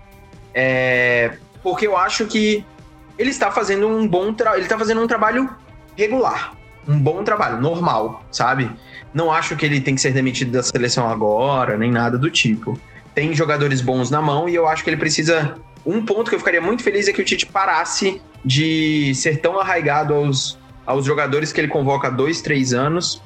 é, 0.55 1.37
porque 1.62 1.87
eu 1.87 1.97
acho 1.97 2.26
que 2.26 2.64
ele 3.19 3.31
está 3.31 3.51
fazendo 3.51 3.89
um 3.89 4.07
bom 4.07 4.35
ele 4.55 4.62
está 4.62 4.79
fazendo 4.79 5.01
um 5.01 5.07
trabalho 5.07 5.49
regular, 5.97 6.53
um 6.87 6.99
bom 6.99 7.25
trabalho, 7.25 7.61
normal, 7.61 8.25
sabe? 8.31 8.71
Não 9.12 9.33
acho 9.33 9.57
que 9.57 9.64
ele 9.64 9.81
tem 9.81 9.95
que 9.95 10.01
ser 10.01 10.12
demitido 10.12 10.53
da 10.53 10.62
seleção 10.62 11.09
agora, 11.09 11.77
nem 11.77 11.91
nada 11.91 12.19
do 12.19 12.31
tipo. 12.31 12.79
Tem 13.14 13.35
jogadores 13.35 13.81
bons 13.81 14.11
na 14.11 14.21
mão 14.21 14.49
e 14.49 14.55
eu 14.55 14.69
acho 14.69 14.85
que 14.85 14.91
ele 14.91 14.97
precisa. 14.97 15.57
Um 15.85 16.05
ponto 16.05 16.29
que 16.29 16.35
eu 16.35 16.39
ficaria 16.39 16.61
muito 16.61 16.83
feliz 16.83 17.09
é 17.09 17.12
que 17.12 17.23
o 17.23 17.25
Tite 17.25 17.47
parasse 17.47 18.21
de 18.45 19.14
ser 19.14 19.41
tão 19.41 19.59
arraigado 19.59 20.12
aos, 20.12 20.59
aos 20.85 21.05
jogadores 21.05 21.53
que 21.53 21.61
ele 21.61 21.69
convoca 21.69 22.09
há 22.09 22.11
dois, 22.11 22.41
três 22.41 22.73
anos 22.73 23.23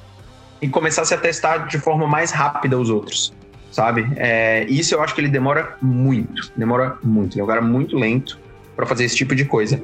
e 0.61 0.69
começasse 0.69 1.13
a 1.13 1.17
testar 1.17 1.67
de 1.67 1.77
forma 1.79 2.07
mais 2.07 2.31
rápida 2.31 2.77
os 2.77 2.89
outros, 2.89 3.33
sabe? 3.71 4.07
É, 4.15 4.65
isso 4.69 4.93
eu 4.95 5.01
acho 5.01 5.13
que 5.13 5.21
ele 5.21 5.27
demora 5.27 5.75
muito, 5.81 6.51
demora 6.55 6.97
muito. 7.03 7.33
Ele 7.33 7.41
é 7.41 7.43
um 7.43 7.47
cara 7.47 7.61
muito 7.61 7.97
lento 7.97 8.39
para 8.81 8.89
fazer 8.89 9.05
esse 9.05 9.15
tipo 9.15 9.35
de 9.35 9.45
coisa. 9.45 9.81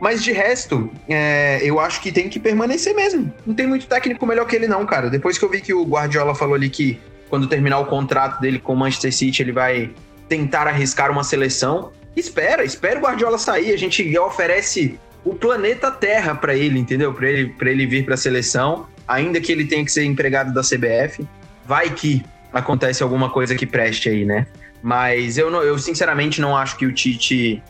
Mas 0.00 0.22
de 0.22 0.30
resto, 0.30 0.90
é, 1.08 1.60
eu 1.62 1.80
acho 1.80 2.00
que 2.00 2.12
tem 2.12 2.28
que 2.28 2.38
permanecer 2.38 2.94
mesmo. 2.94 3.32
Não 3.44 3.54
tem 3.54 3.66
muito 3.66 3.86
técnico 3.86 4.24
melhor 4.24 4.46
que 4.46 4.54
ele, 4.54 4.68
não, 4.68 4.86
cara. 4.86 5.10
Depois 5.10 5.36
que 5.36 5.44
eu 5.44 5.48
vi 5.48 5.60
que 5.60 5.74
o 5.74 5.84
Guardiola 5.84 6.34
falou 6.34 6.54
ali 6.54 6.70
que 6.70 7.00
quando 7.28 7.48
terminar 7.48 7.80
o 7.80 7.86
contrato 7.86 8.40
dele 8.40 8.60
com 8.60 8.74
o 8.74 8.76
Manchester 8.76 9.12
City, 9.12 9.42
ele 9.42 9.52
vai 9.52 9.90
tentar 10.28 10.68
arriscar 10.68 11.10
uma 11.10 11.24
seleção. 11.24 11.90
Espera, 12.14 12.62
espera 12.62 12.98
o 12.98 13.02
Guardiola 13.02 13.38
sair. 13.38 13.72
A 13.72 13.78
gente 13.78 14.16
oferece 14.18 14.98
o 15.24 15.34
planeta 15.34 15.90
Terra 15.90 16.34
para 16.34 16.54
ele, 16.54 16.78
entendeu? 16.78 17.12
Para 17.12 17.28
ele, 17.28 17.48
pra 17.48 17.70
ele 17.70 17.86
vir 17.86 18.04
para 18.04 18.14
a 18.14 18.18
seleção 18.18 18.86
ainda 19.08 19.40
que 19.40 19.52
ele 19.52 19.64
tenha 19.64 19.84
que 19.84 19.92
ser 19.92 20.04
empregado 20.04 20.52
da 20.52 20.62
CBF, 20.62 21.26
vai 21.64 21.90
que 21.90 22.24
acontece 22.52 23.02
alguma 23.02 23.30
coisa 23.30 23.54
que 23.54 23.66
preste 23.66 24.08
aí, 24.08 24.24
né? 24.24 24.46
Mas 24.82 25.38
eu, 25.38 25.50
não, 25.50 25.62
eu 25.62 25.78
sinceramente 25.78 26.40
não 26.40 26.56
acho 26.56 26.76
que 26.76 26.86
o 26.86 26.92
Tite 26.92 27.62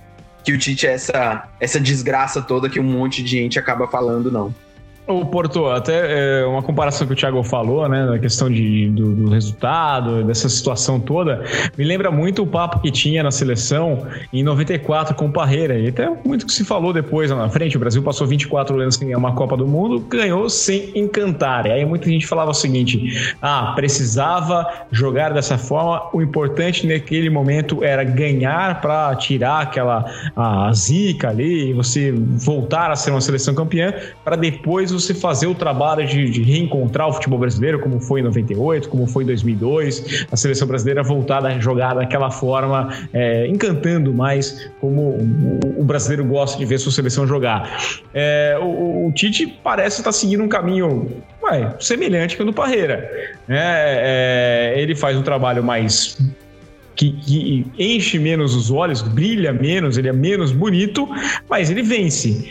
que 0.46 0.52
o 0.52 0.58
Tite 0.58 0.86
é 0.86 0.92
essa, 0.92 1.48
essa 1.58 1.80
desgraça 1.80 2.40
toda 2.40 2.70
que 2.70 2.78
um 2.78 2.84
monte 2.84 3.20
de 3.20 3.30
gente 3.30 3.58
acaba 3.58 3.88
falando, 3.88 4.30
não. 4.30 4.54
O 5.08 5.24
Porto, 5.24 5.66
até 5.66 6.40
é, 6.40 6.46
uma 6.46 6.62
comparação 6.62 7.06
que 7.06 7.12
o 7.12 7.16
Thiago 7.16 7.40
falou, 7.44 7.88
né, 7.88 8.06
da 8.06 8.18
questão 8.18 8.50
de, 8.50 8.88
do, 8.90 9.14
do, 9.14 9.30
resultado, 9.30 10.24
dessa 10.24 10.48
situação 10.48 10.98
toda, 10.98 11.44
me 11.78 11.84
lembra 11.84 12.10
muito 12.10 12.42
o 12.42 12.46
papo 12.46 12.80
que 12.80 12.90
tinha 12.90 13.22
na 13.22 13.30
seleção 13.30 14.04
em 14.32 14.42
94 14.42 15.14
com 15.14 15.26
o 15.26 15.32
Parreira. 15.32 15.78
E 15.78 15.88
até 15.88 16.10
muito 16.24 16.44
que 16.44 16.52
se 16.52 16.64
falou 16.64 16.92
depois 16.92 17.30
lá 17.30 17.36
na 17.36 17.48
frente. 17.48 17.76
O 17.76 17.80
Brasil 17.80 18.02
passou 18.02 18.26
24 18.26 18.80
anos 18.80 18.96
sem 18.96 19.14
uma 19.14 19.32
Copa 19.32 19.56
do 19.56 19.64
Mundo, 19.64 20.00
ganhou 20.00 20.50
sem 20.50 20.90
encantar. 20.96 21.66
E 21.66 21.70
aí 21.70 21.84
muita 21.84 22.10
gente 22.10 22.26
falava 22.26 22.50
o 22.50 22.54
seguinte: 22.54 23.32
ah, 23.40 23.74
precisava 23.76 24.66
jogar 24.90 25.32
dessa 25.32 25.56
forma. 25.56 26.02
O 26.12 26.20
importante 26.20 26.84
naquele 26.84 27.30
momento 27.30 27.84
era 27.84 28.02
ganhar 28.02 28.80
para 28.80 29.14
tirar 29.14 29.60
aquela 29.60 30.04
a 30.34 30.72
zica 30.72 31.28
ali, 31.28 31.70
e 31.70 31.72
você 31.72 32.12
voltar 32.12 32.90
a 32.90 32.96
ser 32.96 33.12
uma 33.12 33.20
seleção 33.20 33.54
campeã, 33.54 33.94
para 34.24 34.34
depois 34.34 34.95
você 34.98 35.14
fazer 35.14 35.46
o 35.46 35.54
trabalho 35.54 36.06
de, 36.06 36.30
de, 36.30 36.42
reencontrar 36.42 37.08
o 37.08 37.12
futebol 37.12 37.38
brasileiro, 37.38 37.78
como 37.78 38.00
foi 38.00 38.20
em 38.20 38.24
98, 38.24 38.88
como 38.88 39.06
foi 39.06 39.24
em 39.24 39.26
2002, 39.26 40.26
a 40.30 40.36
seleção 40.36 40.66
brasileira 40.66 41.02
voltada 41.02 41.48
a 41.48 41.58
jogar 41.58 41.94
daquela 41.94 42.30
forma, 42.30 42.88
é, 43.12 43.46
encantando 43.46 44.12
mais 44.12 44.70
como 44.80 45.00
o, 45.02 45.80
o, 45.80 45.84
brasileiro 45.84 46.24
gosta 46.24 46.58
de 46.58 46.64
ver 46.64 46.78
sua 46.78 46.92
seleção 46.92 47.26
jogar. 47.26 47.78
É, 48.14 48.58
o, 48.60 49.06
o, 49.06 49.12
Tite 49.12 49.46
parece 49.62 50.00
estar 50.00 50.12
seguindo 50.12 50.42
um 50.42 50.48
caminho 50.48 51.22
ué, 51.42 51.74
semelhante 51.80 52.40
o 52.40 52.44
do 52.44 52.52
Parreira. 52.52 53.08
É, 53.48 54.74
é, 54.76 54.80
ele 54.80 54.94
faz 54.94 55.16
um 55.16 55.22
trabalho 55.22 55.62
mais 55.62 56.16
que, 56.96 57.12
que, 57.12 57.66
enche 57.78 58.18
menos 58.18 58.54
os 58.54 58.70
olhos, 58.70 59.02
brilha 59.02 59.52
menos, 59.52 59.98
ele 59.98 60.08
é 60.08 60.12
menos 60.12 60.50
bonito, 60.50 61.08
mas 61.48 61.70
ele 61.70 61.82
vence. 61.82 62.50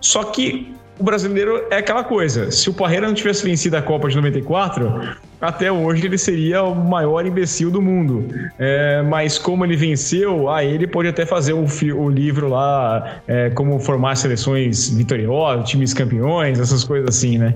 Só 0.00 0.24
que 0.24 0.72
o 0.98 1.04
brasileiro 1.04 1.64
é 1.70 1.76
aquela 1.76 2.02
coisa. 2.02 2.50
Se 2.50 2.68
o 2.68 2.74
Parreira 2.74 3.06
não 3.06 3.14
tivesse 3.14 3.44
vencido 3.44 3.76
a 3.76 3.82
Copa 3.82 4.08
de 4.08 4.16
94, 4.16 5.16
até 5.40 5.70
hoje 5.70 6.06
ele 6.06 6.18
seria 6.18 6.62
o 6.62 6.74
maior 6.74 7.24
imbecil 7.24 7.70
do 7.70 7.80
mundo. 7.80 8.28
É, 8.58 9.02
mas 9.02 9.38
como 9.38 9.64
ele 9.64 9.76
venceu, 9.76 10.50
aí 10.50 10.74
ele 10.74 10.86
pode 10.86 11.08
até 11.08 11.24
fazer 11.24 11.52
o, 11.52 11.66
o 11.96 12.10
livro 12.10 12.48
lá, 12.48 13.20
é, 13.26 13.50
como 13.50 13.78
formar 13.78 14.16
seleções 14.16 14.88
vitoriosas, 14.90 15.68
times 15.68 15.94
campeões, 15.94 16.58
essas 16.58 16.82
coisas 16.82 17.08
assim, 17.08 17.38
né? 17.38 17.54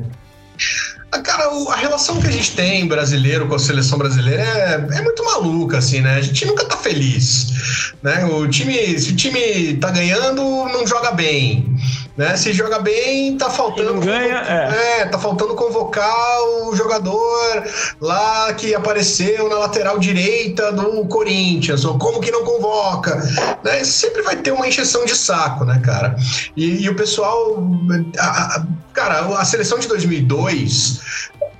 Ah, 1.10 1.20
cara, 1.20 1.44
a 1.44 1.76
relação 1.76 2.18
que 2.20 2.26
a 2.26 2.30
gente 2.30 2.56
tem 2.56 2.86
brasileiro 2.86 3.46
com 3.46 3.54
a 3.54 3.58
seleção 3.58 3.98
brasileira 3.98 4.42
é, 4.42 4.98
é, 4.98 5.02
muito 5.02 5.22
maluca, 5.22 5.76
assim, 5.76 6.00
né? 6.00 6.14
A 6.14 6.22
gente 6.22 6.46
nunca 6.46 6.64
tá 6.64 6.76
feliz, 6.76 7.92
né? 8.02 8.24
O 8.24 8.48
time, 8.48 8.98
se 8.98 9.12
o 9.12 9.16
time 9.16 9.74
tá 9.74 9.90
ganhando, 9.90 10.42
não 10.42 10.86
joga 10.86 11.12
bem. 11.12 11.76
Né? 12.16 12.36
Se 12.36 12.52
joga 12.52 12.78
bem, 12.78 13.36
tá 13.38 13.48
faltando. 13.48 14.00
ganha, 14.00 14.42
é. 14.42 15.00
é. 15.00 15.06
tá 15.06 15.18
faltando 15.18 15.54
convocar 15.54 16.42
o 16.64 16.76
jogador 16.76 17.64
lá 18.00 18.52
que 18.52 18.74
apareceu 18.74 19.48
na 19.48 19.58
lateral 19.58 19.98
direita 19.98 20.72
do 20.72 21.06
Corinthians, 21.06 21.84
ou 21.84 21.98
como 21.98 22.20
que 22.20 22.30
não 22.30 22.44
convoca. 22.44 23.16
Né? 23.64 23.82
Sempre 23.84 24.22
vai 24.22 24.36
ter 24.36 24.52
uma 24.52 24.68
encheção 24.68 25.04
de 25.04 25.16
saco, 25.16 25.64
né, 25.64 25.80
cara? 25.84 26.16
E, 26.56 26.82
e 26.84 26.88
o 26.88 26.94
pessoal. 26.94 27.62
A, 28.18 28.56
a, 28.56 28.66
cara, 28.92 29.20
a 29.38 29.44
seleção 29.44 29.78
de 29.78 29.88
2002 29.88 31.00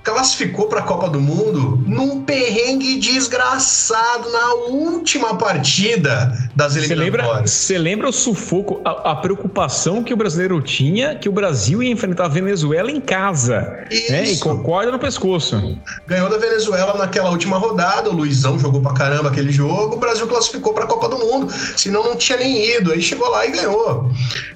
classificou 0.03 0.66
para 0.66 0.80
a 0.80 0.82
Copa 0.82 1.09
do 1.09 1.20
Mundo 1.20 1.82
num 1.86 2.22
perrengue 2.22 2.98
desgraçado 2.98 4.30
na 4.30 4.55
última 4.70 5.36
partida 5.36 6.32
das 6.55 6.76
eliminatórias. 6.76 7.50
Você 7.50 7.74
lembra, 7.74 7.90
lembra, 7.90 8.09
o 8.09 8.12
sufoco, 8.12 8.80
a, 8.84 9.12
a, 9.12 9.16
preocupação 9.16 10.03
que 10.03 10.12
o 10.12 10.16
brasileiro 10.16 10.61
tinha 10.61 11.14
que 11.14 11.28
o 11.28 11.32
Brasil 11.32 11.82
ia 11.82 11.90
enfrentar 11.90 12.24
a 12.24 12.28
Venezuela 12.28 12.90
em 12.90 13.00
casa, 13.00 13.84
Isso. 13.90 14.12
né? 14.12 14.24
E 14.24 14.38
concorda 14.38 14.90
no 14.90 14.98
pescoço. 14.98 15.78
Ganhou 16.07 16.28
da 16.28 16.38
Venezuela 16.38 16.98
naquela 16.98 17.30
última 17.30 17.59
rodada, 17.59 18.11
o 18.11 18.12
Luizão 18.12 18.59
jogou 18.59 18.80
para 18.80 18.94
caramba 18.94 19.28
aquele 19.28 19.53
jogo, 19.53 19.96
o 19.96 19.98
Brasil 19.98 20.26
classificou 20.26 20.72
para 20.72 20.84
a 20.84 20.86
Copa 20.86 21.09
do 21.09 21.18
Mundo, 21.18 21.53
senão 21.76 22.03
não 22.03 22.16
tinha 22.16 22.38
nem 22.38 22.76
ido, 22.76 22.92
aí 22.92 23.00
chegou 23.00 23.28
lá 23.28 23.46
e 23.46 23.53
ganhou. 23.53 24.11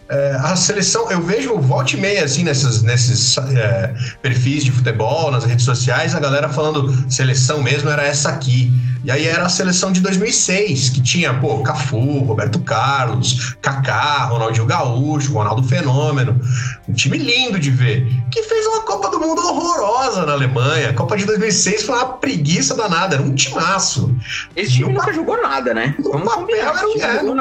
É, 0.09 0.37
a 0.41 0.55
seleção, 0.55 1.11
eu 1.11 1.21
vejo 1.21 1.59
volte 1.59 1.97
e 1.97 2.01
meia 2.01 2.25
assim 2.25 2.45
nesses, 2.45 2.83
nesses 2.83 3.37
é, 3.39 3.93
perfis 4.23 4.65
de 4.65 4.71
futebol, 4.71 5.33
nas 5.37 5.45
redes 5.45 5.65
sociais, 5.65 6.15
a 6.15 6.21
galera 6.21 6.49
falando 6.49 6.93
seleção 7.11 7.63
mesmo 7.63 7.89
era 7.89 8.03
essa 8.03 8.31
aqui. 8.31 8.73
E 9.05 9.11
aí 9.11 9.25
era 9.25 9.45
a 9.45 9.49
seleção 9.49 9.93
de 9.93 10.01
2006, 10.01 10.91
que 10.91 11.01
tinha, 11.01 11.33
pô, 11.33 11.63
Cafu, 11.63 12.25
Roberto 12.25 12.59
Carlos, 12.59 13.55
Kaká, 13.63 14.25
Ronaldinho 14.25 14.67
Gaúcho, 14.67 15.33
Ronaldo 15.33 15.63
Fenômeno. 15.63 16.41
Um 16.89 16.93
time 16.93 17.17
lindo 17.17 17.57
de 17.57 17.71
ver. 17.71 18.05
Que 18.33 18.43
fez 18.43 18.67
uma 18.67 18.81
Copa 18.81 19.09
do 19.11 19.21
Mundo 19.21 19.41
horrorosa 19.47 20.27
na 20.27 20.33
Alemanha. 20.33 20.91
A 20.91 20.93
Copa 20.93 21.17
de 21.17 21.25
2006 21.25 21.85
foi 21.85 21.95
uma 21.95 22.15
preguiça 22.15 22.75
danada, 22.75 23.15
era 23.15 23.23
um 23.23 23.33
timaço. 23.33 24.13
Esse 24.57 24.73
time 24.73 24.93
nunca 24.93 25.13
jogou 25.13 25.41
nada, 25.41 25.73
né? 25.73 25.95
Vamos 26.01 26.35
papel 26.35 26.57
era 26.57 26.87
um, 26.87 27.01
é, 27.01 27.23
não, 27.23 27.35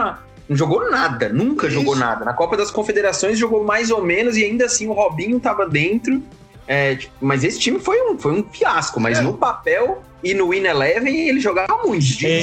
não 0.47 0.55
jogou 0.55 0.89
nada, 0.91 1.29
nunca 1.29 1.65
Isso. 1.65 1.77
jogou 1.77 1.95
nada. 1.95 2.23
Na 2.23 2.33
Copa 2.33 2.55
das 2.55 2.69
Confederações 2.69 3.39
jogou 3.39 3.63
mais 3.63 3.89
ou 3.89 4.03
menos 4.03 4.37
e 4.37 4.43
ainda 4.43 4.65
assim 4.65 4.87
o 4.87 4.93
Robinho 4.93 5.39
tava 5.39 5.67
dentro. 5.67 6.21
É, 6.67 6.95
tipo, 6.95 7.13
mas 7.21 7.43
esse 7.43 7.59
time 7.59 7.79
foi 7.79 8.01
um, 8.01 8.17
foi 8.17 8.31
um 8.31 8.43
fiasco, 8.43 8.99
mas 8.99 9.19
é. 9.19 9.21
no 9.21 9.33
papel 9.33 10.01
e 10.23 10.33
no 10.33 10.49
Win 10.49 10.65
Eleven 10.65 11.29
ele 11.29 11.39
jogava 11.39 11.77
muito. 11.85 12.03
É, 12.23 12.39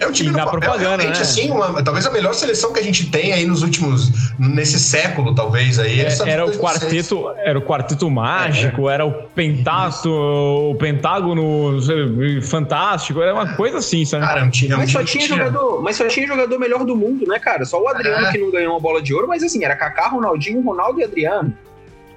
é 0.00 0.06
o 0.06 0.12
time 0.12 0.30
da 0.30 0.46
propaganda, 0.46 1.04
né? 1.04 1.10
assim, 1.10 1.50
uma, 1.50 1.82
talvez 1.82 2.06
a 2.06 2.10
melhor 2.10 2.32
seleção 2.32 2.72
que 2.72 2.80
a 2.80 2.82
gente 2.82 3.10
tem 3.10 3.34
aí 3.34 3.44
nos 3.44 3.62
últimos 3.62 4.10
nesse 4.38 4.80
século, 4.80 5.34
talvez 5.34 5.78
aí. 5.78 6.00
É, 6.00 6.08
era 6.26 6.46
o 6.46 6.52
quarteto, 6.52 7.28
era 7.36 7.58
o 7.58 7.62
quarteto 7.62 8.10
mágico, 8.10 8.88
é. 8.88 8.94
era 8.94 9.04
o 9.04 9.12
pentato, 9.12 10.10
o 10.10 10.74
pentágono 10.76 11.78
fantástico, 12.40 13.20
era 13.20 13.34
uma 13.34 13.54
coisa 13.54 13.76
assim, 13.76 14.06
sabe? 14.06 14.24
Cara, 14.24 14.44
um 14.44 14.50
time, 14.50 14.74
mas, 14.74 14.88
um 14.88 14.92
só 14.92 15.04
tinha 15.04 15.28
jogador, 15.28 15.82
mas 15.82 15.96
só 15.96 16.08
tinha 16.08 16.26
jogador 16.26 16.58
melhor 16.58 16.82
do 16.86 16.96
mundo, 16.96 17.26
né, 17.26 17.38
cara? 17.38 17.66
Só 17.66 17.82
o 17.82 17.86
Adriano 17.86 18.26
é. 18.26 18.32
que 18.32 18.38
não 18.38 18.50
ganhou 18.50 18.72
uma 18.72 18.80
bola 18.80 19.02
de 19.02 19.12
ouro, 19.12 19.28
mas 19.28 19.42
assim, 19.42 19.62
era 19.62 19.76
Kaká, 19.76 20.08
Ronaldinho, 20.08 20.62
Ronaldo 20.62 20.98
e 20.98 21.04
Adriano. 21.04 21.54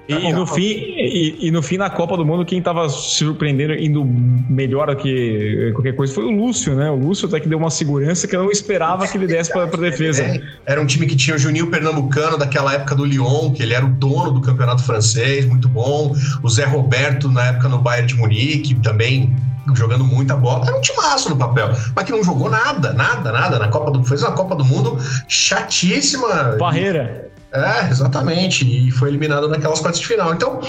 E, 0.08 0.14
e, 0.14 0.32
no 0.32 0.46
fim, 0.46 0.62
e, 0.62 1.36
e, 1.48 1.50
no 1.50 1.62
fim, 1.62 1.76
na 1.76 1.90
Copa 1.90 2.16
do 2.16 2.24
Mundo, 2.24 2.42
quem 2.42 2.60
estava 2.60 2.88
surpreendendo, 2.88 3.74
indo 3.74 4.02
melhor 4.04 4.88
do 4.88 4.96
que 4.96 5.70
qualquer 5.74 5.94
coisa, 5.94 6.14
foi 6.14 6.24
o 6.24 6.30
Lúcio, 6.30 6.74
né? 6.74 6.90
O 6.90 6.96
Lúcio 6.96 7.28
até 7.28 7.38
que 7.38 7.46
deu 7.46 7.58
uma 7.58 7.68
segurança 7.68 8.26
que 8.26 8.34
eu 8.34 8.42
não 8.42 8.50
esperava 8.50 9.06
que 9.06 9.18
ele 9.18 9.26
desse 9.26 9.52
para 9.52 9.64
a 9.64 9.66
defesa. 9.66 10.24
Era 10.64 10.80
um 10.80 10.86
time 10.86 11.06
que 11.06 11.14
tinha 11.14 11.36
o 11.36 11.38
Juninho 11.38 11.66
Pernambucano 11.66 12.38
daquela 12.38 12.72
época 12.72 12.94
do 12.94 13.04
Lyon, 13.04 13.52
que 13.52 13.62
ele 13.62 13.74
era 13.74 13.84
o 13.84 13.90
dono 13.90 14.30
do 14.30 14.40
campeonato 14.40 14.82
francês, 14.82 15.44
muito 15.44 15.68
bom. 15.68 16.14
O 16.42 16.48
Zé 16.48 16.64
Roberto, 16.64 17.30
na 17.30 17.48
época 17.48 17.68
no 17.68 17.78
Bayern 17.78 18.08
de 18.08 18.14
Munique, 18.14 18.74
também 18.76 19.36
jogando 19.74 20.04
muita 20.04 20.34
bola. 20.34 20.66
Era 20.66 20.76
um 20.76 20.80
timaço 20.80 21.28
no 21.28 21.36
papel, 21.36 21.68
mas 21.94 22.04
que 22.04 22.12
não 22.12 22.24
jogou 22.24 22.48
nada, 22.48 22.94
nada, 22.94 23.30
nada. 23.30 23.58
Na 23.58 23.68
Copa 23.68 23.90
do 23.90 24.02
fez 24.04 24.22
uma 24.22 24.32
Copa 24.32 24.54
do 24.56 24.64
Mundo 24.64 24.98
chatíssima. 25.28 26.56
Barreira. 26.58 27.27
É, 27.50 27.88
exatamente. 27.90 28.64
E 28.64 28.90
foi 28.90 29.08
eliminado 29.08 29.48
naquelas 29.48 29.80
quartas 29.80 30.00
de 30.00 30.06
final. 30.06 30.34
Então, 30.34 30.60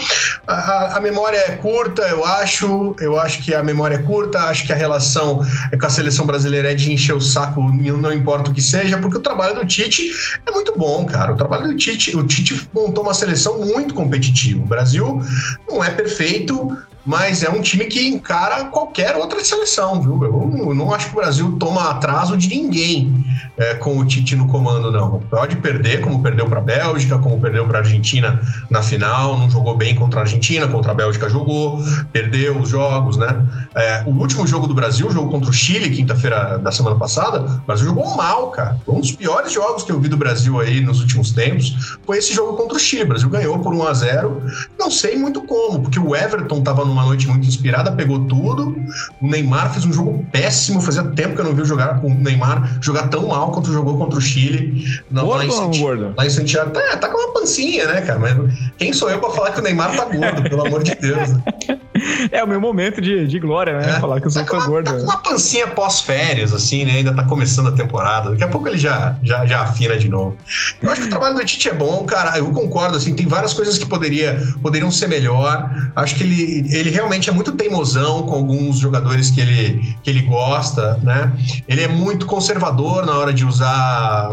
a, 0.48 0.98
a, 0.98 1.00
memória 1.02 1.38
é 1.38 1.56
curta, 1.58 2.04
eu 2.04 2.24
acho. 2.26 2.96
Eu 3.00 3.20
acho 3.20 3.44
que 3.44 3.54
a 3.54 3.62
memória 3.62 3.96
é 3.96 3.98
curta, 4.02 4.40
acho 4.44 4.66
que 4.66 4.72
a 4.72 4.76
relação 4.76 5.42
com 5.78 5.86
a 5.86 5.90
seleção 5.90 6.26
brasileira 6.26 6.72
é 6.72 6.76
de 6.76 6.92
encher 6.92 7.14
o 7.14 7.22
saco, 7.22 7.62
não 7.62 8.14
importa 8.14 8.50
o 8.50 8.54
que 8.54 8.62
seja, 8.62 8.98
porque 8.98 9.18
o 9.18 9.22
trabalho 9.22 9.56
do 9.56 9.66
Tite 9.66 10.12
é 10.46 10.52
muito 10.52 10.74
bom, 10.78 11.06
cara. 11.06 11.34
O 11.34 11.36
trabalho 11.36 11.68
do 11.68 11.76
Tite, 11.76 12.16
o 12.16 12.24
Tite 12.26 12.70
montou 12.74 13.04
uma 13.04 13.14
seleção 13.14 13.60
muito 13.60 13.94
competitiva. 13.94 14.62
O 14.64 14.68
Brasil 14.68 15.22
não 15.68 15.84
é 15.84 15.90
perfeito, 15.90 16.78
mas 17.10 17.42
é 17.42 17.50
um 17.50 17.60
time 17.60 17.86
que 17.86 18.08
encara 18.08 18.66
qualquer 18.66 19.16
outra 19.16 19.44
seleção, 19.44 20.00
viu? 20.00 20.24
Eu 20.24 20.76
não 20.76 20.94
acho 20.94 21.08
que 21.08 21.14
o 21.14 21.16
Brasil 21.16 21.58
toma 21.58 21.90
atraso 21.90 22.38
de 22.38 22.48
ninguém 22.48 23.26
é, 23.58 23.74
com 23.74 23.98
o 23.98 24.06
Tite 24.06 24.36
no 24.36 24.48
comando, 24.48 24.92
não. 24.92 25.20
Pode 25.22 25.56
perder, 25.56 26.02
como 26.02 26.22
perdeu 26.22 26.46
para 26.46 26.60
a 26.60 26.62
Bélgica, 26.62 27.18
como 27.18 27.40
perdeu 27.40 27.66
para 27.66 27.80
a 27.80 27.82
Argentina 27.82 28.40
na 28.70 28.84
final, 28.84 29.40
não 29.40 29.50
jogou 29.50 29.76
bem 29.76 29.96
contra 29.96 30.20
a 30.20 30.24
Argentina, 30.24 30.68
contra 30.68 30.92
a 30.92 30.94
Bélgica 30.94 31.28
jogou, 31.28 31.84
perdeu 32.14 32.60
os 32.60 32.70
jogos, 32.70 33.18
né? 33.18 33.44
É, 33.74 34.04
o 34.06 34.12
último 34.12 34.46
jogo 34.46 34.68
do 34.68 34.76
Brasil, 34.76 35.08
o 35.08 35.12
jogo 35.12 35.32
contra 35.32 35.50
o 35.50 35.54
Chile, 35.54 35.90
quinta-feira 35.90 36.60
da 36.60 36.72
semana 36.72 36.96
passada, 36.96 37.42
o 37.42 37.66
Brasil 37.66 37.88
jogou 37.88 38.16
mal, 38.16 38.52
cara. 38.52 38.78
Foi 38.86 38.94
um 38.94 39.02
dos 39.02 39.12
piores 39.12 39.52
jogos 39.52 39.82
que 39.82 39.92
eu 39.92 40.00
vi 40.00 40.10
do 40.10 40.18
Brasil 40.18 40.60
aí 40.60 40.80
nos 40.80 41.02
últimos 41.02 41.32
tempos, 41.32 41.98
foi 42.06 42.20
esse 42.20 42.36
jogo 42.36 42.56
contra 42.56 42.78
o 42.78 42.80
Chile. 42.80 43.04
O 43.04 43.08
Brasil 43.08 43.30
ganhou 43.30 43.58
por 43.58 43.74
1 43.74 43.88
a 43.88 43.94
0 43.94 44.44
não 44.78 44.92
sei 44.92 45.18
muito 45.18 45.42
como, 45.42 45.82
porque 45.82 46.00
o 46.00 46.16
Everton 46.16 46.62
tava 46.62 46.86
numa 46.86 46.99
noite 47.04 47.28
muito 47.28 47.48
inspirada, 47.48 47.92
pegou 47.92 48.20
tudo. 48.26 48.76
O 49.22 49.28
Neymar 49.28 49.72
fez 49.74 49.86
um 49.86 49.94
jogo 49.94 50.26
péssimo, 50.32 50.82
fazia 50.82 51.04
tempo 51.04 51.36
que 51.36 51.42
eu 51.42 51.46
não 51.46 51.56
vi 51.56 51.66
jogar 51.66 52.04
o 52.04 52.10
Neymar 52.10 52.78
jogar 52.82 53.08
tão 53.08 53.28
mal 53.28 53.52
quanto 53.52 53.72
jogou 53.72 53.98
contra 53.98 54.18
o 54.18 54.22
Chile. 54.22 54.86
Na, 55.10 55.22
gordo 55.22 55.38
lá, 55.38 55.46
em 55.46 55.52
Santiago, 55.52 55.78
gordo? 55.78 56.14
lá 56.18 56.26
em 56.26 56.30
Santiago. 56.30 56.72
Tá, 56.72 56.98
tá 56.98 57.10
com 57.10 57.18
uma 57.18 57.34
pancinha, 57.34 57.86
né, 57.88 58.02
cara? 58.02 58.20
Mas 58.20 58.36
quem 58.78 58.94
sou 58.94 59.10
eu 59.10 59.20
pra 59.20 59.30
falar 59.32 59.52
que 59.52 59.60
o 59.60 59.64
Neymar 59.64 59.96
tá 59.96 60.06
gordo, 60.06 60.44
pelo 60.50 60.66
amor 60.66 60.84
de 60.84 60.96
Deus? 60.96 61.30
Né? 61.34 61.44
É 62.32 62.44
o 62.44 62.48
meu 62.48 62.60
momento 62.60 63.02
de, 63.02 63.28
de 63.28 63.40
glória, 63.40 63.78
né? 63.78 63.90
É, 63.90 64.00
falar 64.00 64.20
que 64.20 64.28
eu 64.28 64.32
sou 64.32 64.44
tá 64.44 64.58
uma, 64.58 64.66
gordo. 64.66 64.92
Tá 64.92 64.98
com 64.98 65.04
uma 65.04 65.18
pancinha 65.18 65.68
pós-férias, 65.68 66.54
assim, 66.54 66.86
né? 66.86 66.98
Ainda 66.98 67.14
tá 67.14 67.24
começando 67.24 67.70
a 67.70 67.72
temporada. 67.72 68.32
Daqui 68.32 68.44
a 68.44 68.48
pouco 68.48 68.68
ele 68.68 68.78
já, 68.78 69.16
já, 69.24 69.46
já 69.46 69.62
afina 69.62 69.98
de 69.98 70.10
novo. 70.10 70.38
Eu 70.82 70.92
acho 70.92 71.02
que 71.02 71.08
o 71.08 71.10
trabalho 71.10 71.36
do 71.36 71.46
Tite 71.46 71.70
é 71.70 71.74
bom, 71.74 72.04
cara. 72.06 72.38
Eu 72.38 72.52
concordo, 72.52 72.98
assim, 72.98 73.16
tem 73.16 73.28
várias 73.28 73.54
coisas 73.54 73.78
que 73.78 73.86
poderia, 73.86 74.42
poderiam 74.62 74.92
ser 74.92 75.08
melhor. 75.08 75.70
Acho 75.96 76.16
que 76.16 76.24
ele, 76.24 76.68
ele 76.76 76.90
realmente 76.90 77.30
é 77.30 77.34
muito 77.34 77.52
teimosão 77.54 78.24
com 78.24 78.36
alguns 78.36 78.80
jogadores 78.80 79.32
que 79.32 79.42
ele, 79.42 79.96
que 80.04 80.10
ele 80.10 80.22
gosta, 80.22 81.00
né? 81.04 81.32
Ele 81.68 81.82
é 81.82 81.88
muito 81.88 82.26
conservador 82.26 83.06
na 83.06 83.14
hora 83.14 83.34
de 83.34 83.46
usar 83.46 84.30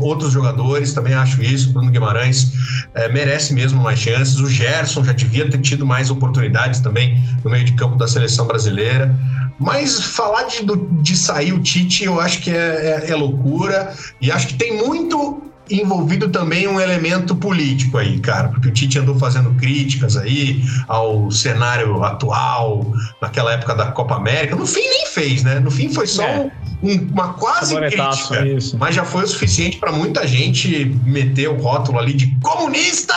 outros 0.00 0.32
jogadores, 0.32 0.92
também 0.92 1.14
acho 1.14 1.42
isso. 1.42 1.72
Bruno 1.72 1.90
Guimarães 1.90 2.52
é, 2.94 3.08
merece 3.08 3.52
mesmo 3.54 3.82
mais 3.82 3.98
chances. 3.98 4.38
O 4.38 4.48
Gerson 4.48 5.04
já 5.04 5.12
devia 5.12 5.48
ter 5.48 5.58
tido 5.58 5.86
mais 5.86 6.10
oportunidades 6.10 6.73
também 6.80 7.22
no 7.42 7.50
meio 7.50 7.64
de 7.64 7.72
campo 7.72 7.96
da 7.96 8.06
seleção 8.06 8.46
brasileira. 8.46 9.14
Mas 9.58 10.00
falar 10.00 10.44
de, 10.44 10.64
de 11.02 11.16
sair 11.16 11.52
o 11.52 11.60
Tite, 11.60 12.04
eu 12.04 12.20
acho 12.20 12.40
que 12.40 12.50
é, 12.50 13.04
é, 13.06 13.10
é 13.10 13.14
loucura. 13.14 13.94
E 14.20 14.30
acho 14.30 14.48
que 14.48 14.54
tem 14.54 14.76
muito 14.76 15.42
envolvido 15.70 16.28
também 16.28 16.68
um 16.68 16.78
elemento 16.80 17.34
político 17.34 17.96
aí, 17.98 18.18
cara, 18.20 18.48
porque 18.48 18.68
o 18.68 18.70
Tite 18.72 18.98
andou 18.98 19.18
fazendo 19.18 19.50
críticas 19.54 20.16
aí 20.16 20.62
ao 20.86 21.30
cenário 21.30 22.02
atual, 22.04 22.92
naquela 23.20 23.52
época 23.52 23.74
da 23.74 23.86
Copa 23.92 24.16
América. 24.16 24.54
No 24.56 24.66
fim, 24.66 24.80
nem 24.82 25.06
fez, 25.06 25.42
né? 25.42 25.60
No 25.60 25.70
fim, 25.70 25.88
foi 25.92 26.06
só 26.06 26.22
É. 26.22 26.50
um- 26.82 27.08
uma 27.12 27.32
quase 27.34 27.74
crítica. 27.76 28.46
isso. 28.46 28.76
Mas 28.78 28.94
já 28.94 29.04
foi 29.04 29.24
o 29.24 29.26
suficiente 29.26 29.78
para 29.78 29.90
muita 29.90 30.26
gente 30.26 30.84
meter 31.06 31.48
o 31.48 31.56
rótulo 31.56 31.98
ali 31.98 32.12
de 32.12 32.26
comunista 32.42 33.14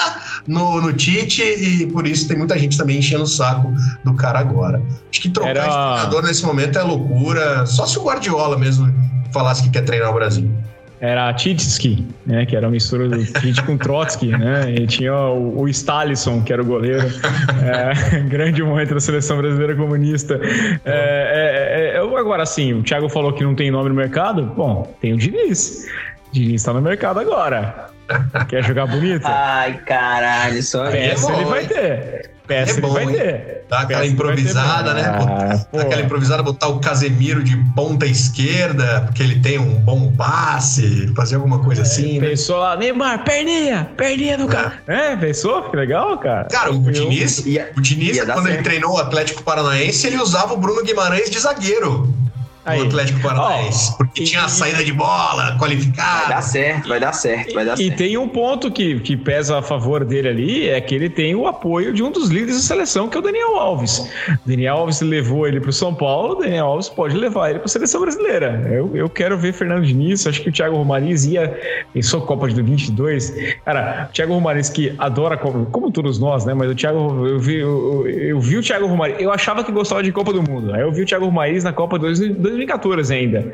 no, 0.47 0.79
no 0.79 0.93
Tite 0.93 1.41
e 1.43 1.85
por 1.87 2.07
isso 2.07 2.27
tem 2.27 2.37
muita 2.37 2.57
gente 2.57 2.77
também 2.77 2.99
enchendo 2.99 3.23
o 3.23 3.27
saco 3.27 3.73
do 4.05 4.13
cara 4.13 4.39
agora. 4.39 4.81
Acho 5.11 5.21
que 5.21 5.29
trocar 5.29 5.49
Era- 5.49 5.63
de 5.63 5.67
treinador 5.95 6.23
nesse 6.23 6.45
momento 6.45 6.79
é 6.79 6.83
loucura. 6.83 7.65
Só 7.65 7.85
se 7.85 7.97
o 7.99 8.03
Guardiola 8.03 8.57
mesmo 8.57 8.93
falasse 9.33 9.63
que 9.63 9.69
quer 9.69 9.81
treinar 9.83 10.11
o 10.11 10.13
Brasil. 10.13 10.49
Era 10.99 11.31
Titski, 11.33 12.03
né? 12.25 12.45
Que 12.45 12.55
era 12.55 12.65
uma 12.65 12.71
mistura 12.71 13.07
do 13.07 13.23
Tite 13.23 13.61
com 13.63 13.77
Trotsky, 13.77 14.27
né? 14.27 14.73
E 14.73 14.87
tinha 14.87 15.13
o, 15.13 15.61
o 15.61 15.69
Stalisson, 15.69 16.41
que 16.41 16.51
era 16.51 16.61
o 16.61 16.65
goleiro. 16.65 17.07
É, 17.61 18.19
grande 18.27 18.63
momento 18.63 18.95
da 18.95 18.99
seleção 18.99 19.37
brasileira 19.37 19.75
comunista. 19.75 20.39
É, 20.85 21.93
é, 21.93 21.95
é, 21.95 21.99
eu, 21.99 22.17
agora, 22.17 22.45
sim, 22.45 22.73
o 22.73 22.83
Thiago 22.83 23.09
falou 23.09 23.31
que 23.33 23.43
não 23.43 23.53
tem 23.53 23.69
nome 23.69 23.89
no 23.89 23.95
mercado. 23.95 24.43
Bom, 24.43 24.91
tem 24.99 25.13
o 25.13 25.17
Diniz. 25.17 25.87
Diniz 26.31 26.63
tá 26.63 26.73
no 26.73 26.81
mercado 26.81 27.19
agora. 27.19 27.96
Quer 28.47 28.63
jogar 28.63 28.87
bonito? 28.87 29.25
Ai, 29.25 29.79
caralho, 29.85 30.61
só 30.63 30.85
é 30.85 30.91
Peça 30.91 31.27
bom, 31.27 31.33
ele 31.35 31.45
vai 31.45 31.65
ter. 31.65 32.31
Peça 32.47 32.71
É 32.71 32.73
ele 32.75 32.81
bom, 32.81 32.93
vai 32.93 33.05
ter. 33.07 33.57
Dá 33.69 33.79
aquela 33.79 34.01
Peça 34.01 34.11
ele 34.13 34.15
vai 34.23 34.35
ter 34.35 34.41
improvisada, 34.41 34.93
né? 34.93 35.03
Ah, 35.05 35.65
Botar- 35.69 35.85
aquela 35.85 36.01
improvisada, 36.01 36.43
botar 36.43 36.67
o 36.69 36.79
Casemiro 36.79 37.43
de 37.43 37.57
ponta 37.75 38.05
esquerda, 38.05 39.01
porque 39.05 39.21
ele 39.21 39.41
tem 39.41 39.59
um 39.59 39.75
bom 39.79 40.13
passe, 40.13 41.11
fazer 41.13 41.35
alguma 41.35 41.59
coisa 41.59 41.81
assim, 41.81 42.19
né? 42.19 42.29
Pensou 42.29 42.57
lá, 42.59 42.77
Neymar, 42.77 43.25
perninha, 43.25 43.89
perninha 43.97 44.37
do 44.37 44.47
cara. 44.47 44.75
É, 44.87 45.15
pensou? 45.17 45.63
Que 45.69 45.75
legal, 45.75 46.17
cara. 46.19 46.47
Cara, 46.49 46.71
o 46.71 46.75
Eu- 46.87 46.91
Diniz, 46.91 47.45
Ia- 47.45 47.69
o 47.75 47.81
Diniz 47.81 48.17
quando 48.23 48.45
ele 48.47 48.53
certo. 48.55 48.63
treinou 48.63 48.93
o 48.93 48.97
Atlético 48.97 49.43
Paranaense, 49.43 50.07
ele 50.07 50.17
usava 50.17 50.53
o 50.53 50.57
Bruno 50.57 50.81
Guimarães 50.83 51.29
de 51.29 51.39
zagueiro 51.39 52.13
Aí. 52.67 52.79
no 52.79 52.85
Atlético 52.85 53.19
Paranaense. 53.21 53.91
Ó, 53.93 53.97
porque 53.97 54.23
e- 54.23 54.25
tinha 54.25 54.43
a 54.43 54.47
saída 54.49 54.83
de 54.83 54.91
bola 54.93 55.35
Vai 55.37 55.51
dar 55.51 55.57
qualificada. 55.57 56.41
certo, 56.41 56.87
vai 56.89 56.99
dar 56.99 57.13
certo, 57.13 57.53
vai 57.53 57.65
dar 57.65 57.73
E 57.75 57.85
certo. 57.87 57.97
tem 57.97 58.17
um 58.17 58.27
ponto 58.27 58.69
que, 58.71 58.99
que 58.99 59.15
pesa 59.17 59.59
a 59.59 59.61
favor 59.61 60.03
dele 60.05 60.27
ali, 60.27 60.69
é 60.69 60.79
que 60.81 60.93
ele 60.95 61.09
tem 61.09 61.35
o 61.35 61.47
apoio 61.47 61.93
de 61.93 62.03
um 62.03 62.11
dos 62.11 62.29
líderes 62.29 62.55
da 62.57 62.61
seleção, 62.61 63.07
que 63.07 63.15
é 63.17 63.19
o 63.19 63.23
Daniel 63.23 63.55
Alves. 63.57 64.09
Daniel 64.45 64.77
Alves 64.77 65.01
levou 65.01 65.47
ele 65.47 65.59
para 65.59 65.69
o 65.69 65.73
São 65.73 65.93
Paulo, 65.93 66.33
o 66.33 66.35
Daniel 66.35 66.65
Alves 66.67 66.89
pode 66.89 67.15
levar 67.15 67.49
ele 67.49 67.59
para 67.59 67.65
a 67.65 67.69
seleção 67.69 68.01
brasileira. 68.01 68.67
Eu, 68.71 68.95
eu 68.95 69.09
quero 69.09 69.37
ver 69.37 69.53
Fernando 69.53 69.85
Diniz, 69.85 70.25
acho 70.27 70.41
que 70.41 70.49
o 70.49 70.51
Thiago 70.51 70.75
Romariz 70.75 71.25
ia, 71.25 71.57
pensou 71.93 72.21
Copa 72.21 72.47
de 72.49 72.61
22. 72.61 73.33
Cara, 73.65 74.07
o 74.09 74.13
Thiago 74.13 74.33
Romariz 74.33 74.69
que 74.69 74.93
adora 74.97 75.35
a 75.35 75.37
Copa, 75.37 75.65
como 75.71 75.91
todos 75.91 76.19
nós, 76.19 76.45
né? 76.45 76.53
Mas 76.53 76.69
o 76.71 76.75
Thiago, 76.75 77.25
eu 77.25 77.39
vi, 77.39 77.55
eu, 77.59 78.07
eu 78.07 78.39
vi 78.39 78.57
o 78.57 78.61
Thiago 78.61 78.85
Romariz, 78.87 79.15
eu 79.19 79.31
achava 79.31 79.63
que 79.63 79.71
gostava 79.71 80.03
de 80.03 80.11
Copa 80.11 80.33
do 80.33 80.41
Mundo. 80.43 80.73
Aí 80.73 80.81
eu 80.81 80.91
vi 80.91 81.03
o 81.03 81.05
Thiago 81.05 81.25
Romariz 81.25 81.63
na 81.63 81.71
Copa 81.73 81.97
2014 82.57 83.13
ainda 83.13 83.53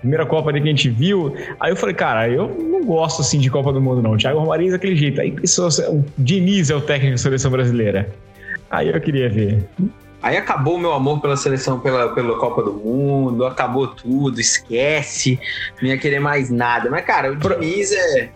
primeira 0.00 0.24
Copa 0.26 0.48
ali 0.48 0.60
que 0.60 0.66
a 0.66 0.70
gente 0.70 0.88
viu. 0.88 1.34
Aí 1.60 1.70
eu 1.70 1.76
falei, 1.76 1.94
cara, 1.94 2.28
eu 2.28 2.48
não 2.48 2.82
gosto 2.84 3.20
assim 3.20 3.38
de 3.38 3.50
Copa 3.50 3.70
do 3.72 3.80
Mundo, 3.80 4.02
não. 4.02 4.16
Thiago 4.16 4.38
Romariz 4.38 4.68
é 4.68 4.72
daquele 4.72 4.96
jeito. 4.96 5.20
Aí 5.20 5.30
pensou, 5.30 5.68
o 5.90 6.04
Diniz 6.16 6.70
é 6.70 6.74
o 6.74 6.80
técnico 6.80 7.16
da 7.16 7.18
seleção 7.18 7.50
brasileira. 7.50 8.08
Aí 8.70 8.88
eu 8.88 9.00
queria 9.00 9.28
ver. 9.28 9.68
Aí 10.22 10.36
acabou 10.36 10.76
o 10.76 10.78
meu 10.78 10.92
amor 10.92 11.20
pela 11.20 11.36
seleção, 11.36 11.80
pela, 11.80 12.14
pela 12.14 12.38
Copa 12.38 12.62
do 12.62 12.72
Mundo, 12.72 13.44
acabou 13.44 13.88
tudo, 13.88 14.40
esquece, 14.40 15.38
não 15.80 15.88
ia 15.88 15.98
querer 15.98 16.18
mais 16.20 16.50
nada. 16.50 16.90
Mas, 16.90 17.04
cara, 17.04 17.32
o 17.32 17.38
Pro- 17.38 17.58
Diniz 17.58 17.92
é. 17.92 18.30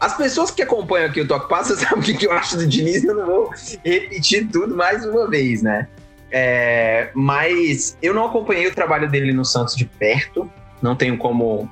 As 0.00 0.16
pessoas 0.16 0.52
que 0.52 0.62
acompanham 0.62 1.08
aqui 1.08 1.20
o 1.20 1.26
Toque 1.26 1.48
Passa 1.48 1.74
sabem 1.78 1.98
o 2.14 2.18
que 2.18 2.26
eu 2.26 2.32
acho 2.32 2.56
do 2.56 2.66
Diniz, 2.66 3.02
eu 3.02 3.14
não 3.14 3.26
vou 3.26 3.50
repetir 3.84 4.46
tudo 4.48 4.76
mais 4.76 5.04
uma 5.04 5.28
vez, 5.28 5.62
né? 5.62 5.88
É, 6.30 7.10
mas 7.14 7.96
eu 8.02 8.12
não 8.12 8.26
acompanhei 8.26 8.66
o 8.66 8.74
trabalho 8.74 9.08
dele 9.08 9.32
no 9.32 9.44
Santos 9.44 9.74
de 9.74 9.84
perto, 9.84 10.50
não 10.82 10.94
tenho 10.94 11.16
como, 11.16 11.70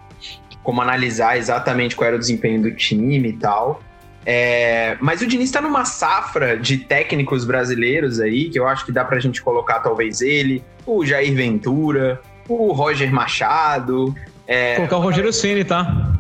como 0.63 0.81
analisar 0.81 1.37
exatamente 1.37 1.95
qual 1.95 2.09
era 2.09 2.17
o 2.17 2.19
desempenho 2.19 2.63
do 2.63 2.75
time 2.75 3.29
e 3.29 3.33
tal. 3.35 3.81
É, 4.25 4.97
mas 5.01 5.21
o 5.21 5.27
Diniz 5.27 5.51
tá 5.51 5.61
numa 5.61 5.85
safra 5.85 6.57
de 6.57 6.79
técnicos 6.79 7.45
brasileiros 7.45 8.19
aí, 8.19 8.51
que 8.51 8.59
eu 8.59 8.67
acho 8.67 8.85
que 8.85 8.91
dá 8.91 9.05
pra 9.05 9.21
gente 9.21 9.41
colocar 9.41 9.79
talvez 9.81 10.21
ele, 10.21 10.65
o 10.85 11.05
Jair 11.05 11.33
Ventura, 11.35 12.21
o 12.49 12.73
Roger 12.73 13.13
Machado, 13.13 14.15
é, 14.47 14.77
Colocar 14.77 14.99
o 14.99 15.01
Rogério 15.01 15.33
Ceni, 15.33 15.65
tá? 15.65 16.13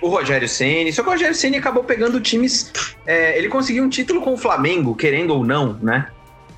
o 0.00 0.08
Rogério 0.08 0.48
Ceni. 0.48 0.92
Só 0.92 1.02
que 1.02 1.08
o 1.08 1.12
Rogério 1.12 1.34
Ceni 1.34 1.56
acabou 1.56 1.82
pegando 1.82 2.20
times. 2.20 2.70
é, 3.06 3.36
ele 3.38 3.48
conseguiu 3.48 3.82
um 3.82 3.88
título 3.88 4.20
com 4.20 4.34
o 4.34 4.36
Flamengo, 4.36 4.94
querendo 4.94 5.34
ou 5.34 5.44
não, 5.44 5.78
né? 5.82 6.08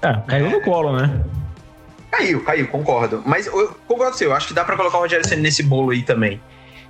É, 0.06 0.30
caiu 0.30 0.50
no 0.50 0.60
colo, 0.60 0.96
né? 0.96 1.24
Caiu, 2.10 2.42
caiu, 2.44 2.68
concordo. 2.68 3.22
Mas 3.26 3.46
eu 3.46 3.76
concordo 3.86 4.12
com 4.12 4.18
você, 4.18 4.26
eu 4.26 4.32
acho 4.32 4.48
que 4.48 4.54
dá 4.54 4.64
pra 4.64 4.76
colocar 4.76 4.98
o 4.98 5.00
Rogério 5.00 5.26
Ceni 5.26 5.42
nesse 5.42 5.62
bolo 5.62 5.90
aí 5.90 6.02
também. 6.02 6.40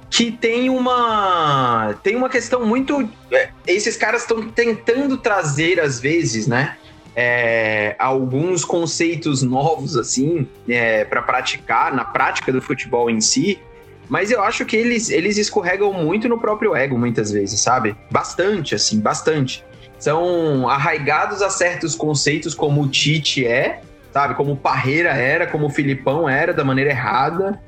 Que 0.09 0.31
tem 0.31 0.71
uma. 0.71 1.95
Tem 2.03 2.15
uma 2.15 2.29
questão 2.29 2.65
muito. 2.65 3.09
é, 3.33 3.49
esses 3.67 3.97
caras 3.97 4.23
estão 4.23 4.49
tentando 4.49 5.17
trazer, 5.17 5.81
às 5.81 5.99
vezes, 5.99 6.47
né? 6.47 6.77
é, 7.17 7.97
alguns 7.99 8.63
conceitos 8.63 9.43
novos, 9.43 9.97
assim, 9.97 10.47
é, 10.69 11.03
para 11.07 11.23
praticar, 11.23 11.95
na 11.95 12.05
prática 12.05 12.53
do 12.53 12.61
futebol 12.61 13.09
em 13.09 13.23
si. 13.23 13.59
Mas 14.07 14.31
eu 14.31 14.43
acho 14.43 14.67
que 14.67 14.77
eles, 14.77 15.09
eles 15.09 15.39
escorregam 15.39 15.93
muito 15.95 16.29
no 16.29 16.39
próprio 16.39 16.77
ego, 16.77 16.97
muitas 16.99 17.33
vezes, 17.33 17.59
sabe? 17.59 17.97
Bastante, 18.11 18.75
assim, 18.75 19.01
bastante. 19.01 19.65
São 19.99 20.69
arraigados 20.69 21.43
a 21.43 21.51
certos 21.51 21.95
conceitos, 21.95 22.55
como 22.55 22.83
o 22.83 22.89
Tite 22.89 23.47
é, 23.47 23.81
sabe? 24.13 24.35
Como 24.35 24.53
o 24.53 24.57
Parreira 24.57 25.11
era, 25.11 25.47
como 25.47 25.67
o 25.67 25.71
Filipão 25.71 26.29
era, 26.29 26.53
da 26.53 26.65
maneira 26.65 26.91
errada. 26.91 27.61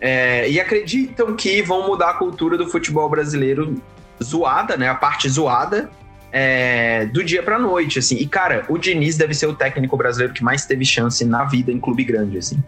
É, 0.00 0.48
e 0.48 0.60
acreditam 0.60 1.34
que 1.34 1.62
vão 1.62 1.86
mudar 1.86 2.10
a 2.10 2.14
cultura 2.14 2.58
do 2.58 2.66
futebol 2.68 3.08
brasileiro 3.08 3.80
zoada, 4.22 4.76
né? 4.76 4.88
A 4.88 4.94
parte 4.94 5.28
zoada 5.28 5.90
é, 6.32 7.06
do 7.06 7.24
dia 7.24 7.42
pra 7.42 7.58
noite, 7.58 7.98
assim. 7.98 8.16
E, 8.16 8.26
cara, 8.26 8.64
o 8.68 8.76
Diniz 8.76 9.16
deve 9.16 9.34
ser 9.34 9.46
o 9.46 9.54
técnico 9.54 9.96
brasileiro 9.96 10.34
que 10.34 10.44
mais 10.44 10.66
teve 10.66 10.84
chance 10.84 11.24
na 11.24 11.44
vida 11.44 11.72
em 11.72 11.80
clube 11.80 12.04
grande, 12.04 12.38
assim. 12.38 12.62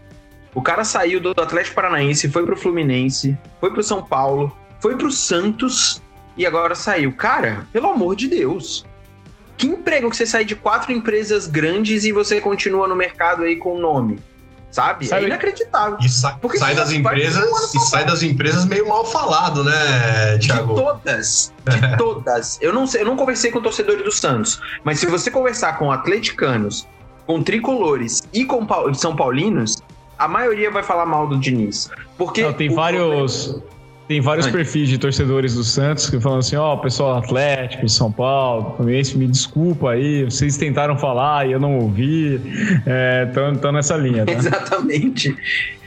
O 0.55 0.63
cara 0.63 0.85
saiu 0.85 1.21
do 1.21 1.31
Atlético 1.31 1.75
Paranaense, 1.75 2.29
foi 2.29 2.45
pro 2.45 2.57
Fluminense, 2.57 3.37
foi 3.61 3.71
pro 3.71 3.83
São 3.83 4.03
Paulo, 4.03 4.57
foi 4.81 4.97
pro 4.97 5.11
Santos 5.11 6.03
e 6.37 6.47
agora 6.47 6.75
saiu. 6.75 7.13
Cara, 7.13 7.67
pelo 7.73 7.89
amor 7.91 8.17
de 8.17 8.27
Deus. 8.29 8.87
Que 9.59 9.67
emprego 9.67 10.09
que 10.09 10.17
você 10.17 10.25
sai 10.25 10.45
de 10.45 10.55
quatro 10.57 10.93
empresas 10.93 11.47
grandes 11.47 12.05
e 12.05 12.13
você 12.13 12.41
continua 12.41 12.87
no 12.89 12.95
mercado 12.97 13.43
aí 13.43 13.57
com 13.57 13.75
o 13.75 13.81
nome? 13.81 14.19
Sabe? 14.71 15.07
Sabe- 15.07 15.25
É 15.25 15.27
inacreditável. 15.27 15.99
E 16.01 16.09
sa- 16.09 16.39
Porque 16.41 16.59
sai 16.59 16.75
das 16.75 16.93
empresas 16.93 17.75
e 17.75 17.81
sai 17.81 18.05
das 18.05 18.23
empresas 18.23 18.65
meio 18.67 18.87
mal 18.87 19.05
falado, 19.05 19.65
né, 19.65 20.37
De 20.37 20.47
Thiago? 20.47 20.75
todas, 20.75 21.53
de 21.67 21.97
todas. 21.97 22.59
Eu 22.61 22.73
não 22.73 22.87
sei, 22.87 23.01
eu 23.01 23.07
não 23.07 23.17
conversei 23.17 23.51
com 23.51 23.61
torcedores 23.63 24.05
do 24.05 24.13
Santos, 24.13 24.61
mas 24.85 25.01
se 25.01 25.07
você 25.07 25.31
conversar 25.31 25.79
com 25.79 25.91
atleticanos, 25.91 26.87
com 27.27 27.43
tricolores 27.43 28.23
e 28.33 28.45
com 28.45 28.67
São 28.95 29.17
Paulinos, 29.17 29.77
a 30.19 30.29
maioria 30.29 30.71
vai 30.71 30.83
falar 30.83 31.07
mal 31.07 31.27
do 31.27 31.39
Diniz. 31.39 31.91
Porque 32.19 32.43
Não, 32.43 32.53
tem 32.53 32.69
vários. 32.69 33.57
Tem 34.09 34.23
vários 34.23 34.47
perfis 34.47 34.89
de 34.89 34.97
torcedores 34.97 35.55
do 35.55 35.63
Santos 35.63 36.09
que 36.09 36.19
falam 36.19 36.39
assim: 36.39 36.57
ó, 36.57 36.75
pessoal 36.79 37.19
Atlético, 37.19 37.85
de 37.85 37.93
São 37.93 38.11
Paulo, 38.11 38.75
Fluminense, 38.77 39.19
me 39.19 39.27
desculpa 39.29 39.91
aí, 39.91 40.25
vocês 40.25 40.57
tentaram 40.57 40.97
falar 40.97 41.47
e 41.47 41.53
eu 41.53 41.61
não 41.61 41.79
ouvi. 41.79 42.41
Estão 43.55 43.71
nessa 43.71 43.99
linha, 43.99 44.25
tá? 44.25 44.33
Exatamente. 44.39 45.37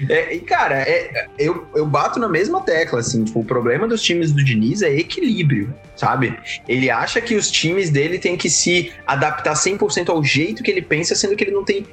É, 0.08 0.36
e, 0.36 0.40
cara, 0.40 0.76
é- 0.76 1.26
eu, 1.40 1.66
eu 1.74 1.86
bato 1.88 2.20
na 2.20 2.30
mesma 2.30 2.62
tecla, 2.62 3.00
assim, 3.00 3.24
tipo, 3.24 3.40
o 3.40 3.46
problema 3.46 3.88
dos 3.88 4.04
times 4.04 4.32
do 4.32 4.44
Diniz 4.44 4.84
é 4.84 4.96
equilíbrio, 4.96 5.74
sabe? 5.96 6.38
Ele 6.68 6.92
acha 6.92 7.20
que 7.22 7.34
os 7.34 7.50
times 7.50 7.90
dele 7.90 8.20
têm 8.20 8.38
que 8.38 8.52
se 8.52 8.92
adaptar 9.08 9.54
100% 9.56 10.10
ao 10.10 10.24
jeito 10.24 10.62
que 10.62 10.70
ele 10.70 10.84
pensa, 10.84 11.16
sendo 11.16 11.36
que 11.36 11.44
ele 11.44 11.52
não 11.52 11.66
tem 11.66 11.88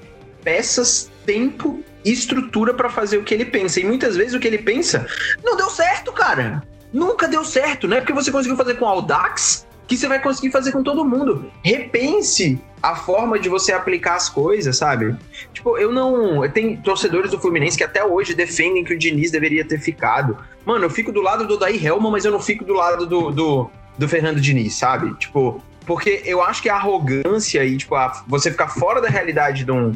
peças, 0.45 1.11
tempo 1.25 1.83
estrutura 2.05 2.73
pra 2.75 2.89
fazer 2.89 3.19
o 3.19 3.25
que 3.25 3.35
ele 3.35 3.45
pensa. 3.45 3.81
E 3.81 3.85
muitas 3.85 4.17
vezes 4.17 4.35
o 4.35 4.41
que 4.41 4.47
ele 4.47 4.59
pensa 4.59 5.07
não 5.45 5.57
deu 5.57 5.69
certo, 5.71 6.13
cara. 6.13 6.63
Nunca 6.93 7.29
deu 7.29 7.45
certo, 7.45 7.87
não 7.87 7.97
é 7.97 8.01
porque 8.01 8.13
você 8.15 8.31
conseguiu 8.33 8.57
fazer 8.57 8.75
com 8.77 8.87
Audax 8.87 9.67
que 9.87 9.97
você 9.97 10.07
vai 10.07 10.21
conseguir 10.21 10.51
fazer 10.51 10.71
com 10.73 10.83
todo 10.83 11.05
mundo. 11.05 11.51
Repense 11.65 12.61
a 12.83 12.95
forma 12.95 13.39
de 13.39 13.49
você 13.49 13.73
aplicar 13.73 14.17
as 14.17 14.29
coisas, 14.29 14.77
sabe? 14.77 15.17
Tipo, 15.53 15.79
eu 15.79 15.91
não. 15.93 16.47
Tem 16.51 16.77
torcedores 16.77 17.31
do 17.31 17.39
Fluminense 17.41 17.77
que 17.77 17.85
até 17.85 18.05
hoje 18.05 18.35
defendem 18.35 18.85
que 18.85 18.93
o 18.95 18.99
Diniz 18.99 19.31
deveria 19.31 19.65
ter 19.65 19.79
ficado. 19.81 20.37
Mano, 20.65 20.85
eu 20.85 20.91
fico 20.91 21.11
do 21.11 21.23
lado 21.23 21.47
do 21.47 21.57
Daí 21.59 21.83
Helma, 21.85 22.11
mas 22.11 22.25
eu 22.27 22.31
não 22.31 22.41
fico 22.41 22.65
do 22.65 22.75
lado 22.75 23.07
do, 23.07 23.31
do, 23.31 23.71
do 23.97 24.09
Fernando 24.09 24.41
Diniz, 24.41 24.75
sabe? 24.75 25.15
Tipo, 25.15 25.63
porque 25.87 26.23
eu 26.27 26.43
acho 26.43 26.61
que 26.63 26.69
a 26.69 26.75
arrogância 26.77 27.65
e, 27.65 27.77
tipo, 27.79 27.95
a- 27.95 28.23
você 28.27 28.51
ficar 28.51 28.69
fora 28.69 29.01
da 29.01 29.09
realidade 29.09 29.65
de 29.65 29.73
um, 29.73 29.93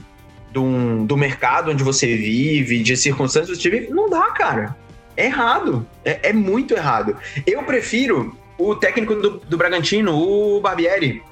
um- 0.58 1.04
do 1.06 1.16
mercado 1.16 1.70
onde 1.70 1.82
você 1.84 2.16
vive, 2.16 2.82
de 2.82 2.96
circunstâncias 2.96 3.56
que 3.56 3.62
você 3.62 3.70
vive, 3.70 3.90
não 3.92 4.08
dá, 4.10 4.30
cara. 4.32 4.76
É 5.16 5.26
errado. 5.26 5.86
É, 6.04 6.30
é 6.30 6.32
muito 6.32 6.74
errado. 6.74 7.16
Eu 7.46 7.62
prefiro 7.62 8.36
o 8.58 8.74
técnico 8.74 9.14
do, 9.14 9.30
do 9.38 9.56
Bragantino, 9.56 10.12
o 10.16 10.60
Barbieri. 10.60 11.22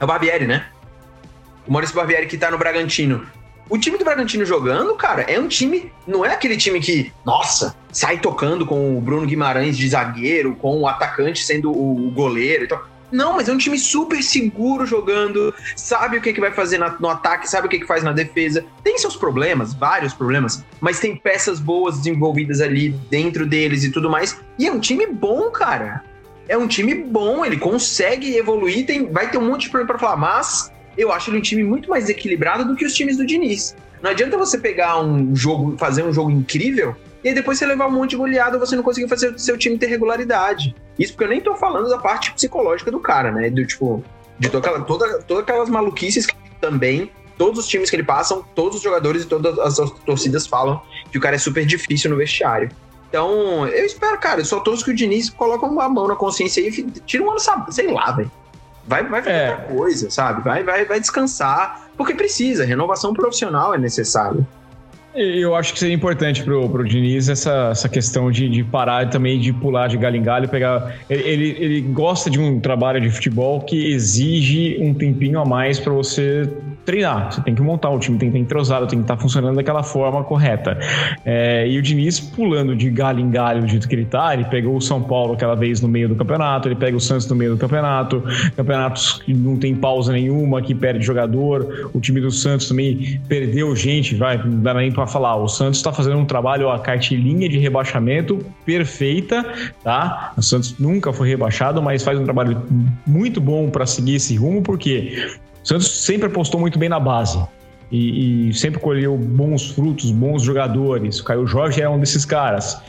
É 0.00 0.04
o 0.04 0.06
Barbieri, 0.06 0.46
né? 0.46 0.66
O 1.66 1.72
Maurício 1.72 1.94
Barbieri 1.94 2.26
que 2.26 2.36
tá 2.36 2.50
no 2.50 2.58
Bragantino. 2.58 3.24
O 3.70 3.78
time 3.78 3.96
do 3.96 4.04
Bragantino 4.04 4.44
jogando, 4.44 4.94
cara, 4.96 5.22
é 5.22 5.38
um 5.38 5.46
time. 5.48 5.90
Não 6.06 6.26
é 6.26 6.32
aquele 6.34 6.56
time 6.56 6.80
que, 6.80 7.12
nossa, 7.24 7.74
sai 7.92 8.18
tocando 8.18 8.66
com 8.66 8.98
o 8.98 9.00
Bruno 9.00 9.26
Guimarães 9.26 9.78
de 9.78 9.88
zagueiro, 9.88 10.56
com 10.56 10.80
o 10.80 10.86
atacante 10.88 11.44
sendo 11.44 11.70
o 11.70 12.10
goleiro 12.10 12.64
e 12.64 12.68
tal. 12.68 12.84
Não, 13.12 13.34
mas 13.34 13.48
é 13.48 13.52
um 13.52 13.58
time 13.58 13.78
super 13.78 14.22
seguro 14.22 14.86
jogando, 14.86 15.54
sabe 15.76 16.16
o 16.16 16.22
que, 16.22 16.32
que 16.32 16.40
vai 16.40 16.50
fazer 16.50 16.78
na, 16.78 16.96
no 16.98 17.08
ataque, 17.08 17.48
sabe 17.48 17.66
o 17.66 17.70
que, 17.70 17.80
que 17.80 17.86
faz 17.86 18.02
na 18.02 18.10
defesa. 18.10 18.64
Tem 18.82 18.96
seus 18.96 19.14
problemas, 19.14 19.74
vários 19.74 20.14
problemas, 20.14 20.64
mas 20.80 20.98
tem 20.98 21.14
peças 21.14 21.60
boas 21.60 21.98
desenvolvidas 21.98 22.62
ali 22.62 22.88
dentro 23.10 23.46
deles 23.46 23.84
e 23.84 23.90
tudo 23.90 24.08
mais. 24.08 24.40
E 24.58 24.66
é 24.66 24.72
um 24.72 24.80
time 24.80 25.06
bom, 25.06 25.50
cara. 25.50 26.02
É 26.48 26.56
um 26.56 26.66
time 26.66 26.94
bom, 26.94 27.44
ele 27.44 27.58
consegue 27.58 28.34
evoluir, 28.34 28.86
tem, 28.86 29.06
vai 29.12 29.30
ter 29.30 29.38
um 29.38 29.46
monte 29.46 29.64
de 29.64 29.70
problema 29.70 29.96
pra 29.96 29.98
falar, 29.98 30.16
mas 30.16 30.72
eu 30.96 31.12
acho 31.12 31.30
ele 31.30 31.38
um 31.38 31.42
time 31.42 31.62
muito 31.62 31.88
mais 31.88 32.08
equilibrado 32.08 32.64
do 32.64 32.74
que 32.74 32.84
os 32.84 32.94
times 32.94 33.16
do 33.18 33.26
Diniz. 33.26 33.76
Não 34.02 34.10
adianta 34.10 34.36
você 34.36 34.58
pegar 34.58 35.00
um 35.00 35.36
jogo, 35.36 35.76
fazer 35.78 36.02
um 36.02 36.12
jogo 36.12 36.30
incrível 36.30 36.96
e 37.22 37.28
aí 37.28 37.34
depois 37.34 37.58
você 37.58 37.66
levar 37.66 37.86
um 37.86 37.92
monte 37.92 38.10
de 38.10 38.16
goleada 38.16 38.58
você 38.58 38.74
não 38.74 38.82
conseguir 38.82 39.08
fazer 39.08 39.34
o 39.34 39.38
seu 39.38 39.56
time 39.56 39.78
ter 39.78 39.86
regularidade. 39.86 40.74
Isso 40.98 41.12
porque 41.12 41.24
eu 41.24 41.28
nem 41.28 41.40
tô 41.40 41.54
falando 41.54 41.88
da 41.88 41.98
parte 41.98 42.32
psicológica 42.32 42.90
do 42.90 43.00
cara, 43.00 43.30
né? 43.30 43.48
Do 43.48 43.64
tipo, 43.64 44.02
de 44.38 44.48
toda, 44.48 44.80
toda, 44.80 45.22
todas 45.22 45.42
aquelas 45.42 45.68
maluquices 45.68 46.26
que 46.26 46.34
também 46.60 47.10
todos 47.38 47.58
os 47.58 47.66
times 47.66 47.90
que 47.90 47.96
ele 47.96 48.04
passam, 48.04 48.44
todos 48.54 48.76
os 48.76 48.82
jogadores 48.82 49.24
e 49.24 49.26
todas 49.26 49.58
as 49.58 49.90
torcidas 50.04 50.46
falam 50.46 50.80
que 51.10 51.18
o 51.18 51.20
cara 51.20 51.36
é 51.36 51.38
super 51.38 51.64
difícil 51.64 52.10
no 52.10 52.16
vestiário. 52.16 52.70
Então, 53.08 53.66
eu 53.68 53.84
espero, 53.84 54.18
cara, 54.18 54.40
eu 54.40 54.44
só 54.44 54.60
todos 54.60 54.82
que 54.82 54.90
o 54.90 54.94
Diniz 54.94 55.28
coloca 55.28 55.66
uma 55.66 55.88
mão 55.88 56.08
na 56.08 56.16
consciência 56.16 56.62
aí 56.62 56.68
e 56.68 56.82
tira 57.00 57.22
um 57.22 57.30
ano, 57.30 57.40
sei 57.70 57.92
lá, 57.92 58.10
velho. 58.12 58.30
Vai, 58.86 59.04
vai 59.04 59.22
fazer 59.22 59.36
é. 59.36 59.50
outra 59.50 59.64
coisa, 59.66 60.10
sabe? 60.10 60.42
Vai, 60.42 60.64
vai, 60.64 60.84
vai 60.84 60.98
descansar, 60.98 61.88
porque 61.96 62.14
precisa, 62.14 62.64
renovação 62.64 63.12
profissional 63.12 63.74
é 63.74 63.78
necessário. 63.78 64.46
Eu 65.14 65.54
acho 65.54 65.74
que 65.74 65.78
seria 65.78 65.94
importante 65.94 66.42
pro, 66.42 66.68
pro 66.70 66.84
Diniz 66.84 67.28
essa, 67.28 67.68
essa 67.70 67.88
questão 67.88 68.30
de, 68.30 68.48
de 68.48 68.64
parar 68.64 69.10
também 69.10 69.38
de 69.38 69.52
pular 69.52 69.86
de 69.86 69.98
galho 69.98 70.16
em 70.16 70.22
galho, 70.22 70.48
pegar. 70.48 70.96
Ele, 71.08 71.22
ele, 71.22 71.56
ele 71.58 71.80
gosta 71.82 72.30
de 72.30 72.40
um 72.40 72.58
trabalho 72.58 73.00
de 73.00 73.10
futebol 73.10 73.60
que 73.60 73.92
exige 73.92 74.78
um 74.80 74.94
tempinho 74.94 75.38
a 75.38 75.44
mais 75.44 75.78
para 75.78 75.92
você 75.92 76.50
treinar. 76.84 77.32
Você 77.32 77.40
tem 77.40 77.54
que 77.54 77.62
montar 77.62 77.90
o 77.90 77.98
time, 77.98 78.18
tem 78.18 78.30
que 78.30 78.36
estar 78.36 78.44
entrosado, 78.44 78.86
tem 78.86 78.98
que 78.98 79.04
estar 79.04 79.16
funcionando 79.16 79.56
daquela 79.56 79.82
forma 79.82 80.22
correta. 80.24 80.78
É, 81.24 81.66
e 81.68 81.78
o 81.78 81.82
Diniz 81.82 82.20
pulando 82.20 82.74
de 82.74 82.90
galho 82.90 83.20
em 83.20 83.30
galho 83.30 83.62
do 83.62 83.68
jeito 83.68 83.88
que 83.88 83.94
ele 83.94 84.04
tá, 84.04 84.34
ele 84.34 84.44
pegou 84.44 84.76
o 84.76 84.80
São 84.80 85.02
Paulo 85.02 85.34
aquela 85.34 85.54
vez 85.54 85.80
no 85.80 85.88
meio 85.88 86.08
do 86.08 86.14
campeonato, 86.14 86.68
ele 86.68 86.74
pega 86.74 86.96
o 86.96 87.00
Santos 87.00 87.26
no 87.28 87.36
meio 87.36 87.52
do 87.52 87.58
campeonato, 87.58 88.22
campeonatos 88.56 89.22
que 89.24 89.32
não 89.32 89.56
tem 89.56 89.74
pausa 89.74 90.12
nenhuma, 90.12 90.60
que 90.62 90.74
perde 90.74 91.04
jogador. 91.04 91.90
O 91.92 92.00
time 92.00 92.20
do 92.20 92.30
Santos 92.30 92.68
também 92.68 93.20
perdeu 93.28 93.74
gente, 93.76 94.14
vai, 94.14 94.36
não 94.36 94.60
dá 94.60 94.74
nem 94.74 94.90
para 94.90 95.06
falar, 95.06 95.36
o 95.36 95.48
Santos 95.48 95.78
está 95.78 95.92
fazendo 95.92 96.18
um 96.18 96.24
trabalho, 96.24 96.70
a 96.70 96.78
cartilinha 96.78 97.48
de 97.48 97.58
rebaixamento 97.58 98.44
perfeita, 98.64 99.44
tá? 99.82 100.32
O 100.36 100.42
Santos 100.42 100.78
nunca 100.78 101.12
foi 101.12 101.28
rebaixado, 101.28 101.82
mas 101.82 102.02
faz 102.02 102.18
um 102.18 102.24
trabalho 102.24 102.62
muito 103.06 103.40
bom 103.40 103.70
para 103.70 103.86
seguir 103.86 104.16
esse 104.16 104.36
rumo, 104.36 104.62
porque 104.62 105.36
o 105.62 105.66
Santos 105.66 105.88
sempre 105.88 106.26
apostou 106.26 106.60
muito 106.60 106.78
bem 106.78 106.88
na 106.88 107.00
base. 107.00 107.42
E, 107.90 108.48
e, 108.48 108.54
sempre 108.54 108.80
colheu 108.80 109.18
bons 109.18 109.70
frutos, 109.70 110.10
bons 110.10 110.42
jogadores. 110.42 111.20
O 111.20 111.24
Caio 111.24 111.46
Jorge 111.46 111.82
é 111.82 111.88
um 111.88 112.00
desses 112.00 112.24
caras. 112.24 112.80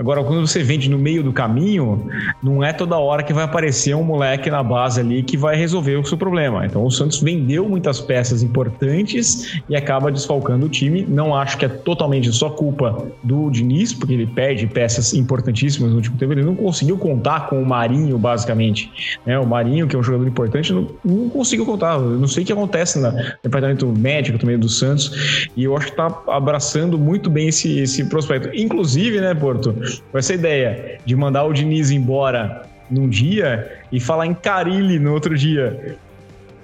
Agora, 0.00 0.24
quando 0.24 0.46
você 0.46 0.62
vende 0.62 0.88
no 0.88 0.98
meio 0.98 1.22
do 1.22 1.30
caminho, 1.30 2.08
não 2.42 2.64
é 2.64 2.72
toda 2.72 2.96
hora 2.96 3.22
que 3.22 3.34
vai 3.34 3.44
aparecer 3.44 3.94
um 3.94 4.02
moleque 4.02 4.50
na 4.50 4.62
base 4.62 4.98
ali 4.98 5.22
que 5.22 5.36
vai 5.36 5.56
resolver 5.56 5.96
o 5.96 6.04
seu 6.06 6.16
problema. 6.16 6.64
Então, 6.64 6.82
o 6.82 6.90
Santos 6.90 7.20
vendeu 7.20 7.68
muitas 7.68 8.00
peças 8.00 8.42
importantes 8.42 9.60
e 9.68 9.76
acaba 9.76 10.10
desfalcando 10.10 10.64
o 10.64 10.68
time. 10.70 11.04
Não 11.06 11.36
acho 11.36 11.58
que 11.58 11.66
é 11.66 11.68
totalmente 11.68 12.32
só 12.32 12.48
culpa 12.48 13.08
do 13.22 13.50
Diniz, 13.50 13.92
porque 13.92 14.14
ele 14.14 14.26
perde 14.26 14.66
peças 14.66 15.12
importantíssimas 15.12 15.90
no 15.90 15.96
último 15.96 16.16
tempo. 16.16 16.32
Ele 16.32 16.44
não 16.44 16.54
conseguiu 16.54 16.96
contar 16.96 17.48
com 17.48 17.62
o 17.62 17.66
Marinho, 17.66 18.16
basicamente. 18.16 19.18
É, 19.26 19.38
o 19.38 19.46
Marinho, 19.46 19.86
que 19.86 19.94
é 19.94 19.98
um 19.98 20.02
jogador 20.02 20.26
importante, 20.26 20.72
não, 20.72 20.88
não 21.04 21.28
conseguiu 21.28 21.66
contar. 21.66 21.96
Eu 21.96 22.18
não 22.18 22.26
sei 22.26 22.42
o 22.42 22.46
que 22.46 22.52
acontece 22.54 22.98
no 22.98 23.12
departamento 23.42 23.86
médico 23.86 24.38
também 24.38 24.58
do 24.58 24.68
Santos. 24.70 25.46
E 25.54 25.64
eu 25.64 25.76
acho 25.76 25.88
que 25.88 25.92
está 25.92 26.22
abraçando 26.26 26.96
muito 26.96 27.28
bem 27.28 27.48
esse, 27.48 27.80
esse 27.80 28.02
prospecto. 28.06 28.48
Inclusive, 28.54 29.20
né, 29.20 29.34
Porto? 29.34 29.74
Com 30.10 30.18
essa 30.18 30.34
ideia 30.34 30.98
de 31.04 31.16
mandar 31.16 31.44
o 31.44 31.52
Diniz 31.52 31.90
embora 31.90 32.62
num 32.90 33.08
dia 33.08 33.80
e 33.92 34.00
falar 34.00 34.26
em 34.26 34.34
Carilli 34.34 34.98
no 34.98 35.12
outro 35.12 35.36
dia. 35.36 35.96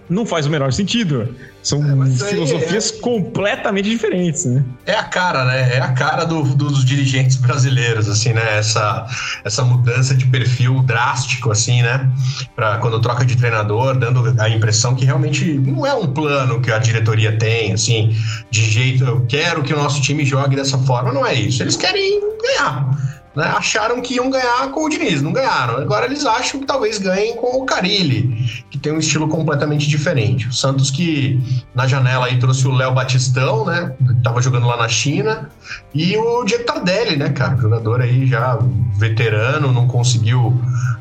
Não 0.08 0.24
faz 0.24 0.46
o 0.46 0.50
menor 0.50 0.72
sentido. 0.72 1.34
São 1.62 1.80
é, 1.82 2.28
filosofias 2.28 2.92
é... 2.92 3.00
completamente 3.00 3.88
diferentes, 3.88 4.44
né? 4.44 4.64
É 4.84 4.94
a 4.94 5.02
cara, 5.02 5.44
né? 5.44 5.76
É 5.76 5.80
a 5.80 5.92
cara 5.92 6.24
do, 6.24 6.42
dos 6.42 6.84
dirigentes 6.84 7.36
brasileiros, 7.36 8.08
assim, 8.08 8.32
né? 8.32 8.58
Essa, 8.58 9.06
essa 9.44 9.64
mudança 9.64 10.14
de 10.14 10.26
perfil 10.26 10.82
drástico, 10.84 11.50
assim, 11.50 11.82
né? 11.82 12.08
Para 12.54 12.78
quando 12.78 13.00
troca 13.00 13.24
de 13.24 13.36
treinador, 13.36 13.96
dando 13.98 14.40
a 14.40 14.48
impressão 14.48 14.94
que 14.94 15.04
realmente 15.04 15.44
não 15.54 15.84
é 15.84 15.92
um 15.92 16.06
plano 16.06 16.60
que 16.60 16.70
a 16.70 16.78
diretoria 16.78 17.36
tem, 17.36 17.72
assim, 17.72 18.16
de 18.48 18.64
jeito, 18.64 19.04
eu 19.04 19.26
quero 19.28 19.62
que 19.62 19.74
o 19.74 19.76
nosso 19.76 20.00
time 20.00 20.24
jogue 20.24 20.54
dessa 20.54 20.78
forma. 20.78 21.12
Não 21.12 21.26
é 21.26 21.34
isso. 21.34 21.62
Eles 21.62 21.76
querem 21.76 22.20
ganhar 22.40 23.16
né, 23.36 23.44
acharam 23.48 24.00
que 24.00 24.14
iam 24.14 24.30
ganhar 24.30 24.70
com 24.70 24.86
o 24.86 24.88
Diniz, 24.88 25.20
não 25.20 25.30
ganharam. 25.30 25.76
Agora 25.76 26.06
eles 26.06 26.24
acham 26.24 26.58
que 26.58 26.66
talvez 26.66 26.96
ganhem 26.96 27.36
com 27.36 27.58
o 27.58 27.66
Carilli, 27.66 28.64
que 28.70 28.78
tem 28.78 28.92
um 28.92 28.98
estilo 28.98 29.28
completamente 29.28 29.86
diferente. 29.86 30.48
O 30.48 30.52
Santos 30.52 30.90
que 30.90 31.38
na 31.74 31.86
janela 31.86 32.26
aí 32.26 32.38
trouxe 32.38 32.66
o 32.66 32.72
Léo 32.72 32.94
Batistão, 32.94 33.66
né, 33.66 33.94
que 33.98 34.14
tava 34.22 34.40
jogando 34.40 34.66
lá 34.66 34.78
na 34.78 34.88
China, 34.88 35.50
e 35.94 36.16
o 36.16 36.44
Diego 36.44 36.64
Tardelli, 36.64 37.16
né, 37.16 37.28
cara, 37.28 37.56
jogador 37.58 38.00
aí 38.00 38.26
já 38.26 38.58
veterano, 38.98 39.70
não 39.70 39.86
conseguiu 39.86 40.58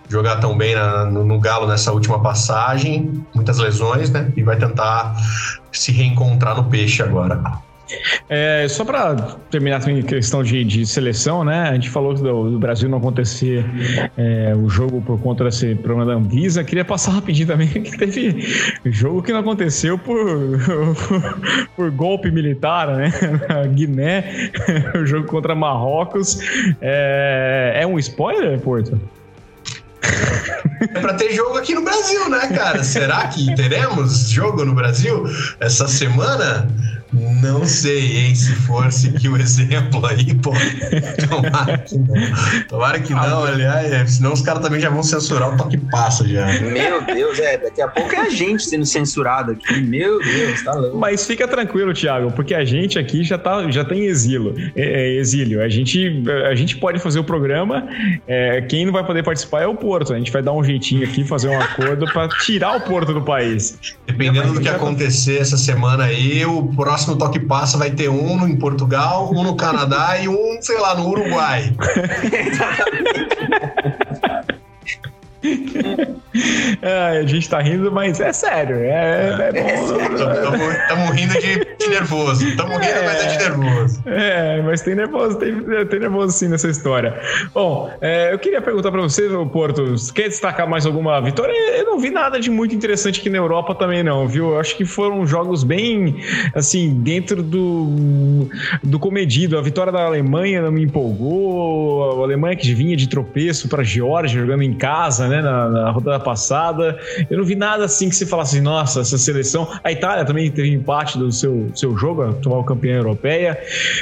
jogar 0.10 0.36
tão 0.36 0.58
bem 0.58 0.76
na, 0.76 1.06
no, 1.06 1.24
no 1.24 1.40
Galo 1.40 1.66
nessa 1.66 1.94
última 1.94 2.22
passagem, 2.22 3.26
muitas 3.34 3.60
lesões, 3.60 4.10
né, 4.10 4.32
e 4.36 4.44
vai 4.44 4.58
tentar 4.58 5.16
se 5.72 5.94
reencontrar 5.94 6.58
no 6.58 6.66
Peixe 6.66 7.02
agora. 7.02 7.42
É, 8.30 8.68
só 8.68 8.84
para 8.84 9.16
terminar 9.52 9.80
também 9.80 10.00
a 10.00 10.04
questão 10.04 10.44
de, 10.44 10.64
de, 10.64 10.86
seleção, 10.86 11.44
né? 11.44 11.70
A 11.70 11.74
gente 11.74 11.90
falou 11.90 12.14
do, 12.14 12.52
do 12.52 12.60
Brasil 12.60 12.90
não 12.90 12.98
acontecer 12.98 13.66
é, 14.18 14.54
o 14.56 14.70
jogo 14.70 15.02
por 15.02 15.20
conta 15.20 15.44
desse 15.44 15.76
problema 15.76 16.06
da 16.06 16.18
Anvisa. 16.18 16.64
Queria 16.64 16.86
passar 16.86 17.12
rapidinho 17.12 17.48
também 17.48 17.68
que 17.70 17.98
teve 17.98 18.42
jogo 18.86 19.22
que 19.22 19.32
não 19.32 19.40
aconteceu 19.40 19.98
por, 19.98 20.18
por, 20.96 21.68
por 21.76 21.92
golpe 21.92 22.32
militar, 22.32 22.88
né? 22.96 23.12
Na 23.48 23.66
Guiné, 23.68 24.52
o 25.00 25.06
jogo 25.06 25.28
contra 25.28 25.54
Marrocos. 25.54 26.40
É, 26.82 27.80
é 27.82 27.88
um 27.88 28.00
spoiler, 28.00 28.60
Porto? 28.60 29.00
É 30.82 31.00
pra 31.00 31.14
ter 31.14 31.34
jogo 31.34 31.58
aqui 31.58 31.74
no 31.74 31.82
Brasil, 31.82 32.30
né, 32.30 32.48
cara? 32.56 32.84
Será 32.84 33.28
que 33.28 33.56
teremos 33.56 34.30
jogo 34.30 34.64
no 34.64 34.74
Brasil 34.74 35.24
essa 35.60 35.88
semana? 35.88 36.68
Não 37.14 37.66
sei, 37.66 38.18
hein? 38.18 38.36
Se 38.36 38.52
for 38.54 38.92
seguir 38.92 39.30
o 39.30 39.38
exemplo 39.38 40.06
aí, 40.06 40.34
pô. 40.34 40.52
Tomara 41.30 41.78
que 41.78 41.98
não. 41.98 42.68
Tomara 42.68 43.00
que 43.00 43.14
não, 43.14 43.44
aliás, 43.44 43.92
é, 43.92 44.06
senão 44.06 44.34
os 44.34 44.42
caras 44.42 44.62
também 44.62 44.80
já 44.80 44.90
vão 44.90 45.04
censurar 45.04 45.54
o 45.54 45.58
toque 45.58 45.78
passa 45.78 46.28
já. 46.28 46.46
Meu 46.62 47.02
Deus, 47.04 47.40
é. 47.40 47.58
Daqui 47.58 47.82
a 47.82 47.88
pouco 47.88 48.14
é 48.14 48.20
a 48.20 48.30
gente 48.30 48.64
sendo 48.64 48.86
censurado 48.86 49.52
aqui. 49.52 49.82
Meu 49.82 50.20
Deus, 50.20 50.64
tá 50.64 50.74
louco. 50.74 50.98
Mas 50.98 51.26
fica 51.26 51.48
tranquilo, 51.48 51.94
Thiago, 51.94 52.32
porque 52.32 52.54
a 52.54 52.66
gente 52.66 52.98
aqui 52.98 53.24
já, 53.24 53.38
tá, 53.38 53.70
já 53.70 53.86
tem 53.86 54.06
exílio. 54.06 54.56
É, 54.76 54.82
é, 54.84 55.16
exílio. 55.16 55.62
A 55.62 55.70
gente, 55.70 56.24
a 56.50 56.56
gente 56.56 56.78
pode 56.78 57.00
fazer 57.00 57.20
o 57.20 57.24
programa. 57.24 57.88
É, 58.28 58.62
quem 58.62 58.86
não 58.86 58.92
vai 58.92 59.06
poder 59.06 59.24
participar 59.24 59.62
é 59.62 59.68
o 59.68 59.76
Porto. 59.76 60.14
A 60.14 60.18
gente 60.18 60.32
vai 60.32 60.42
dar 60.42 60.54
um 60.54 60.64
jeitinho 60.64 61.04
aqui, 61.04 61.24
fazer 61.24 61.50
um 61.50 61.60
acordo 61.60 62.06
para 62.12 62.28
tirar 62.40 62.76
o 62.76 62.82
Porto 62.82 63.14
do 63.14 63.22
país. 63.22 63.78
Dependendo 64.08 64.54
do 64.54 64.60
que 64.60 64.68
acontecer 64.68 65.40
essa 65.40 65.58
semana 65.58 66.06
aí, 66.06 66.44
o 66.46 66.64
próximo 66.76 66.95
próximo 66.96 67.18
Toque 67.18 67.42
Passa 67.42 67.78
vai 67.78 67.92
ter 67.92 68.08
um 68.08 68.48
em 68.48 68.56
Portugal, 68.56 69.30
um 69.30 69.44
no 69.44 69.58
Canadá 69.58 70.18
e 70.24 70.30
um, 70.30 70.58
sei 70.62 70.80
lá, 70.80 70.96
no 70.96 71.10
Uruguai. 71.10 71.76
É, 76.82 77.20
a 77.20 77.26
gente 77.26 77.50
tá 77.50 77.60
rindo, 77.60 77.92
mas 77.92 78.20
é 78.20 78.34
sério. 78.34 78.78
É, 78.78 79.52
é 79.54 79.62
bom. 79.62 80.72
Estamos 80.72 81.10
rindo 81.16 81.34
de, 81.34 81.66
de 81.78 81.90
nervoso. 81.90 82.48
Estamos 82.48 82.78
rindo, 82.78 82.98
é, 82.98 83.06
mas 83.06 83.24
é 83.24 83.28
de 83.28 83.38
nervoso. 83.38 84.04
É, 84.06 84.62
mas 84.62 84.82
tem 84.82 84.96
nervoso, 84.96 85.38
tem, 85.38 85.54
tem 85.88 86.00
nervoso 86.00 86.34
sim 86.34 86.48
nessa 86.48 86.68
história. 86.68 87.20
Bom, 87.54 87.92
é, 88.02 88.34
eu 88.34 88.40
queria 88.40 88.62
perguntar 88.62 88.92
para 88.92 89.02
você, 89.02 89.30
Porto, 89.52 89.96
quer 90.14 90.28
destacar 90.28 90.68
mais 90.68 90.86
alguma 90.86 91.20
vitória? 91.22 91.54
Eu 91.78 91.86
não 91.86 92.00
vi 92.00 92.10
nada 92.10 92.40
de 92.40 92.50
muito 92.50 92.76
interessante 92.76 93.20
aqui 93.20 93.30
na 93.30 93.38
Europa 93.38 93.74
também, 93.76 94.04
não, 94.04 94.28
viu? 94.28 94.52
Eu 94.52 94.60
acho 94.60 94.76
que 94.76 94.86
foram 94.86 95.26
jogos 95.26 95.64
bem, 95.64 96.18
assim, 96.54 96.94
dentro 97.02 97.42
do, 97.42 98.50
do 98.84 99.00
comedido. 99.00 99.58
A 99.58 99.62
vitória 99.62 99.92
da 99.92 100.06
Alemanha 100.06 100.62
não 100.62 100.72
me 100.72 100.84
empolgou. 100.84 102.22
A 102.22 102.24
Alemanha 102.24 102.56
que 102.56 102.74
vinha 102.74 102.96
de 102.96 103.08
tropeço 103.08 103.68
para 103.70 103.82
a 103.82 103.86
Geórgia, 103.86 104.42
jogando 104.42 104.64
em 104.64 104.74
casa, 104.74 105.28
né, 105.28 105.42
na, 105.42 105.70
na 105.70 105.92
rodada 105.92 106.20
passada. 106.26 107.00
Eu 107.30 107.38
não 107.38 107.46
vi 107.46 107.56
nada 107.56 107.86
assim 107.86 108.10
que 108.10 108.16
se 108.16 108.26
falasse, 108.26 108.60
nossa, 108.60 109.02
essa 109.02 109.18
seleção. 109.18 109.72
A 109.84 109.92
Itália 109.92 110.26
também 110.26 110.52
teve 110.52 110.70
empate 110.74 111.18
do 111.18 111.32
seu, 111.32 111.70
seu 111.74 111.96
jogo, 111.98 112.24
atual 112.24 112.64
campeã 112.64 112.96
europeia. 112.96 113.58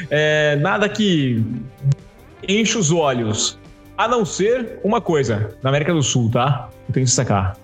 É, 0.09 0.55
nada 0.55 0.89
que 0.89 1.43
enche 2.47 2.77
os 2.77 2.91
olhos. 2.91 3.59
A 3.95 4.07
não 4.07 4.25
ser 4.25 4.79
uma 4.83 4.99
coisa, 4.99 5.55
na 5.61 5.69
América 5.69 5.93
do 5.93 6.01
Sul, 6.01 6.31
tá? 6.31 6.69
Eu 6.87 6.93
tenho 6.93 7.05
que 7.05 7.09
destacar. 7.09 7.55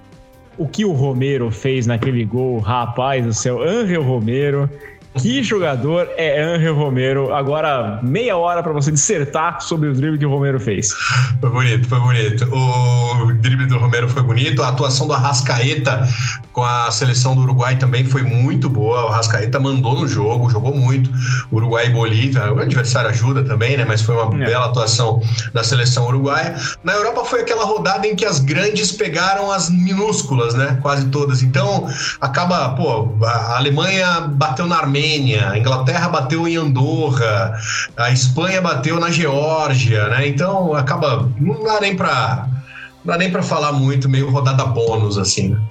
O 0.57 0.67
que 0.67 0.85
o 0.85 0.91
Romero 0.91 1.49
fez 1.49 1.87
naquele 1.87 2.23
gol, 2.25 2.59
rapaz 2.59 3.25
do 3.25 3.33
céu, 3.33 3.63
Angel 3.63 4.03
Romero 4.03 4.69
que 5.17 5.41
jogador 5.41 6.07
é 6.17 6.41
Angel 6.41 6.75
Romero? 6.75 7.33
Agora, 7.33 7.99
meia 8.03 8.37
hora 8.37 8.61
para 8.61 8.71
você 8.71 8.91
dissertar 8.91 9.59
sobre 9.61 9.89
o 9.89 9.93
drible 9.93 10.19
que 10.19 10.25
o 10.25 10.29
Romero 10.29 10.59
fez. 10.59 10.93
Foi 11.41 11.49
bonito, 11.49 11.87
foi 11.87 11.99
bonito. 11.99 12.45
O 12.53 13.33
drible 13.33 13.65
do 13.65 13.79
Romero 13.79 14.07
foi 14.07 14.21
bonito. 14.21 14.61
A 14.61 14.69
atuação 14.69 15.07
do 15.07 15.13
Arrascaeta 15.13 16.07
com 16.53 16.63
a 16.63 16.91
seleção 16.91 17.35
do 17.35 17.41
Uruguai 17.41 17.75
também 17.77 18.05
foi 18.05 18.21
muito 18.21 18.69
boa. 18.69 19.05
O 19.05 19.07
Arrascaeta 19.07 19.59
mandou 19.59 19.99
no 19.99 20.07
jogo, 20.07 20.49
jogou 20.49 20.75
muito. 20.75 21.09
Uruguai 21.51 21.87
e 21.87 21.89
Bolívia. 21.89 22.53
O 22.53 22.59
adversário 22.59 23.09
ajuda 23.09 23.43
também, 23.43 23.77
né? 23.77 23.85
Mas 23.85 24.01
foi 24.01 24.15
uma 24.15 24.43
é. 24.43 24.45
bela 24.45 24.65
atuação 24.67 25.21
da 25.53 25.63
seleção 25.63 26.07
uruguaia. 26.07 26.55
Na 26.83 26.93
Europa 26.93 27.25
foi 27.25 27.41
aquela 27.41 27.65
rodada 27.65 28.05
em 28.05 28.15
que 28.15 28.25
as 28.25 28.39
grandes 28.39 28.91
pegaram 28.91 29.51
as 29.51 29.69
minúsculas, 29.69 30.53
né? 30.53 30.77
Quase 30.81 31.07
todas. 31.07 31.41
Então, 31.41 31.87
acaba, 32.21 32.69
pô, 32.69 33.15
a 33.25 33.57
Alemanha 33.57 34.21
bateu 34.21 34.67
na 34.67 34.77
Armênia 34.77 34.98
Armênia, 34.99 35.49
a 35.51 35.57
Inglaterra 35.57 36.09
bateu 36.09 36.47
em 36.47 36.57
Andorra, 36.57 37.57
a 37.95 38.11
Espanha 38.11 38.61
bateu 38.61 38.99
na 38.99 39.09
Geórgia, 39.09 40.09
né? 40.09 40.27
Então 40.27 40.73
acaba 40.73 41.29
não 41.39 41.63
dá 41.63 41.79
nem 41.79 41.95
para 41.95 42.47
nem 43.17 43.31
para 43.31 43.41
falar 43.41 43.71
muito, 43.71 44.09
meio 44.09 44.29
rodada 44.29 44.65
bônus 44.65 45.17
assim. 45.17 45.49
Né? 45.49 45.61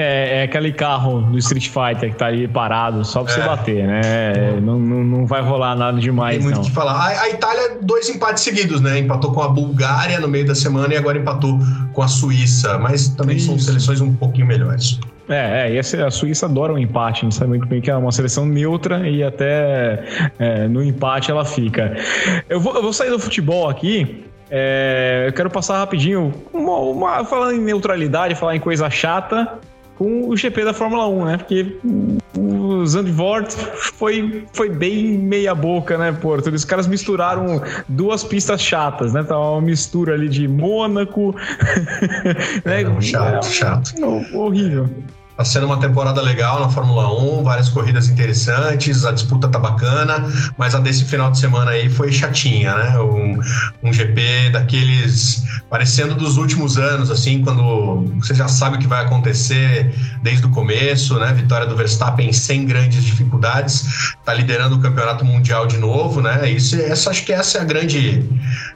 É, 0.00 0.38
é, 0.38 0.42
aquele 0.44 0.72
carro 0.72 1.22
do 1.22 1.36
Street 1.38 1.68
Fighter 1.68 2.12
que 2.12 2.16
tá 2.16 2.26
ali 2.26 2.46
parado 2.46 3.04
só 3.04 3.24
pra 3.24 3.32
é. 3.32 3.34
você 3.34 3.42
bater, 3.42 3.84
né? 3.84 4.60
Não, 4.62 4.78
não, 4.78 5.02
não, 5.02 5.26
vai 5.26 5.42
rolar 5.42 5.74
nada 5.74 5.98
demais, 5.98 6.36
Tem 6.36 6.44
muito 6.44 6.60
o 6.60 6.62
que 6.62 6.70
falar. 6.70 6.92
A, 6.92 7.22
a, 7.22 7.30
Itália, 7.30 7.78
dois 7.82 8.08
empates 8.08 8.44
seguidos, 8.44 8.80
né? 8.80 9.00
Empatou 9.00 9.32
com 9.32 9.42
a 9.42 9.48
Bulgária 9.48 10.20
no 10.20 10.28
meio 10.28 10.46
da 10.46 10.54
semana 10.54 10.94
e 10.94 10.96
agora 10.96 11.18
empatou 11.18 11.58
com 11.92 12.00
a 12.00 12.06
Suíça. 12.06 12.78
Mas 12.78 13.08
também 13.08 13.38
Isso. 13.38 13.46
são 13.46 13.58
seleções 13.58 14.00
um 14.00 14.14
pouquinho 14.14 14.46
melhores. 14.46 15.00
É, 15.28 15.68
é, 15.68 15.74
e 15.74 15.78
a 15.80 16.10
Suíça 16.12 16.46
adora 16.46 16.72
um 16.72 16.78
empate, 16.78 17.22
gente 17.22 17.34
sabe 17.34 17.48
muito 17.48 17.66
bem 17.66 17.80
que 17.80 17.90
é 17.90 17.96
uma 17.96 18.12
seleção 18.12 18.46
neutra 18.46 19.08
e 19.08 19.24
até 19.24 20.04
é, 20.38 20.68
no 20.68 20.80
empate 20.80 21.32
ela 21.32 21.44
fica. 21.44 21.96
Eu 22.48 22.60
vou, 22.60 22.72
eu 22.76 22.82
vou 22.82 22.92
sair 22.92 23.10
do 23.10 23.18
futebol 23.18 23.68
aqui, 23.68 24.24
é, 24.50 25.24
eu 25.26 25.32
quero 25.32 25.50
passar 25.50 25.78
rapidinho, 25.78 26.32
uma, 26.52 26.78
uma, 26.78 27.24
falando 27.24 27.54
em 27.54 27.60
neutralidade, 27.60 28.36
falar 28.36 28.56
em 28.56 28.60
coisa 28.60 28.88
chata, 28.88 29.58
com 29.98 30.28
o 30.28 30.36
GP 30.36 30.64
da 30.64 30.72
Fórmula 30.72 31.08
1, 31.08 31.24
né? 31.24 31.36
Porque 31.38 31.76
o 32.36 32.86
Zandvoort 32.86 33.52
foi, 33.74 34.44
foi 34.52 34.70
bem 34.70 35.18
meia 35.18 35.56
boca, 35.56 35.98
né, 35.98 36.12
Porto? 36.12 36.50
Os 36.50 36.64
caras 36.64 36.86
misturaram 36.86 37.60
duas 37.88 38.22
pistas 38.22 38.62
chatas, 38.62 39.12
né? 39.12 39.24
Tava 39.24 39.40
uma 39.40 39.60
mistura 39.60 40.14
ali 40.14 40.28
de 40.28 40.46
Mônaco. 40.46 41.34
né? 42.64 42.82
É, 42.82 43.00
chato, 43.00 43.46
chato. 43.46 43.92
Horrível. 44.32 44.88
Tá 45.38 45.44
sendo 45.44 45.66
uma 45.66 45.78
temporada 45.78 46.20
legal 46.20 46.58
na 46.58 46.68
Fórmula 46.68 47.16
1, 47.16 47.44
várias 47.44 47.68
corridas 47.68 48.08
interessantes, 48.08 49.04
a 49.04 49.12
disputa 49.12 49.46
tá 49.46 49.56
bacana, 49.56 50.28
mas 50.58 50.74
a 50.74 50.80
desse 50.80 51.04
final 51.04 51.30
de 51.30 51.38
semana 51.38 51.70
aí 51.70 51.88
foi 51.88 52.10
chatinha, 52.10 52.74
né? 52.74 52.98
Um, 52.98 53.38
um 53.84 53.92
GP 53.92 54.50
daqueles 54.50 55.44
parecendo 55.70 56.16
dos 56.16 56.38
últimos 56.38 56.76
anos, 56.76 57.08
assim, 57.08 57.40
quando 57.44 58.04
você 58.16 58.34
já 58.34 58.48
sabe 58.48 58.78
o 58.78 58.78
que 58.80 58.88
vai 58.88 59.04
acontecer 59.04 59.94
desde 60.24 60.44
o 60.44 60.50
começo, 60.50 61.16
né? 61.20 61.32
Vitória 61.32 61.68
do 61.68 61.76
Verstappen 61.76 62.32
sem 62.32 62.66
grandes 62.66 63.04
dificuldades, 63.04 64.16
tá 64.24 64.34
liderando 64.34 64.74
o 64.74 64.80
campeonato 64.80 65.24
mundial 65.24 65.68
de 65.68 65.78
novo, 65.78 66.20
né? 66.20 66.50
Isso, 66.50 66.74
essa 66.74 67.10
acho 67.10 67.24
que 67.24 67.32
essa 67.32 67.58
é 67.58 67.60
a 67.60 67.64
grande, 67.64 68.28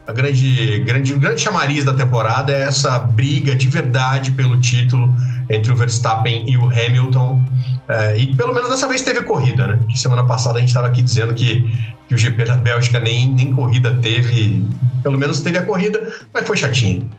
a 0.07 0.13
grande, 0.13 0.79
grande, 0.87 1.13
grande 1.15 1.41
chamariz 1.41 1.85
da 1.85 1.93
temporada, 1.93 2.53
é 2.53 2.63
essa 2.63 3.01
briga 3.01 3.57
de 3.57 3.67
verdade 3.67 4.31
pelo 4.31 4.61
título 4.61 5.13
entre 5.53 5.71
o 5.71 5.77
Verstappen 5.77 6.45
e 6.49 6.57
o 6.57 6.65
Hamilton. 6.65 7.43
É, 7.89 8.17
e 8.17 8.35
pelo 8.35 8.55
menos 8.55 8.71
dessa 8.71 8.89
vez 8.89 9.03
teve 9.03 9.23
corrida, 9.23 9.67
né? 9.67 9.81
Que 9.89 9.99
semana 9.99 10.25
passada 10.25 10.57
a 10.57 10.61
gente 10.61 10.69
estava 10.69 10.87
aqui 10.87 11.03
dizendo 11.03 11.35
que, 11.35 11.71
que 12.09 12.15
o 12.15 12.19
GP 12.19 12.45
da 12.45 12.57
Bélgica 12.57 12.99
nem, 12.99 13.31
nem 13.31 13.53
corrida 13.53 13.97
teve. 14.01 14.67
Pelo 15.03 15.19
menos 15.19 15.41
teve 15.41 15.59
a 15.59 15.63
corrida, 15.63 16.13
mas 16.33 16.47
foi 16.47 16.57
chatinho. 16.57 17.11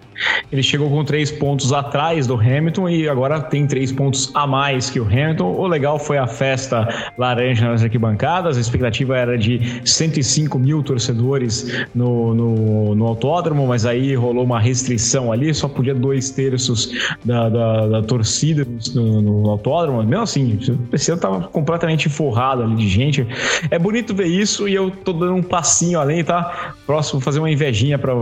Ele 0.51 0.63
chegou 0.63 0.89
com 0.89 1.03
três 1.03 1.31
pontos 1.31 1.71
atrás 1.71 2.27
do 2.27 2.35
Hamilton 2.35 2.89
e 2.89 3.09
agora 3.09 3.41
tem 3.41 3.67
três 3.67 3.91
pontos 3.91 4.31
a 4.33 4.45
mais 4.47 4.89
que 4.89 4.99
o 4.99 5.03
Hamilton. 5.03 5.45
O 5.45 5.67
legal 5.67 5.99
foi 5.99 6.17
a 6.17 6.27
festa 6.27 6.87
laranja 7.17 7.67
nas 7.67 7.83
arquibancadas. 7.83 8.57
A 8.57 8.61
expectativa 8.61 9.17
era 9.17 9.37
de 9.37 9.81
105 9.85 10.57
mil 10.59 10.83
torcedores 10.83 11.85
no, 11.93 12.33
no, 12.33 12.95
no 12.95 13.05
autódromo, 13.05 13.67
mas 13.67 13.85
aí 13.85 14.15
rolou 14.15 14.43
uma 14.43 14.59
restrição 14.59 15.31
ali, 15.31 15.53
só 15.53 15.67
podia 15.67 15.93
dois 15.93 16.29
terços 16.29 16.91
da, 17.23 17.49
da, 17.49 17.87
da 17.87 18.01
torcida 18.01 18.67
no, 18.93 19.21
no, 19.21 19.49
autódromo. 19.49 20.03
Mesmo 20.03 20.23
assim, 20.23 20.59
o 20.69 20.77
PC 20.87 21.13
estava 21.13 21.47
completamente 21.47 22.09
forrado 22.09 22.63
ali 22.63 22.75
de 22.75 22.87
gente. 22.87 23.27
É 23.69 23.77
bonito 23.77 24.13
ver 24.13 24.27
isso 24.27 24.67
e 24.67 24.73
eu 24.73 24.89
tô 24.91 25.13
dando 25.13 25.35
um 25.35 25.43
passinho 25.43 25.99
além, 25.99 26.23
tá? 26.23 26.73
Próximo, 26.85 27.21
fazer 27.21 27.39
uma 27.39 27.49
invejinha 27.49 27.97
para 27.97 28.13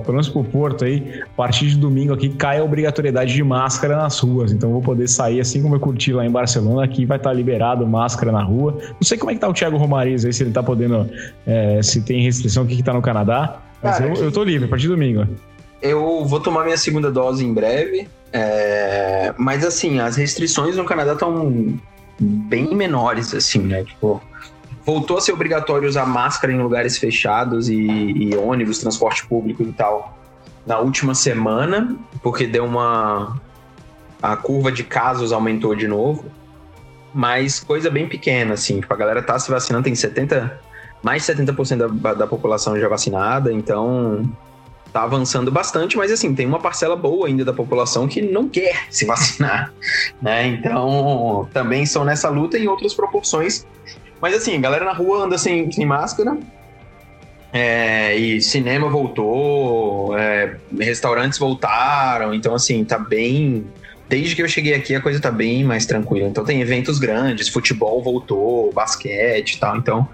pelo 0.00 0.12
menos 0.12 0.28
Porto 0.50 0.84
aí 0.84 1.22
partir 1.40 1.68
de 1.68 1.78
domingo 1.78 2.12
aqui 2.12 2.28
cai 2.28 2.58
a 2.58 2.62
obrigatoriedade 2.62 3.32
de 3.32 3.42
máscara 3.42 3.96
nas 3.96 4.18
ruas. 4.18 4.52
Então 4.52 4.72
vou 4.72 4.82
poder 4.82 5.08
sair 5.08 5.40
assim 5.40 5.62
como 5.62 5.74
eu 5.74 5.80
curti 5.80 6.12
lá 6.12 6.26
em 6.26 6.30
Barcelona. 6.30 6.84
Aqui 6.84 7.06
vai 7.06 7.16
estar 7.16 7.32
liberado 7.32 7.86
máscara 7.86 8.30
na 8.30 8.42
rua. 8.42 8.76
Não 8.78 9.02
sei 9.02 9.16
como 9.16 9.30
é 9.30 9.34
que 9.34 9.40
tá 9.40 9.48
o 9.48 9.54
Thiago 9.54 9.78
Romariz 9.78 10.22
aí, 10.22 10.34
se 10.34 10.42
ele 10.42 10.50
tá 10.50 10.62
podendo. 10.62 11.08
É, 11.46 11.80
se 11.82 12.02
tem 12.02 12.22
restrição, 12.22 12.64
o 12.64 12.66
que, 12.66 12.76
que 12.76 12.82
tá 12.82 12.92
no 12.92 13.00
Canadá. 13.00 13.58
Mas 13.82 13.96
Cara, 13.96 14.10
eu, 14.10 14.24
eu 14.24 14.30
tô 14.30 14.44
livre 14.44 14.66
a 14.66 14.68
partir 14.68 14.82
de 14.82 14.88
domingo. 14.88 15.26
Eu 15.80 16.26
vou 16.26 16.40
tomar 16.40 16.62
minha 16.62 16.76
segunda 16.76 17.10
dose 17.10 17.42
em 17.42 17.54
breve. 17.54 18.06
É... 18.34 19.32
Mas 19.38 19.64
assim, 19.64 19.98
as 19.98 20.16
restrições 20.16 20.76
no 20.76 20.84
Canadá 20.84 21.14
estão 21.14 21.74
bem 22.20 22.74
menores, 22.74 23.32
assim, 23.32 23.60
né? 23.60 23.82
Tipo, 23.82 24.20
voltou 24.84 25.16
a 25.16 25.22
ser 25.22 25.32
obrigatório 25.32 25.88
usar 25.88 26.04
máscara 26.04 26.52
em 26.52 26.60
lugares 26.60 26.98
fechados 26.98 27.70
e, 27.70 27.80
e 27.80 28.36
ônibus, 28.36 28.78
transporte 28.78 29.26
público 29.26 29.62
e 29.62 29.72
tal 29.72 30.19
na 30.66 30.78
última 30.78 31.14
semana, 31.14 31.96
porque 32.22 32.46
deu 32.46 32.64
uma. 32.64 33.40
A 34.22 34.36
curva 34.36 34.70
de 34.70 34.84
casos 34.84 35.32
aumentou 35.32 35.74
de 35.74 35.88
novo. 35.88 36.24
Mas 37.12 37.58
coisa 37.58 37.90
bem 37.90 38.08
pequena, 38.08 38.54
assim. 38.54 38.80
Tipo, 38.80 38.92
a 38.92 38.96
galera 38.96 39.22
tá 39.22 39.38
se 39.38 39.50
vacinando, 39.50 39.84
tem 39.84 39.94
70. 39.94 40.60
Mais 41.02 41.24
de 41.24 41.32
70% 41.32 41.88
da, 41.88 42.14
da 42.14 42.26
população 42.26 42.78
já 42.78 42.86
vacinada, 42.86 43.50
então 43.50 44.30
tá 44.92 45.02
avançando 45.02 45.50
bastante, 45.50 45.96
mas 45.96 46.10
assim, 46.10 46.34
tem 46.34 46.46
uma 46.46 46.58
parcela 46.58 46.96
boa 46.96 47.26
ainda 47.26 47.44
da 47.44 47.52
população 47.52 48.08
que 48.08 48.20
não 48.20 48.48
quer 48.48 48.86
se 48.90 49.04
vacinar, 49.06 49.72
né? 50.20 50.46
Então, 50.46 51.48
também 51.52 51.86
são 51.86 52.04
nessa 52.04 52.28
luta 52.28 52.58
em 52.58 52.68
outras 52.68 52.92
proporções. 52.92 53.66
Mas 54.20 54.34
assim, 54.34 54.56
a 54.56 54.60
galera 54.60 54.84
na 54.84 54.92
rua 54.92 55.24
anda 55.24 55.38
sem, 55.38 55.70
sem 55.72 55.86
máscara, 55.86 56.36
é, 57.52 58.16
e 58.16 58.40
cinema 58.40 58.88
voltou, 58.88 60.16
é, 60.16 60.56
restaurantes 60.78 61.38
voltaram, 61.38 62.32
então 62.32 62.54
assim, 62.54 62.84
tá 62.84 62.98
bem. 62.98 63.66
Desde 64.08 64.34
que 64.34 64.42
eu 64.42 64.48
cheguei 64.48 64.74
aqui, 64.74 64.94
a 64.94 65.00
coisa 65.00 65.20
tá 65.20 65.30
bem 65.30 65.62
mais 65.62 65.86
tranquila. 65.86 66.28
Então 66.28 66.44
tem 66.44 66.60
eventos 66.60 66.98
grandes, 66.98 67.48
futebol 67.48 68.02
voltou, 68.02 68.72
basquete 68.72 69.54
e 69.54 69.58
tal, 69.58 69.76
então 69.76 70.08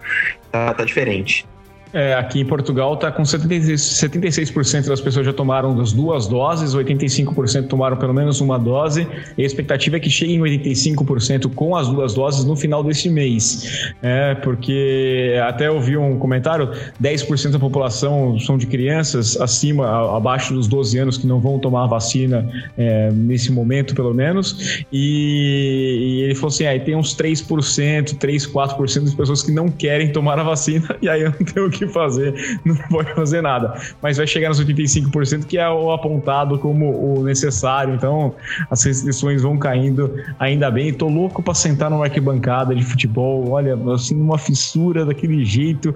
tá, 0.50 0.74
tá 0.74 0.84
diferente. 0.84 1.46
É, 1.92 2.14
aqui 2.14 2.40
em 2.40 2.44
Portugal 2.44 2.94
está 2.94 3.10
com 3.12 3.22
76%, 3.22 3.74
76% 3.74 4.88
das 4.88 5.00
pessoas 5.00 5.24
já 5.24 5.32
tomaram 5.32 5.80
as 5.80 5.92
duas 5.92 6.26
doses, 6.26 6.74
85% 6.74 7.68
tomaram 7.68 7.96
pelo 7.96 8.12
menos 8.12 8.40
uma 8.40 8.58
dose, 8.58 9.06
e 9.36 9.42
a 9.42 9.46
expectativa 9.46 9.96
é 9.96 10.00
que 10.00 10.10
chegue 10.10 10.34
em 10.34 10.40
85% 10.40 11.54
com 11.54 11.76
as 11.76 11.88
duas 11.88 12.14
doses 12.14 12.44
no 12.44 12.56
final 12.56 12.82
deste 12.82 13.08
mês. 13.08 13.94
É, 14.02 14.34
porque 14.34 15.38
até 15.46 15.68
eu 15.68 15.80
vi 15.80 15.96
um 15.96 16.18
comentário: 16.18 16.70
10% 17.02 17.50
da 17.50 17.58
população 17.58 18.38
são 18.38 18.58
de 18.58 18.66
crianças 18.66 19.40
acima, 19.40 20.16
abaixo 20.16 20.54
dos 20.54 20.66
12 20.66 20.98
anos 20.98 21.18
que 21.18 21.26
não 21.26 21.40
vão 21.40 21.58
tomar 21.58 21.84
a 21.84 21.86
vacina 21.86 22.48
é, 22.76 23.10
nesse 23.12 23.52
momento, 23.52 23.94
pelo 23.94 24.12
menos. 24.12 24.84
E, 24.92 26.18
e 26.18 26.22
ele 26.22 26.34
falou 26.34 26.48
assim: 26.48 26.66
aí 26.66 26.78
ah, 26.78 26.84
tem 26.84 26.96
uns 26.96 27.16
3%, 27.16 28.18
3, 28.18 28.46
4% 28.46 29.00
das 29.04 29.14
pessoas 29.14 29.42
que 29.42 29.52
não 29.52 29.68
querem 29.68 30.12
tomar 30.12 30.38
a 30.38 30.42
vacina, 30.42 30.96
e 31.00 31.08
aí 31.08 31.22
eu 31.22 31.30
não 31.30 31.46
tenho 31.46 31.66
o 31.66 31.70
que 31.70 31.75
fazer, 31.88 32.60
não 32.64 32.74
pode 32.74 33.12
fazer 33.14 33.42
nada. 33.42 33.74
Mas 34.00 34.16
vai 34.16 34.26
chegar 34.26 34.48
nos 34.48 34.64
85%, 34.64 35.44
que 35.44 35.58
é 35.58 35.68
o 35.68 35.90
apontado 35.92 36.58
como 36.58 36.90
o 36.90 37.22
necessário. 37.22 37.94
Então, 37.94 38.34
as 38.70 38.82
restrições 38.84 39.42
vão 39.42 39.58
caindo 39.58 40.14
ainda 40.38 40.70
bem. 40.70 40.92
Tô 40.92 41.08
louco 41.08 41.42
para 41.42 41.54
sentar 41.54 41.90
numa 41.90 42.04
arquibancada 42.04 42.74
de 42.74 42.84
futebol, 42.84 43.50
olha, 43.50 43.76
assim, 43.92 44.20
uma 44.20 44.38
fissura 44.38 45.04
daquele 45.04 45.44
jeito. 45.44 45.94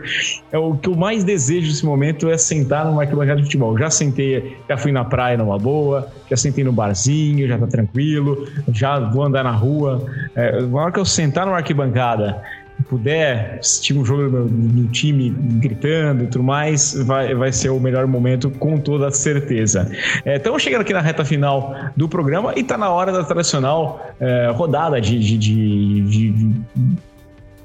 É 0.53 0.59
o 0.59 0.75
que 0.75 0.89
eu 0.89 0.97
mais 0.97 1.25
desejo 1.25 1.69
nesse 1.69 1.85
momento 1.85 2.29
é 2.29 2.37
sentar 2.37 2.85
numa 2.85 3.03
arquibancada 3.03 3.39
de 3.39 3.45
futebol. 3.45 3.79
Já 3.79 3.91
sentei, 3.91 4.57
já 4.69 4.77
fui 4.77 4.93
na 4.93 5.05
praia 5.05 5.37
numa 5.37 5.59
boa, 5.59 6.09
já 6.29 6.37
sentei 6.37 6.65
no 6.65 6.73
barzinho, 6.73 7.47
já 7.47 7.59
tá 7.59 7.67
tranquilo, 7.67 8.47
já 8.73 8.99
vou 8.99 9.25
andar 9.25 9.45
na 9.45 9.53
rua. 9.53 10.05
É, 10.35 10.61
na 10.63 10.81
hora 10.81 10.93
que 10.93 10.99
eu 10.99 11.05
sentar 11.05 11.47
numa 11.47 11.57
arquibancada 11.57 12.43
puder 12.89 13.59
assistir 13.61 13.97
um 13.97 14.05
jogo 14.05 14.31
do, 14.31 14.45
do, 14.47 14.89
time 14.89 15.31
gritando 15.31 16.25
e 16.25 16.27
tudo 16.27 16.45
mais, 16.45 16.95
vai, 17.05 17.35
vai 17.35 17.53
ser 17.53 17.71
o 17.71 17.81
melhor 17.81 18.07
momento, 18.07 18.51
com 18.51 18.79
toda 18.79 19.11
certeza. 19.11 19.91
É, 20.25 20.37
estamos 20.37 20.63
chegando 20.63 20.83
aqui 20.83 20.93
na 20.93 21.01
reta 21.01 21.25
final 21.25 21.75
do 21.97 22.09
programa 22.09 22.53
e 22.57 22.61
está 22.61 22.77
na 22.77 22.91
hora 22.91 23.13
da 23.13 23.25
tradicional 23.25 24.15
é, 24.21 24.51
rodada 24.55 25.01
de, 25.01 25.19
de, 25.19 25.39
de, 25.39 26.31
de 26.31 26.63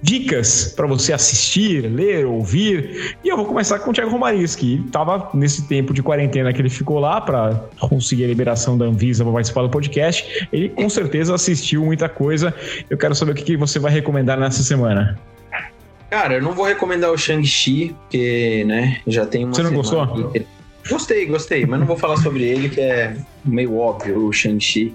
dicas 0.06 0.72
para 0.76 0.86
você 0.86 1.12
assistir, 1.12 1.82
ler, 1.82 2.28
ouvir. 2.28 3.18
E 3.24 3.28
eu 3.28 3.36
vou 3.36 3.46
começar 3.46 3.80
com 3.80 3.90
o 3.90 3.94
Thiago 3.94 4.12
Romariz, 4.12 4.56
que 4.56 4.84
estava 4.86 5.32
nesse 5.34 5.68
tempo 5.68 5.94
de 5.94 6.04
quarentena 6.04 6.54
que 6.54 6.62
ele 6.62 6.70
ficou 6.70 7.00
lá 7.00 7.20
para 7.20 7.56
conseguir 7.80 8.26
a 8.26 8.28
liberação 8.28 8.78
da 8.78 8.86
Anvisa 8.86 9.24
para 9.24 9.34
participar 9.34 9.64
do 9.64 9.70
podcast. 9.70 10.48
Ele 10.54 10.70
com 10.70 10.88
certeza 10.90 11.34
assistiu 11.34 11.84
muita 11.84 12.08
coisa. 12.08 12.54
Eu 12.88 12.98
quero 12.98 13.16
saber 13.16 13.32
o 13.32 13.36
que 13.36 13.58
você 13.58 13.80
vai 13.80 13.92
recomendar 13.92 14.40
nessa 14.40 14.62
semana. 14.62 15.18
Cara, 16.12 16.36
eu 16.36 16.42
não 16.42 16.52
vou 16.52 16.66
recomendar 16.66 17.12
o 17.12 17.18
Shang-Chi, 17.18 17.96
porque, 18.02 18.64
né, 18.68 19.02
já 19.08 19.26
tem 19.26 19.44
uma 19.44 19.56
Você 19.56 19.64
não 19.64 19.74
gostou? 19.74 20.02
Aqui. 20.02 20.46
Gostei, 20.88 21.26
gostei, 21.26 21.66
mas 21.66 21.80
não 21.80 21.88
vou 21.88 21.98
falar 21.98 22.18
sobre 22.18 22.44
ele, 22.44 22.70
que 22.70 22.80
é 22.80 23.16
meio 23.44 23.76
óbvio 23.76 24.28
o 24.28 24.32
Shang-Chi. 24.32 24.94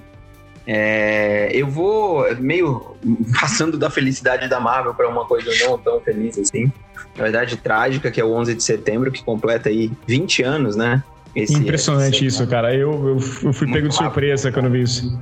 É, 0.73 1.51
eu 1.53 1.67
vou 1.67 2.25
meio 2.37 2.97
passando 3.41 3.77
da 3.77 3.91
felicidade 3.91 4.49
da 4.49 4.61
Marvel 4.61 4.95
para 4.95 5.09
uma 5.09 5.25
coisa 5.25 5.51
não 5.67 5.77
tão 5.77 6.01
feliz 6.01 6.39
assim. 6.39 6.71
Na 7.17 7.25
verdade, 7.25 7.57
trágica, 7.57 8.09
que 8.09 8.21
é 8.21 8.25
o 8.25 8.31
11 8.31 8.55
de 8.55 8.63
setembro, 8.63 9.11
que 9.11 9.25
completa 9.25 9.69
aí 9.69 9.91
20 10.07 10.45
anos, 10.45 10.77
né? 10.77 11.03
Esse, 11.35 11.55
Impressionante 11.55 12.25
isso, 12.25 12.47
cara. 12.47 12.73
Eu, 12.73 12.93
eu, 12.93 13.17
eu 13.17 13.53
fui 13.53 13.73
pego 13.73 13.89
de 13.89 13.95
surpresa 13.97 14.53
quando 14.53 14.71
vi 14.71 14.83
isso. 14.83 15.21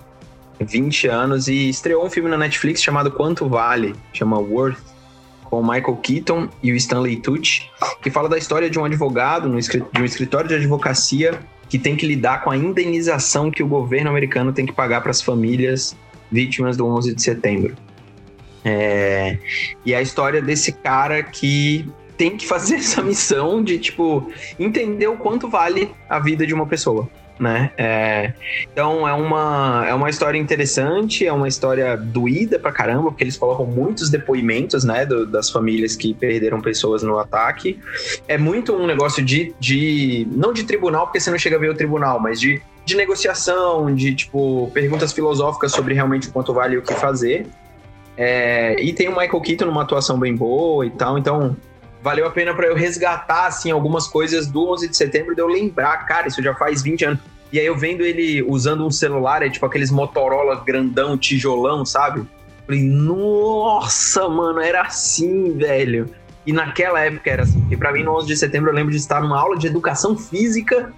20 0.60 1.06
anos 1.06 1.48
e 1.48 1.70
estreou 1.70 2.04
um 2.04 2.10
filme 2.10 2.28
na 2.28 2.36
Netflix 2.36 2.82
chamado 2.82 3.10
Quanto 3.10 3.48
Vale, 3.48 3.94
chama 4.12 4.38
Worth, 4.38 4.76
com 5.44 5.62
Michael 5.62 5.96
Keaton 6.02 6.48
e 6.62 6.72
o 6.72 6.76
Stanley 6.76 7.16
Tucci, 7.16 7.70
que 8.02 8.10
fala 8.10 8.28
da 8.28 8.36
história 8.36 8.68
de 8.68 8.78
um 8.78 8.84
advogado 8.84 9.48
de 9.48 10.02
um 10.02 10.04
escritório 10.04 10.46
de 10.46 10.56
advocacia 10.56 11.38
que 11.68 11.78
tem 11.78 11.96
que 11.96 12.06
lidar 12.06 12.42
com 12.42 12.50
a 12.50 12.56
indenização 12.56 13.50
que 13.50 13.62
o 13.62 13.66
governo 13.66 14.10
americano 14.10 14.52
tem 14.52 14.64
que 14.64 14.72
pagar 14.72 15.00
para 15.00 15.10
as 15.10 15.20
famílias 15.20 15.96
vítimas 16.30 16.76
do 16.76 16.86
11 16.86 17.14
de 17.14 17.22
setembro. 17.22 17.76
É, 18.64 19.38
e 19.84 19.94
a 19.94 20.02
história 20.02 20.42
desse 20.42 20.72
cara 20.72 21.22
que 21.22 21.88
tem 22.16 22.36
que 22.36 22.46
fazer 22.46 22.76
essa 22.82 23.02
missão 23.02 23.62
de, 23.62 23.78
tipo, 23.78 24.30
entender 24.58 25.06
o 25.06 25.16
quanto 25.16 25.48
vale 25.48 25.90
a 26.08 26.18
vida 26.18 26.46
de 26.46 26.52
uma 26.54 26.66
pessoa 26.66 27.08
né? 27.38 27.70
É, 27.76 28.32
então 28.72 29.06
é 29.06 29.12
uma, 29.12 29.84
é 29.88 29.94
uma 29.94 30.10
história 30.10 30.38
interessante, 30.38 31.26
é 31.26 31.32
uma 31.32 31.48
história 31.48 31.96
doída 31.96 32.58
pra 32.58 32.72
caramba, 32.72 33.10
porque 33.10 33.24
eles 33.24 33.36
colocam 33.36 33.66
muitos 33.66 34.10
depoimentos, 34.10 34.84
né, 34.84 35.06
do, 35.06 35.26
das 35.26 35.50
famílias 35.50 35.96
que 35.96 36.14
perderam 36.14 36.60
pessoas 36.60 37.02
no 37.02 37.18
ataque. 37.18 37.78
É 38.26 38.36
muito 38.36 38.74
um 38.74 38.86
negócio 38.86 39.24
de, 39.24 39.54
de. 39.58 40.26
Não 40.30 40.52
de 40.52 40.64
tribunal, 40.64 41.06
porque 41.06 41.20
você 41.20 41.30
não 41.30 41.38
chega 41.38 41.56
a 41.56 41.58
ver 41.58 41.70
o 41.70 41.74
tribunal, 41.74 42.18
mas 42.20 42.40
de, 42.40 42.60
de 42.84 42.96
negociação, 42.96 43.94
de 43.94 44.14
tipo, 44.14 44.70
perguntas 44.72 45.12
filosóficas 45.12 45.72
sobre 45.72 45.94
realmente 45.94 46.28
quanto 46.30 46.52
vale 46.52 46.76
o 46.76 46.82
que 46.82 46.94
fazer. 46.94 47.46
É, 48.16 48.82
e 48.82 48.92
tem 48.92 49.06
o 49.06 49.12
Michael 49.12 49.40
Keaton 49.40 49.66
numa 49.66 49.82
atuação 49.82 50.18
bem 50.18 50.34
boa 50.34 50.84
e 50.84 50.90
tal, 50.90 51.16
então 51.16 51.56
valeu 52.02 52.26
a 52.26 52.30
pena 52.30 52.54
para 52.54 52.66
eu 52.66 52.74
resgatar 52.74 53.46
assim 53.46 53.70
algumas 53.70 54.06
coisas 54.06 54.46
do 54.46 54.68
11 54.70 54.88
de 54.88 54.96
setembro, 54.96 55.34
de 55.34 55.40
eu 55.40 55.48
lembrar, 55.48 56.06
cara, 56.06 56.28
isso 56.28 56.42
já 56.42 56.54
faz 56.54 56.82
20 56.82 57.04
anos. 57.04 57.20
E 57.52 57.58
aí 57.58 57.66
eu 57.66 57.76
vendo 57.76 58.02
ele 58.02 58.42
usando 58.42 58.86
um 58.86 58.90
celular, 58.90 59.42
é 59.42 59.48
tipo 59.48 59.64
aqueles 59.64 59.90
Motorola 59.90 60.62
grandão, 60.64 61.16
tijolão, 61.16 61.84
sabe? 61.84 62.26
Falei, 62.66 62.82
nossa, 62.82 64.28
mano, 64.28 64.60
era 64.60 64.82
assim, 64.82 65.56
velho. 65.56 66.10
E 66.46 66.52
naquela 66.52 67.00
época 67.00 67.30
era 67.30 67.42
assim. 67.42 67.66
E 67.70 67.76
pra 67.76 67.92
mim, 67.92 68.02
no 68.02 68.14
11 68.16 68.26
de 68.26 68.36
setembro, 68.36 68.70
eu 68.70 68.74
lembro 68.74 68.90
de 68.90 68.98
estar 68.98 69.22
numa 69.22 69.40
aula 69.40 69.56
de 69.56 69.66
educação 69.66 70.16
física 70.16 70.92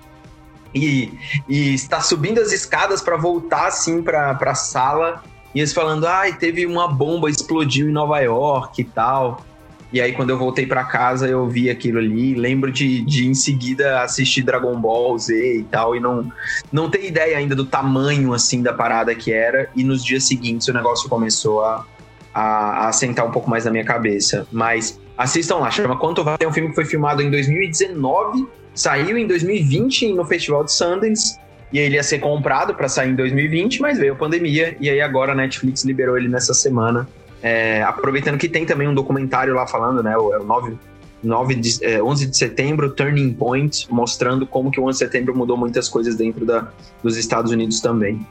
e, 0.74 1.12
e 1.48 1.74
estar 1.74 2.00
subindo 2.00 2.40
as 2.40 2.52
escadas 2.52 3.00
para 3.00 3.16
voltar, 3.16 3.68
assim, 3.68 4.02
pra, 4.02 4.34
pra 4.34 4.54
sala. 4.54 5.22
E 5.54 5.60
eles 5.60 5.72
falando, 5.72 6.06
ai, 6.06 6.32
teve 6.32 6.66
uma 6.66 6.88
bomba, 6.88 7.30
explodiu 7.30 7.88
em 7.88 7.92
Nova 7.92 8.18
York 8.18 8.80
e 8.80 8.84
tal. 8.84 9.44
E 9.92 10.00
aí, 10.00 10.12
quando 10.12 10.30
eu 10.30 10.38
voltei 10.38 10.66
para 10.66 10.84
casa, 10.84 11.26
eu 11.26 11.48
vi 11.48 11.68
aquilo 11.68 11.98
ali. 11.98 12.34
Lembro 12.34 12.70
de, 12.70 13.00
de 13.02 13.26
em 13.26 13.34
seguida 13.34 14.02
assistir 14.02 14.42
Dragon 14.42 14.78
Ball 14.80 15.18
Z 15.18 15.34
e 15.34 15.64
tal, 15.64 15.96
e 15.96 16.00
não, 16.00 16.30
não 16.72 16.88
ter 16.88 17.04
ideia 17.04 17.36
ainda 17.36 17.56
do 17.56 17.64
tamanho 17.64 18.32
assim 18.32 18.62
da 18.62 18.72
parada 18.72 19.14
que 19.14 19.32
era. 19.32 19.68
E 19.74 19.82
nos 19.82 20.04
dias 20.04 20.24
seguintes 20.24 20.68
o 20.68 20.72
negócio 20.72 21.08
começou 21.08 21.64
a, 21.64 21.84
a, 22.32 22.88
a 22.88 22.92
sentar 22.92 23.26
um 23.26 23.32
pouco 23.32 23.50
mais 23.50 23.64
na 23.64 23.70
minha 23.70 23.84
cabeça. 23.84 24.46
Mas 24.52 25.00
assistam 25.18 25.56
lá, 25.56 25.70
chama 25.70 25.96
Quanto 25.96 26.22
Vale. 26.22 26.38
É 26.40 26.46
um 26.46 26.52
filme 26.52 26.68
que 26.68 26.74
foi 26.76 26.84
filmado 26.84 27.20
em 27.20 27.30
2019, 27.30 28.46
saiu 28.72 29.18
em 29.18 29.26
2020 29.26 30.12
no 30.12 30.24
Festival 30.24 30.64
de 30.64 30.72
Sundance. 30.72 31.38
E 31.72 31.78
ele 31.78 31.94
ia 31.94 32.02
ser 32.02 32.18
comprado 32.18 32.74
para 32.74 32.88
sair 32.88 33.10
em 33.10 33.14
2020, 33.14 33.80
mas 33.80 33.96
veio 33.96 34.14
a 34.14 34.16
pandemia. 34.16 34.76
E 34.80 34.90
aí 34.90 35.00
agora 35.00 35.32
a 35.32 35.34
Netflix 35.36 35.84
liberou 35.84 36.18
ele 36.18 36.28
nessa 36.28 36.52
semana. 36.52 37.08
É, 37.42 37.82
aproveitando 37.82 38.38
que 38.38 38.48
tem 38.48 38.66
também 38.66 38.88
um 38.88 38.94
documentário 38.94 39.54
lá 39.54 39.66
falando, 39.66 40.02
né? 40.02 40.16
O, 40.16 40.34
é 40.34 40.38
o 40.38 40.44
9, 40.44 40.76
9 41.22 41.54
de, 41.54 41.84
é, 41.84 42.02
11 42.02 42.26
de 42.26 42.36
setembro, 42.36 42.90
Turning 42.90 43.32
Point, 43.32 43.86
mostrando 43.90 44.46
como 44.46 44.70
que 44.70 44.80
o 44.80 44.84
11 44.84 44.98
de 44.98 45.04
setembro 45.04 45.36
mudou 45.36 45.56
muitas 45.56 45.88
coisas 45.88 46.16
dentro 46.16 46.44
da, 46.44 46.70
dos 47.02 47.16
Estados 47.16 47.50
Unidos 47.50 47.80
também. 47.80 48.26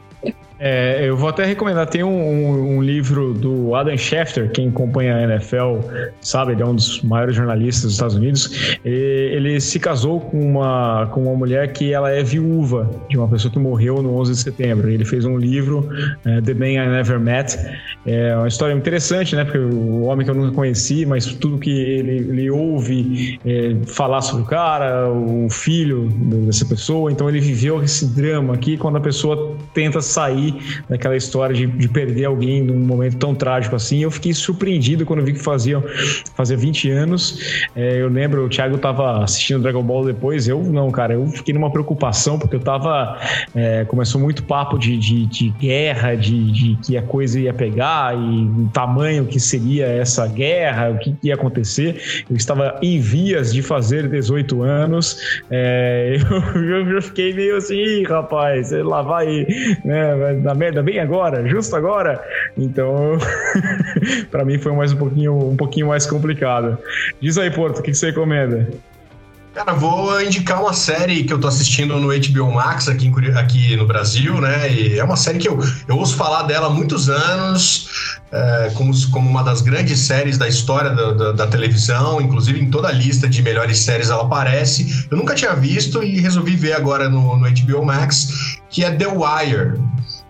É, 0.60 1.08
eu 1.08 1.16
vou 1.16 1.30
até 1.30 1.46
recomendar, 1.46 1.88
tem 1.88 2.04
um, 2.04 2.10
um, 2.10 2.78
um, 2.78 2.82
livro 2.84 3.34
do 3.34 3.74
Adam 3.76 3.98
Schefter, 3.98 4.52
quem 4.52 4.68
acompanha 4.68 5.16
a 5.16 5.24
NFL 5.24 5.80
sabe, 6.20 6.52
ele 6.52 6.62
é 6.62 6.66
um 6.66 6.76
dos 6.76 7.02
maiores 7.02 7.36
jornalistas 7.36 7.84
dos 7.84 7.94
Estados 7.94 8.16
Unidos. 8.16 8.78
Ele, 8.84 9.60
se 9.62 9.80
casou 9.80 10.20
com 10.20 10.40
uma, 10.40 11.08
com 11.14 11.24
uma 11.24 11.36
mulher 11.36 11.72
que 11.72 11.94
ela 11.94 12.12
é 12.12 12.22
viúva 12.24 12.90
de 13.10 13.18
uma 13.18 13.28
pessoa 13.28 13.52
que 13.52 13.58
morreu 13.58 14.02
no 14.02 14.16
11 14.18 14.32
de 14.34 14.38
setembro. 14.40 14.90
Ele 14.90 15.06
fez 15.06 15.24
um 15.24 15.38
livro, 15.38 15.88
é, 16.26 16.42
The 16.42 16.54
Man 16.54 16.72
I 16.72 16.90
Never 16.90 17.20
Met. 17.20 17.58
É 18.06 18.36
uma 18.36 18.48
história 18.48 18.74
interessante, 18.74 19.36
né? 19.36 19.46
Porque 19.46 19.60
o 19.60 20.04
homem 20.04 20.26
que 20.26 20.32
eu 20.32 20.36
nunca 20.36 20.54
conheci, 20.54 21.06
mas 21.06 21.26
tudo 21.26 21.58
que 21.58 21.70
ele, 21.70 22.18
ele 22.18 22.50
ouve 22.50 23.40
é, 23.46 23.76
falar 23.86 24.22
sobre 24.22 24.44
o 24.44 24.46
cara, 24.46 25.10
o 25.10 25.50
filho 25.50 26.10
dessa 26.46 26.66
pessoa, 26.66 27.12
então 27.12 27.30
ele 27.30 27.40
viveu 27.40 27.82
esse 27.82 28.06
drama 28.08 28.54
aqui 28.54 28.78
quando 28.78 28.98
a 28.98 29.02
pessoa 29.02 29.56
tenta 29.74 30.02
sair 30.10 30.55
daquela 30.89 31.16
história 31.16 31.55
de, 31.55 31.66
de, 31.68 31.88
perder 31.88 32.26
alguém 32.26 32.62
num 32.62 32.80
momento 32.80 33.18
tão 33.18 33.34
trágico 33.36 33.76
assim. 33.76 33.99
Eu 33.99 34.12
fiquei 34.12 34.34
surpreendido 34.34 35.05
quando 35.05 35.24
vi 35.24 35.34
que 35.34 35.43
faziam 35.43 35.84
fazia 36.36 36.57
20 36.57 36.91
anos. 36.91 37.68
É, 37.76 38.01
eu 38.01 38.10
lembro, 38.10 38.45
o 38.45 38.49
Thiago 38.49 38.78
tava 38.78 39.24
assistindo 39.24 39.62
Dragon 39.62 39.84
Ball 39.84 40.05
depois, 40.05 40.47
eu 40.47 40.62
não, 40.64 40.89
cara, 40.91 41.14
eu 41.14 41.28
fiquei 41.28 41.53
numa 41.53 41.72
preocupação 41.72 42.38
porque 42.38 42.55
eu 42.55 42.60
tava. 42.60 43.18
É, 43.55 43.86
começou 43.86 44.20
muito 44.20 44.43
papo 44.43 44.78
de, 44.78 44.97
de, 44.97 45.26
de 45.26 45.49
guerra, 45.49 46.16
de, 46.16 46.51
de, 46.51 46.76
que 46.84 46.97
a 46.97 47.01
coisa 47.01 47.39
ia 47.39 47.53
pegar 47.53 48.16
e 48.16 48.45
o 48.45 48.70
tamanho 48.74 49.26
que 49.26 49.39
seria 49.39 49.86
essa 49.86 50.28
guerra, 50.28 50.91
o 50.91 50.97
que 50.97 51.16
ia 51.24 51.36
acontecer. 51.36 52.24
Eu 52.30 52.36
estava 52.36 52.78
em 52.82 52.99
vias 52.99 53.53
de 53.53 53.62
fazer 53.62 54.07
18 54.07 54.62
anos. 54.64 55.41
É, 55.49 56.18
eu, 56.55 56.89
eu, 56.89 57.01
fiquei 57.01 57.34
meio 57.34 57.57
assim, 57.57 58.03
rapaz, 58.03 58.72
lá 58.72 59.01
vai, 59.01 59.45
né? 59.84 59.99
Da 60.41 60.54
merda 60.54 60.82
bem 60.82 61.00
agora, 61.00 61.47
justo 61.47 61.76
agora. 61.76 62.24
Então, 62.58 63.18
para 64.32 64.45
mim 64.45 64.58
foi 64.58 64.74
mais 64.74 64.91
um 64.91 64.97
pouquinho, 64.97 65.38
um 65.38 65.56
pouquinho 65.56 65.88
mais 65.88 66.06
complicado. 66.06 66.78
Diz 67.22 67.38
aí, 67.38 67.52
Porto, 67.52 67.80
o 67.80 67.84
que, 67.84 67.91
que 67.91 67.97
você 67.97 68.08
recomenda? 68.08 68.68
Cara, 69.54 69.74
vou 69.74 70.22
indicar 70.22 70.62
uma 70.62 70.74
série 70.74 71.24
que 71.24 71.34
eu 71.34 71.39
tô 71.39 71.47
assistindo 71.47 72.00
no 72.00 72.08
HBO 72.08 72.52
Max 72.52 72.88
aqui, 72.88 73.08
em, 73.08 73.38
aqui 73.38 73.76
no 73.76 73.86
Brasil, 73.86 74.39
né? 74.39 74.72
E 74.72 75.00
é 75.00 75.04
uma 75.04 75.18
série 75.18 75.39
que 75.39 75.50
eu, 75.50 75.60
eu 75.88 75.97
ouço 75.97 76.16
falar 76.16 76.43
dela 76.43 76.68
há 76.68 76.70
muitos 76.70 77.10
anos, 77.10 78.20
é, 78.32 78.72
como, 78.76 78.93
como 79.10 79.28
uma 79.28 79.43
das 79.43 79.62
grandes 79.62 80.00
séries 80.02 80.38
da 80.38 80.47
história 80.47 80.91
da, 80.91 81.12
da, 81.14 81.32
da, 81.32 81.47
televisão, 81.47 82.22
inclusive 82.22 82.60
em 82.60 82.70
toda 82.70 82.89
a 82.89 82.91
lista 82.91 83.28
de 83.28 83.41
melhores 83.41 83.80
séries 83.80 84.12
ela 84.12 84.24
aparece. 84.24 85.08
Eu 85.10 85.18
nunca 85.18 85.34
tinha 85.34 85.56
visto 85.56 86.04
e 86.04 86.20
resolvi 86.20 86.56
ver 86.56 86.74
agora 86.74 87.10
no, 87.10 87.36
no 87.36 87.50
HBO 87.50 87.84
Max, 87.84 88.60
que 88.70 88.84
é 88.84 88.91
The 88.91 89.08
Wire. 89.08 89.80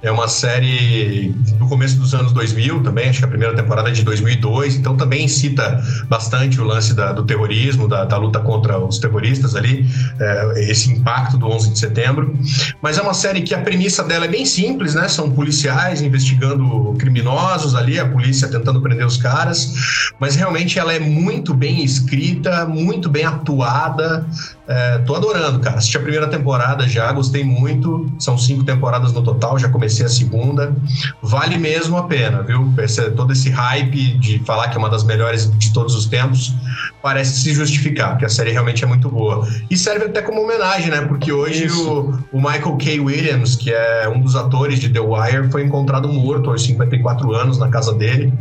É 0.02 0.10
uma 0.10 0.30
série 0.30 1.36
do 1.58 1.68
começo 1.68 1.98
dos 1.98 2.14
anos 2.14 2.32
2000 2.32 2.82
também, 2.84 3.10
acho 3.10 3.20
que 3.20 3.26
a 3.26 3.28
primeira 3.28 3.54
temporada 3.54 3.90
é 3.90 3.92
de 3.92 4.02
2002, 4.04 4.76
então 4.76 4.96
também 4.96 5.28
cita 5.28 5.84
bastante 6.08 6.62
o 6.62 6.64
lance 6.64 6.94
da, 6.94 7.12
do 7.12 7.26
terrorismo, 7.26 7.86
da, 7.86 8.06
da, 8.06 8.16
luta 8.16 8.40
contra 8.40 8.80
os 8.80 8.98
terroristas 8.98 9.58
ali, 9.58 9.86
é, 10.18 10.72
esse 10.72 10.90
impacto 10.90 11.38
do 11.38 11.48
11 11.48 11.72
de 11.72 11.80
setembro. 11.80 12.34
Mas 12.82 12.98
é 12.98 13.02
uma 13.02 13.14
série 13.14 13.42
que 13.42 13.54
a 13.54 13.60
premissa 13.60 14.02
dela 14.02 14.24
é 14.24 14.30
bem 14.30 14.46
simples, 14.46 14.96
né? 14.96 15.10
São 15.10 15.32
policiais 15.32 16.02
investigando 16.02 16.94
criminosos 16.98 17.76
ali, 17.76 18.00
a 18.00 18.08
polícia 18.08 18.48
tentando 18.48 18.82
prender 18.82 19.06
os 19.06 19.18
caras, 19.18 19.74
mas 20.18 20.36
realmente 20.36 20.80
ela 20.80 20.94
é 20.94 21.00
muito 21.00 21.54
bem 21.54 21.84
escrita, 21.84 22.66
muito 22.66 23.10
bem 23.10 23.26
atuada, 23.26 24.26
é, 24.70 25.00
tô 25.00 25.16
adorando, 25.16 25.60
cara. 25.60 25.78
Assisti 25.78 25.98
a 25.98 26.00
primeira 26.00 26.28
temporada 26.28 26.88
já, 26.88 27.12
gostei 27.12 27.44
muito. 27.44 28.08
São 28.20 28.38
cinco 28.38 28.64
temporadas 28.64 29.12
no 29.12 29.24
total, 29.24 29.58
já 29.58 29.68
comecei 29.68 30.06
a 30.06 30.10
segunda. 30.10 30.76
Vale 31.24 31.58
mesmo 31.58 31.98
a 31.98 32.04
pena, 32.04 32.44
viu? 32.44 32.72
Esse, 32.78 33.10
todo 33.12 33.34
esse 33.34 33.50
hype 33.50 34.20
de 34.20 34.38
falar 34.46 34.70
que 34.70 34.76
é 34.76 34.80
uma 34.80 34.90
das 34.90 35.04
melhores 35.04 35.50
de 35.58 35.74
todos 35.74 35.96
os 35.96 36.06
tempos 36.06 36.54
parece 37.02 37.40
se 37.40 37.54
justificar, 37.54 38.12
porque 38.12 38.26
a 38.26 38.30
série 38.30 38.52
realmente 38.52 38.84
é 38.84 38.88
muito 38.88 39.10
boa. 39.10 39.48
E 39.70 39.78
serve 39.78 40.06
até 40.06 40.22
como 40.22 40.44
homenagem, 40.44 40.92
né? 40.92 41.02
Porque 41.02 41.32
hoje 41.32 41.68
o, 41.72 42.20
o, 42.32 42.38
Michael 42.38 42.78
K. 42.78 43.00
Williams, 43.00 43.56
que 43.56 43.72
é 43.72 44.08
um 44.08 44.20
dos 44.20 44.36
atores 44.36 44.80
de 44.80 44.90
The 44.90 45.00
Wire, 45.00 45.50
foi 45.50 45.64
encontrado 45.64 46.08
morto 46.10 46.50
aos 46.50 46.64
54 46.64 47.34
anos 47.34 47.58
na 47.58 47.70
casa 47.70 47.94
dele. 47.94 48.34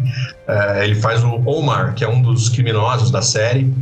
É, 0.47 0.85
ele 0.85 0.95
faz 0.97 1.23
o 1.23 1.41
Omar, 1.47 1.95
que 1.95 2.03
é 2.03 2.09
um 2.09 2.21
dos 2.21 2.49
criminosos 2.49 3.11
da 3.11 3.23
série, 3.23 3.73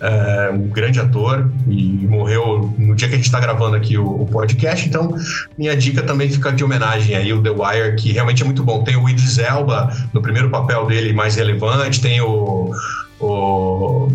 é, 0.00 0.50
um 0.52 0.68
grande 0.68 1.00
ator, 1.00 1.50
e 1.66 1.95
morreu 2.04 2.74
no 2.76 2.94
dia 2.94 3.08
que 3.08 3.14
a 3.14 3.16
gente 3.16 3.26
está 3.26 3.38
gravando 3.38 3.76
aqui 3.76 3.96
o, 3.96 4.22
o, 4.22 4.26
podcast. 4.26 4.88
Então, 4.88 5.14
minha 5.56 5.76
dica 5.76 6.02
também 6.02 6.28
fica 6.28 6.52
de 6.52 6.64
homenagem 6.64 7.14
aí, 7.14 7.32
o 7.32 7.42
The 7.42 7.50
Wire, 7.50 7.96
que 7.96 8.12
realmente 8.12 8.42
é 8.42 8.44
muito 8.44 8.64
bom. 8.64 8.82
Tem 8.82 8.96
o 8.96 9.08
Idris 9.08 9.38
Elba 9.38 9.90
no 10.12 10.20
primeiro 10.20 10.50
papel 10.50 10.86
dele 10.86 11.12
mais 11.12 11.36
relevante, 11.36 12.00
tem 12.00 12.20
o. 12.20 12.74
o 13.20 14.08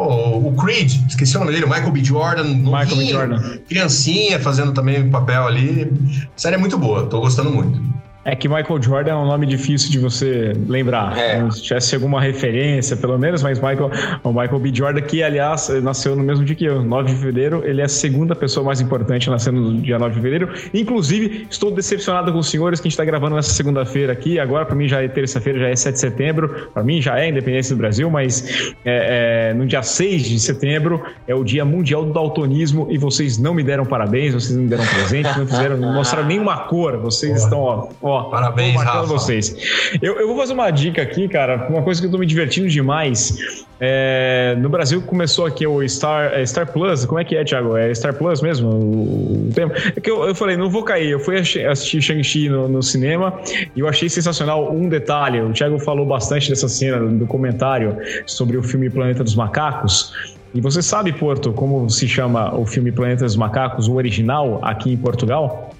o, 0.00 0.52
Creed, 0.52 0.92
esqueci 1.08 1.36
o 1.36 1.40
nome 1.40 1.50
dele, 1.50 1.66
Michael 1.66 1.90
B. 1.90 2.04
Jordan. 2.04 2.44
Michael 2.44 2.96
B. 2.96 3.06
Jordan. 3.06 3.58
Criancinha 3.68 4.38
fazendo 4.38 4.72
também 4.72 5.10
papel 5.10 5.44
ali. 5.44 5.92
A 6.24 6.38
série 6.38 6.54
é 6.54 6.58
muito 6.58 6.78
boa, 6.78 7.06
tô 7.06 7.20
gostando 7.20 7.50
muito. 7.50 7.80
É 8.24 8.34
que 8.34 8.48
Michael 8.48 8.82
Jordan 8.82 9.12
é 9.12 9.14
um 9.14 9.26
nome 9.26 9.46
difícil 9.46 9.90
de 9.90 9.98
você 9.98 10.52
lembrar. 10.66 11.16
É. 11.16 11.50
Se 11.50 11.62
tivesse 11.62 11.94
alguma 11.94 12.20
referência, 12.20 12.96
pelo 12.96 13.18
menos, 13.18 13.42
mas 13.42 13.58
Michael, 13.58 13.90
o 14.22 14.30
Michael 14.30 14.58
B. 14.58 14.70
Jordan, 14.74 15.00
que 15.00 15.22
aliás 15.22 15.68
nasceu 15.82 16.14
no 16.14 16.22
mesmo 16.22 16.44
dia 16.44 16.54
que 16.54 16.64
eu, 16.64 16.82
9 16.82 17.12
de 17.12 17.18
fevereiro, 17.18 17.62
ele 17.64 17.80
é 17.80 17.84
a 17.84 17.88
segunda 17.88 18.34
pessoa 18.34 18.66
mais 18.66 18.80
importante 18.80 19.30
nascendo 19.30 19.60
no 19.60 19.80
dia 19.80 19.98
9 19.98 20.10
de 20.10 20.16
fevereiro. 20.16 20.52
Inclusive, 20.74 21.46
estou 21.50 21.70
decepcionado 21.70 22.32
com 22.32 22.38
os 22.38 22.50
senhores 22.50 22.80
que 22.80 22.86
a 22.86 22.88
gente 22.88 22.94
está 22.94 23.04
gravando 23.04 23.36
nessa 23.36 23.52
segunda-feira 23.52 24.12
aqui. 24.12 24.38
Agora, 24.38 24.66
para 24.66 24.74
mim, 24.74 24.88
já 24.88 25.02
é 25.02 25.08
terça-feira, 25.08 25.60
já 25.60 25.68
é 25.68 25.76
7 25.76 25.94
de 25.94 26.00
setembro. 26.00 26.68
Para 26.74 26.82
mim, 26.82 27.00
já 27.00 27.18
é 27.18 27.28
independência 27.28 27.74
do 27.74 27.78
Brasil, 27.78 28.10
mas 28.10 28.74
é, 28.84 29.50
é, 29.50 29.54
no 29.54 29.66
dia 29.66 29.82
6 29.82 30.24
de 30.24 30.40
setembro 30.40 31.02
é 31.26 31.34
o 31.34 31.44
Dia 31.44 31.64
Mundial 31.64 32.04
do 32.04 32.12
Daltonismo 32.12 32.88
e 32.90 32.98
vocês 32.98 33.38
não 33.38 33.54
me 33.54 33.62
deram 33.62 33.84
parabéns, 33.86 34.34
vocês 34.34 34.54
não 34.54 34.64
me 34.64 34.68
deram 34.68 34.84
presente, 34.86 35.38
não 35.38 35.46
fizeram, 35.46 35.76
não 35.76 35.94
mostraram 35.94 36.26
nenhuma 36.26 36.56
cor. 36.64 36.98
Vocês 36.98 37.32
Boa. 37.32 37.44
estão, 37.44 37.60
ó, 37.60 37.88
ó 38.08 38.24
Parabéns, 38.24 38.80
Rafa. 38.82 39.02
vocês. 39.02 39.54
Eu, 40.02 40.18
eu, 40.18 40.26
vou 40.26 40.36
fazer 40.36 40.52
uma 40.52 40.70
dica 40.70 41.02
aqui, 41.02 41.28
cara, 41.28 41.66
uma 41.68 41.82
coisa 41.82 42.00
que 42.00 42.06
eu 42.06 42.10
tô 42.10 42.18
me 42.18 42.26
divertindo 42.26 42.68
demais. 42.68 43.66
É, 43.80 44.56
no 44.58 44.68
Brasil 44.68 45.00
começou 45.02 45.46
aqui 45.46 45.66
o 45.66 45.86
Star, 45.88 46.32
é 46.32 46.44
Star 46.44 46.66
Plus, 46.72 47.04
como 47.04 47.20
é 47.20 47.24
que 47.24 47.36
é, 47.36 47.44
Thiago? 47.44 47.76
É 47.76 47.94
Star 47.94 48.12
Plus 48.14 48.42
mesmo? 48.42 48.68
O, 48.68 49.48
o 49.48 49.52
tema? 49.54 49.72
É 49.94 50.00
que 50.00 50.10
eu, 50.10 50.24
eu 50.24 50.34
falei, 50.34 50.56
não 50.56 50.68
vou 50.68 50.82
cair. 50.82 51.10
Eu 51.10 51.20
fui 51.20 51.38
assistir 51.38 52.02
Shang-Chi 52.02 52.48
no, 52.48 52.68
no, 52.68 52.82
cinema 52.82 53.40
e 53.76 53.80
eu 53.80 53.88
achei 53.88 54.08
sensacional 54.08 54.72
um 54.72 54.88
detalhe. 54.88 55.40
O 55.40 55.52
Thiago 55.52 55.78
falou 55.78 56.04
bastante 56.04 56.48
dessa 56.48 56.68
cena 56.68 56.98
do 57.06 57.26
comentário 57.26 57.96
sobre 58.26 58.56
o 58.56 58.62
filme 58.62 58.90
Planeta 58.90 59.22
dos 59.22 59.36
Macacos. 59.36 60.12
E 60.54 60.60
você 60.60 60.82
sabe, 60.82 61.12
Porto, 61.12 61.52
como 61.52 61.88
se 61.90 62.08
chama 62.08 62.54
o 62.54 62.64
filme 62.64 62.90
Planeta 62.90 63.24
dos 63.24 63.36
Macacos, 63.36 63.86
o 63.86 63.94
original, 63.94 64.58
aqui 64.62 64.92
em 64.92 64.96
Portugal? 64.96 65.70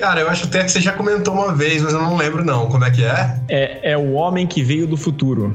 Cara, 0.00 0.22
eu 0.22 0.30
acho 0.30 0.46
até 0.46 0.64
que 0.64 0.70
você 0.70 0.80
já 0.80 0.92
comentou 0.92 1.34
uma 1.34 1.54
vez, 1.54 1.82
mas 1.82 1.92
eu 1.92 2.00
não 2.00 2.16
lembro 2.16 2.42
não. 2.42 2.70
Como 2.70 2.82
é 2.82 2.90
que 2.90 3.04
é? 3.04 3.36
É, 3.48 3.92
é 3.92 3.98
o 3.98 4.12
homem 4.12 4.46
que 4.46 4.62
veio 4.62 4.86
do 4.86 4.96
futuro. 4.96 5.54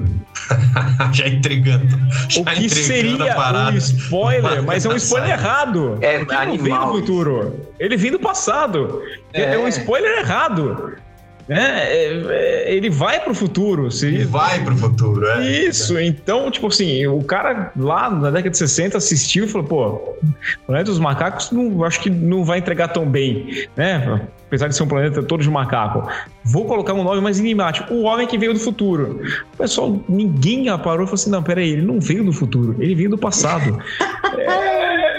já 1.12 1.28
entregando. 1.28 2.00
Já 2.30 2.42
o 2.42 2.46
que 2.46 2.70
seria 2.70 3.18
um 3.26 3.78
spoiler, 3.78 4.62
mas 4.62 4.86
é 4.86 4.90
um 4.90 4.96
spoiler 4.98 5.32
errado. 5.32 5.98
É 6.00 6.18
animal. 6.18 6.44
Ele 6.44 6.58
vem 6.60 6.80
do 6.80 6.88
futuro. 6.88 7.70
Ele 7.80 7.98
vem 7.98 8.12
do 8.12 8.20
passado. 8.20 9.02
É, 9.34 9.56
é 9.56 9.58
um 9.58 9.68
spoiler 9.68 10.20
errado. 10.20 10.96
É, 11.48 11.58
é, 11.58 12.24
é, 12.30 12.76
ele 12.76 12.90
vai 12.90 13.20
pro 13.20 13.36
futuro. 13.36 13.92
Se... 13.92 14.08
Ele 14.08 14.26
vai 14.26 14.64
pro 14.64 14.76
futuro, 14.76 15.28
é. 15.28 15.48
Isso, 15.48 16.00
então, 16.00 16.50
tipo 16.50 16.68
assim, 16.68 17.06
o 17.08 17.22
cara 17.24 17.72
lá 17.76 18.10
na 18.10 18.32
década 18.32 18.50
de 18.50 18.58
60 18.58 18.98
assistiu 18.98 19.46
e 19.46 19.48
falou, 19.48 19.68
pô, 19.68 20.16
Planeta 20.66 20.90
dos 20.90 21.00
Macacos 21.00 21.52
não, 21.52 21.84
acho 21.84 22.00
que 22.00 22.10
não 22.10 22.44
vai 22.44 22.60
entregar 22.60 22.88
tão 22.88 23.08
bem, 23.08 23.68
né? 23.76 24.28
Apesar 24.48 24.68
de 24.68 24.76
ser 24.76 24.84
um 24.84 24.88
planeta 24.88 25.24
todo 25.24 25.42
de 25.42 25.50
macaco. 25.50 26.08
Vou 26.44 26.66
colocar 26.66 26.94
um 26.94 27.04
nome 27.04 27.20
mais 27.20 27.40
enigmático. 27.40 27.92
O 27.94 28.04
homem 28.04 28.28
que 28.28 28.38
veio 28.38 28.54
do 28.54 28.60
futuro. 28.60 29.22
O 29.54 29.58
pessoal, 29.58 30.00
ninguém 30.08 30.66
parou 30.78 31.04
e 31.04 31.08
falou 31.08 31.14
assim: 31.16 31.32
não, 31.32 31.42
peraí, 31.42 31.72
ele 31.72 31.82
não 31.82 32.00
veio 32.00 32.24
do 32.24 32.32
futuro, 32.32 32.76
ele 32.80 32.94
veio 32.94 33.10
do 33.10 33.18
passado. 33.18 33.78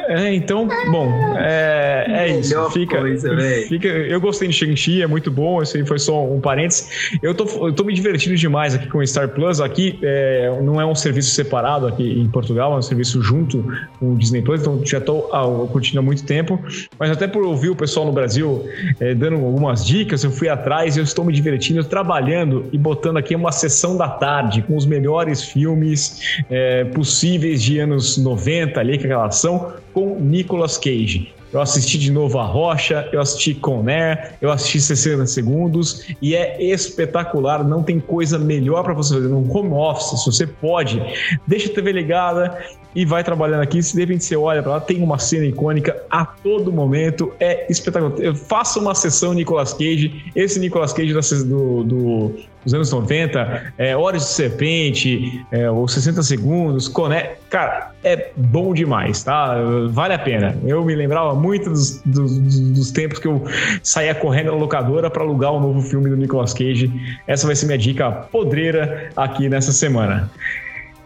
É, 0.08 0.34
então, 0.34 0.68
bom, 0.90 1.10
é, 1.36 2.06
é 2.08 2.38
isso. 2.38 2.70
Fica, 2.70 2.98
coisa, 2.98 3.36
fica, 3.68 3.88
eu 3.88 4.20
gostei 4.20 4.48
de 4.48 4.54
Shang-Chi, 4.54 5.02
é 5.02 5.06
muito 5.06 5.30
bom. 5.30 5.62
Esse 5.62 5.84
foi 5.84 5.98
só 5.98 6.24
um 6.24 6.40
parênteses. 6.40 7.18
Eu 7.22 7.34
tô, 7.34 7.44
eu 7.66 7.72
tô 7.72 7.84
me 7.84 7.92
divertindo 7.92 8.36
demais 8.36 8.74
aqui 8.74 8.88
com 8.88 8.98
o 8.98 9.06
Star 9.06 9.28
Plus. 9.28 9.60
Aqui 9.60 9.98
é, 10.02 10.58
não 10.62 10.80
é 10.80 10.86
um 10.86 10.94
serviço 10.94 11.30
separado 11.30 11.86
aqui 11.86 12.20
em 12.20 12.28
Portugal, 12.28 12.74
é 12.74 12.78
um 12.78 12.82
serviço 12.82 13.20
junto 13.20 13.64
com 13.98 14.12
o 14.12 14.16
Disney 14.16 14.42
Plus. 14.42 14.60
Então 14.60 14.80
já 14.84 15.00
tô 15.00 15.28
ah, 15.32 15.66
curtindo 15.70 15.98
há 15.98 16.02
muito 16.02 16.24
tempo. 16.24 16.60
Mas 16.98 17.10
até 17.10 17.26
por 17.26 17.44
ouvir 17.44 17.70
o 17.70 17.76
pessoal 17.76 18.06
no 18.06 18.12
Brasil 18.12 18.64
é, 19.00 19.14
dando 19.14 19.36
algumas 19.36 19.84
dicas, 19.84 20.22
eu 20.24 20.30
fui 20.30 20.48
atrás 20.48 20.96
e 20.96 21.00
eu 21.00 21.04
estou 21.04 21.24
me 21.24 21.32
divertindo, 21.32 21.82
trabalhando 21.84 22.66
e 22.72 22.78
botando 22.78 23.16
aqui 23.16 23.34
uma 23.34 23.52
sessão 23.52 23.96
da 23.96 24.08
tarde 24.08 24.62
com 24.62 24.76
os 24.76 24.86
melhores 24.86 25.42
filmes 25.42 26.42
é, 26.50 26.84
possíveis 26.84 27.62
de 27.62 27.78
anos 27.78 28.16
90 28.16 28.78
ali, 28.78 28.98
que 28.98 29.04
aquela 29.04 29.26
ação 29.26 29.74
com 29.96 30.20
Nicolas 30.20 30.76
Cage. 30.76 31.32
Eu 31.50 31.58
assisti 31.58 31.96
de 31.96 32.12
novo 32.12 32.38
a 32.38 32.44
Rocha, 32.44 33.08
eu 33.14 33.18
assisti 33.18 33.54
Conair, 33.54 34.34
eu 34.42 34.52
assisti 34.52 34.78
60 34.78 35.26
segundos 35.26 36.06
e 36.20 36.36
é 36.36 36.62
espetacular. 36.62 37.64
Não 37.66 37.82
tem 37.82 37.98
coisa 37.98 38.38
melhor 38.38 38.82
para 38.82 38.92
você 38.92 39.14
fazer 39.14 39.28
no 39.28 39.50
home 39.50 39.72
office. 39.72 40.20
Se 40.20 40.26
você 40.26 40.46
pode, 40.46 41.02
deixa 41.46 41.70
a 41.70 41.74
TV 41.74 41.92
ligada 41.92 42.62
e 42.94 43.06
vai 43.06 43.24
trabalhando 43.24 43.62
aqui. 43.62 43.82
Se 43.82 43.94
de 43.94 44.00
repente 44.00 44.24
você 44.24 44.36
olha 44.36 44.62
para 44.62 44.72
lá, 44.72 44.80
tem 44.80 45.02
uma 45.02 45.18
cena 45.18 45.46
icônica 45.46 45.96
a 46.10 46.26
todo 46.26 46.70
momento. 46.70 47.32
É 47.40 47.66
espetacular. 47.72 48.34
Faça 48.34 48.78
uma 48.78 48.94
sessão 48.94 49.32
Nicolas 49.32 49.72
Cage. 49.72 50.30
Esse 50.36 50.60
Nicolas 50.60 50.92
Cage 50.92 51.14
do, 51.46 51.82
do 51.84 52.34
dos 52.66 52.74
anos 52.74 52.92
90, 52.92 53.72
é, 53.78 53.96
Horas 53.96 54.22
de 54.22 54.28
Serpente, 54.30 55.46
é, 55.52 55.70
os 55.70 55.92
60 55.92 56.22
Segundos, 56.24 56.88
Coné. 56.88 57.36
Cara, 57.48 57.92
é 58.02 58.30
bom 58.36 58.74
demais, 58.74 59.22
tá? 59.22 59.56
Vale 59.90 60.14
a 60.14 60.18
pena. 60.18 60.58
Eu 60.64 60.84
me 60.84 60.94
lembrava 60.96 61.32
muito 61.34 61.70
dos, 61.70 62.02
dos, 62.04 62.38
dos 62.38 62.90
tempos 62.90 63.20
que 63.20 63.28
eu 63.28 63.42
saía 63.84 64.14
correndo 64.16 64.50
na 64.50 64.56
locadora 64.56 65.08
para 65.08 65.22
alugar 65.22 65.52
o 65.52 65.58
um 65.58 65.60
novo 65.60 65.80
filme 65.80 66.10
do 66.10 66.16
Nicolas 66.16 66.52
Cage. 66.52 66.90
Essa 67.26 67.46
vai 67.46 67.54
ser 67.54 67.66
minha 67.66 67.78
dica 67.78 68.10
podreira 68.10 69.10
aqui 69.16 69.48
nessa 69.48 69.72
semana. 69.72 70.28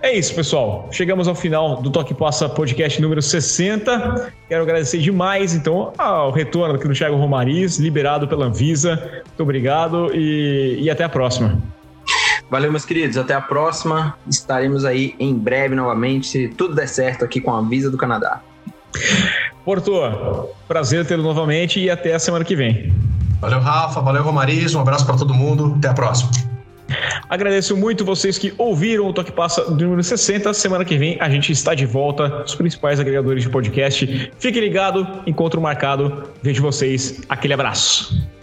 É 0.02 0.14
isso, 0.14 0.34
pessoal. 0.34 0.88
Chegamos 0.90 1.28
ao 1.28 1.34
final 1.34 1.82
do 1.82 1.90
Toque 1.90 2.14
Passa 2.14 2.48
Podcast 2.48 3.00
número 3.02 3.20
60. 3.20 4.32
Quero 4.48 4.62
agradecer 4.62 4.98
demais, 4.98 5.54
então, 5.54 5.92
ao 5.98 6.30
retorno 6.30 6.74
aqui 6.74 6.88
do 6.88 6.94
Thiago 6.94 7.16
Romariz, 7.16 7.78
liberado 7.78 8.26
pela 8.26 8.46
Anvisa. 8.46 8.96
Muito 9.26 9.42
obrigado 9.42 10.10
e, 10.14 10.78
e 10.80 10.90
até 10.90 11.04
a 11.04 11.08
próxima. 11.08 11.60
Valeu, 12.50 12.70
meus 12.70 12.86
queridos. 12.86 13.18
Até 13.18 13.34
a 13.34 13.42
próxima. 13.42 14.16
Estaremos 14.26 14.86
aí 14.86 15.14
em 15.20 15.34
breve 15.34 15.74
novamente, 15.74 16.26
se 16.26 16.48
tudo 16.48 16.74
der 16.74 16.88
certo 16.88 17.24
aqui 17.24 17.38
com 17.38 17.54
a 17.54 17.58
Anvisa 17.58 17.90
do 17.90 17.98
Canadá. 17.98 18.40
Porto, 19.64 19.92
prazer 20.66 21.06
tê-lo 21.06 21.22
novamente 21.22 21.78
e 21.78 21.90
até 21.90 22.14
a 22.14 22.18
semana 22.18 22.44
que 22.44 22.56
vem. 22.56 22.92
Valeu, 23.40 23.60
Rafa. 23.60 24.00
Valeu, 24.00 24.22
Romariz. 24.22 24.74
Um 24.74 24.80
abraço 24.80 25.04
para 25.04 25.16
todo 25.16 25.34
mundo. 25.34 25.74
Até 25.76 25.88
a 25.88 25.94
próxima. 25.94 26.49
Agradeço 27.28 27.76
muito 27.76 28.04
vocês 28.04 28.38
que 28.38 28.52
ouviram 28.58 29.06
o 29.06 29.12
Toque 29.12 29.32
Passa 29.32 29.70
do 29.70 29.84
número 29.84 30.02
60. 30.02 30.52
Semana 30.54 30.84
que 30.84 30.96
vem 30.96 31.16
a 31.20 31.28
gente 31.28 31.52
está 31.52 31.74
de 31.74 31.86
volta 31.86 32.28
nos 32.28 32.54
principais 32.54 32.98
agregadores 32.98 33.42
de 33.42 33.50
podcast. 33.50 34.32
Fique 34.38 34.60
ligado, 34.60 35.06
encontro 35.26 35.60
marcado. 35.60 36.30
Vejo 36.42 36.62
vocês. 36.62 37.20
Aquele 37.28 37.54
abraço. 37.54 38.39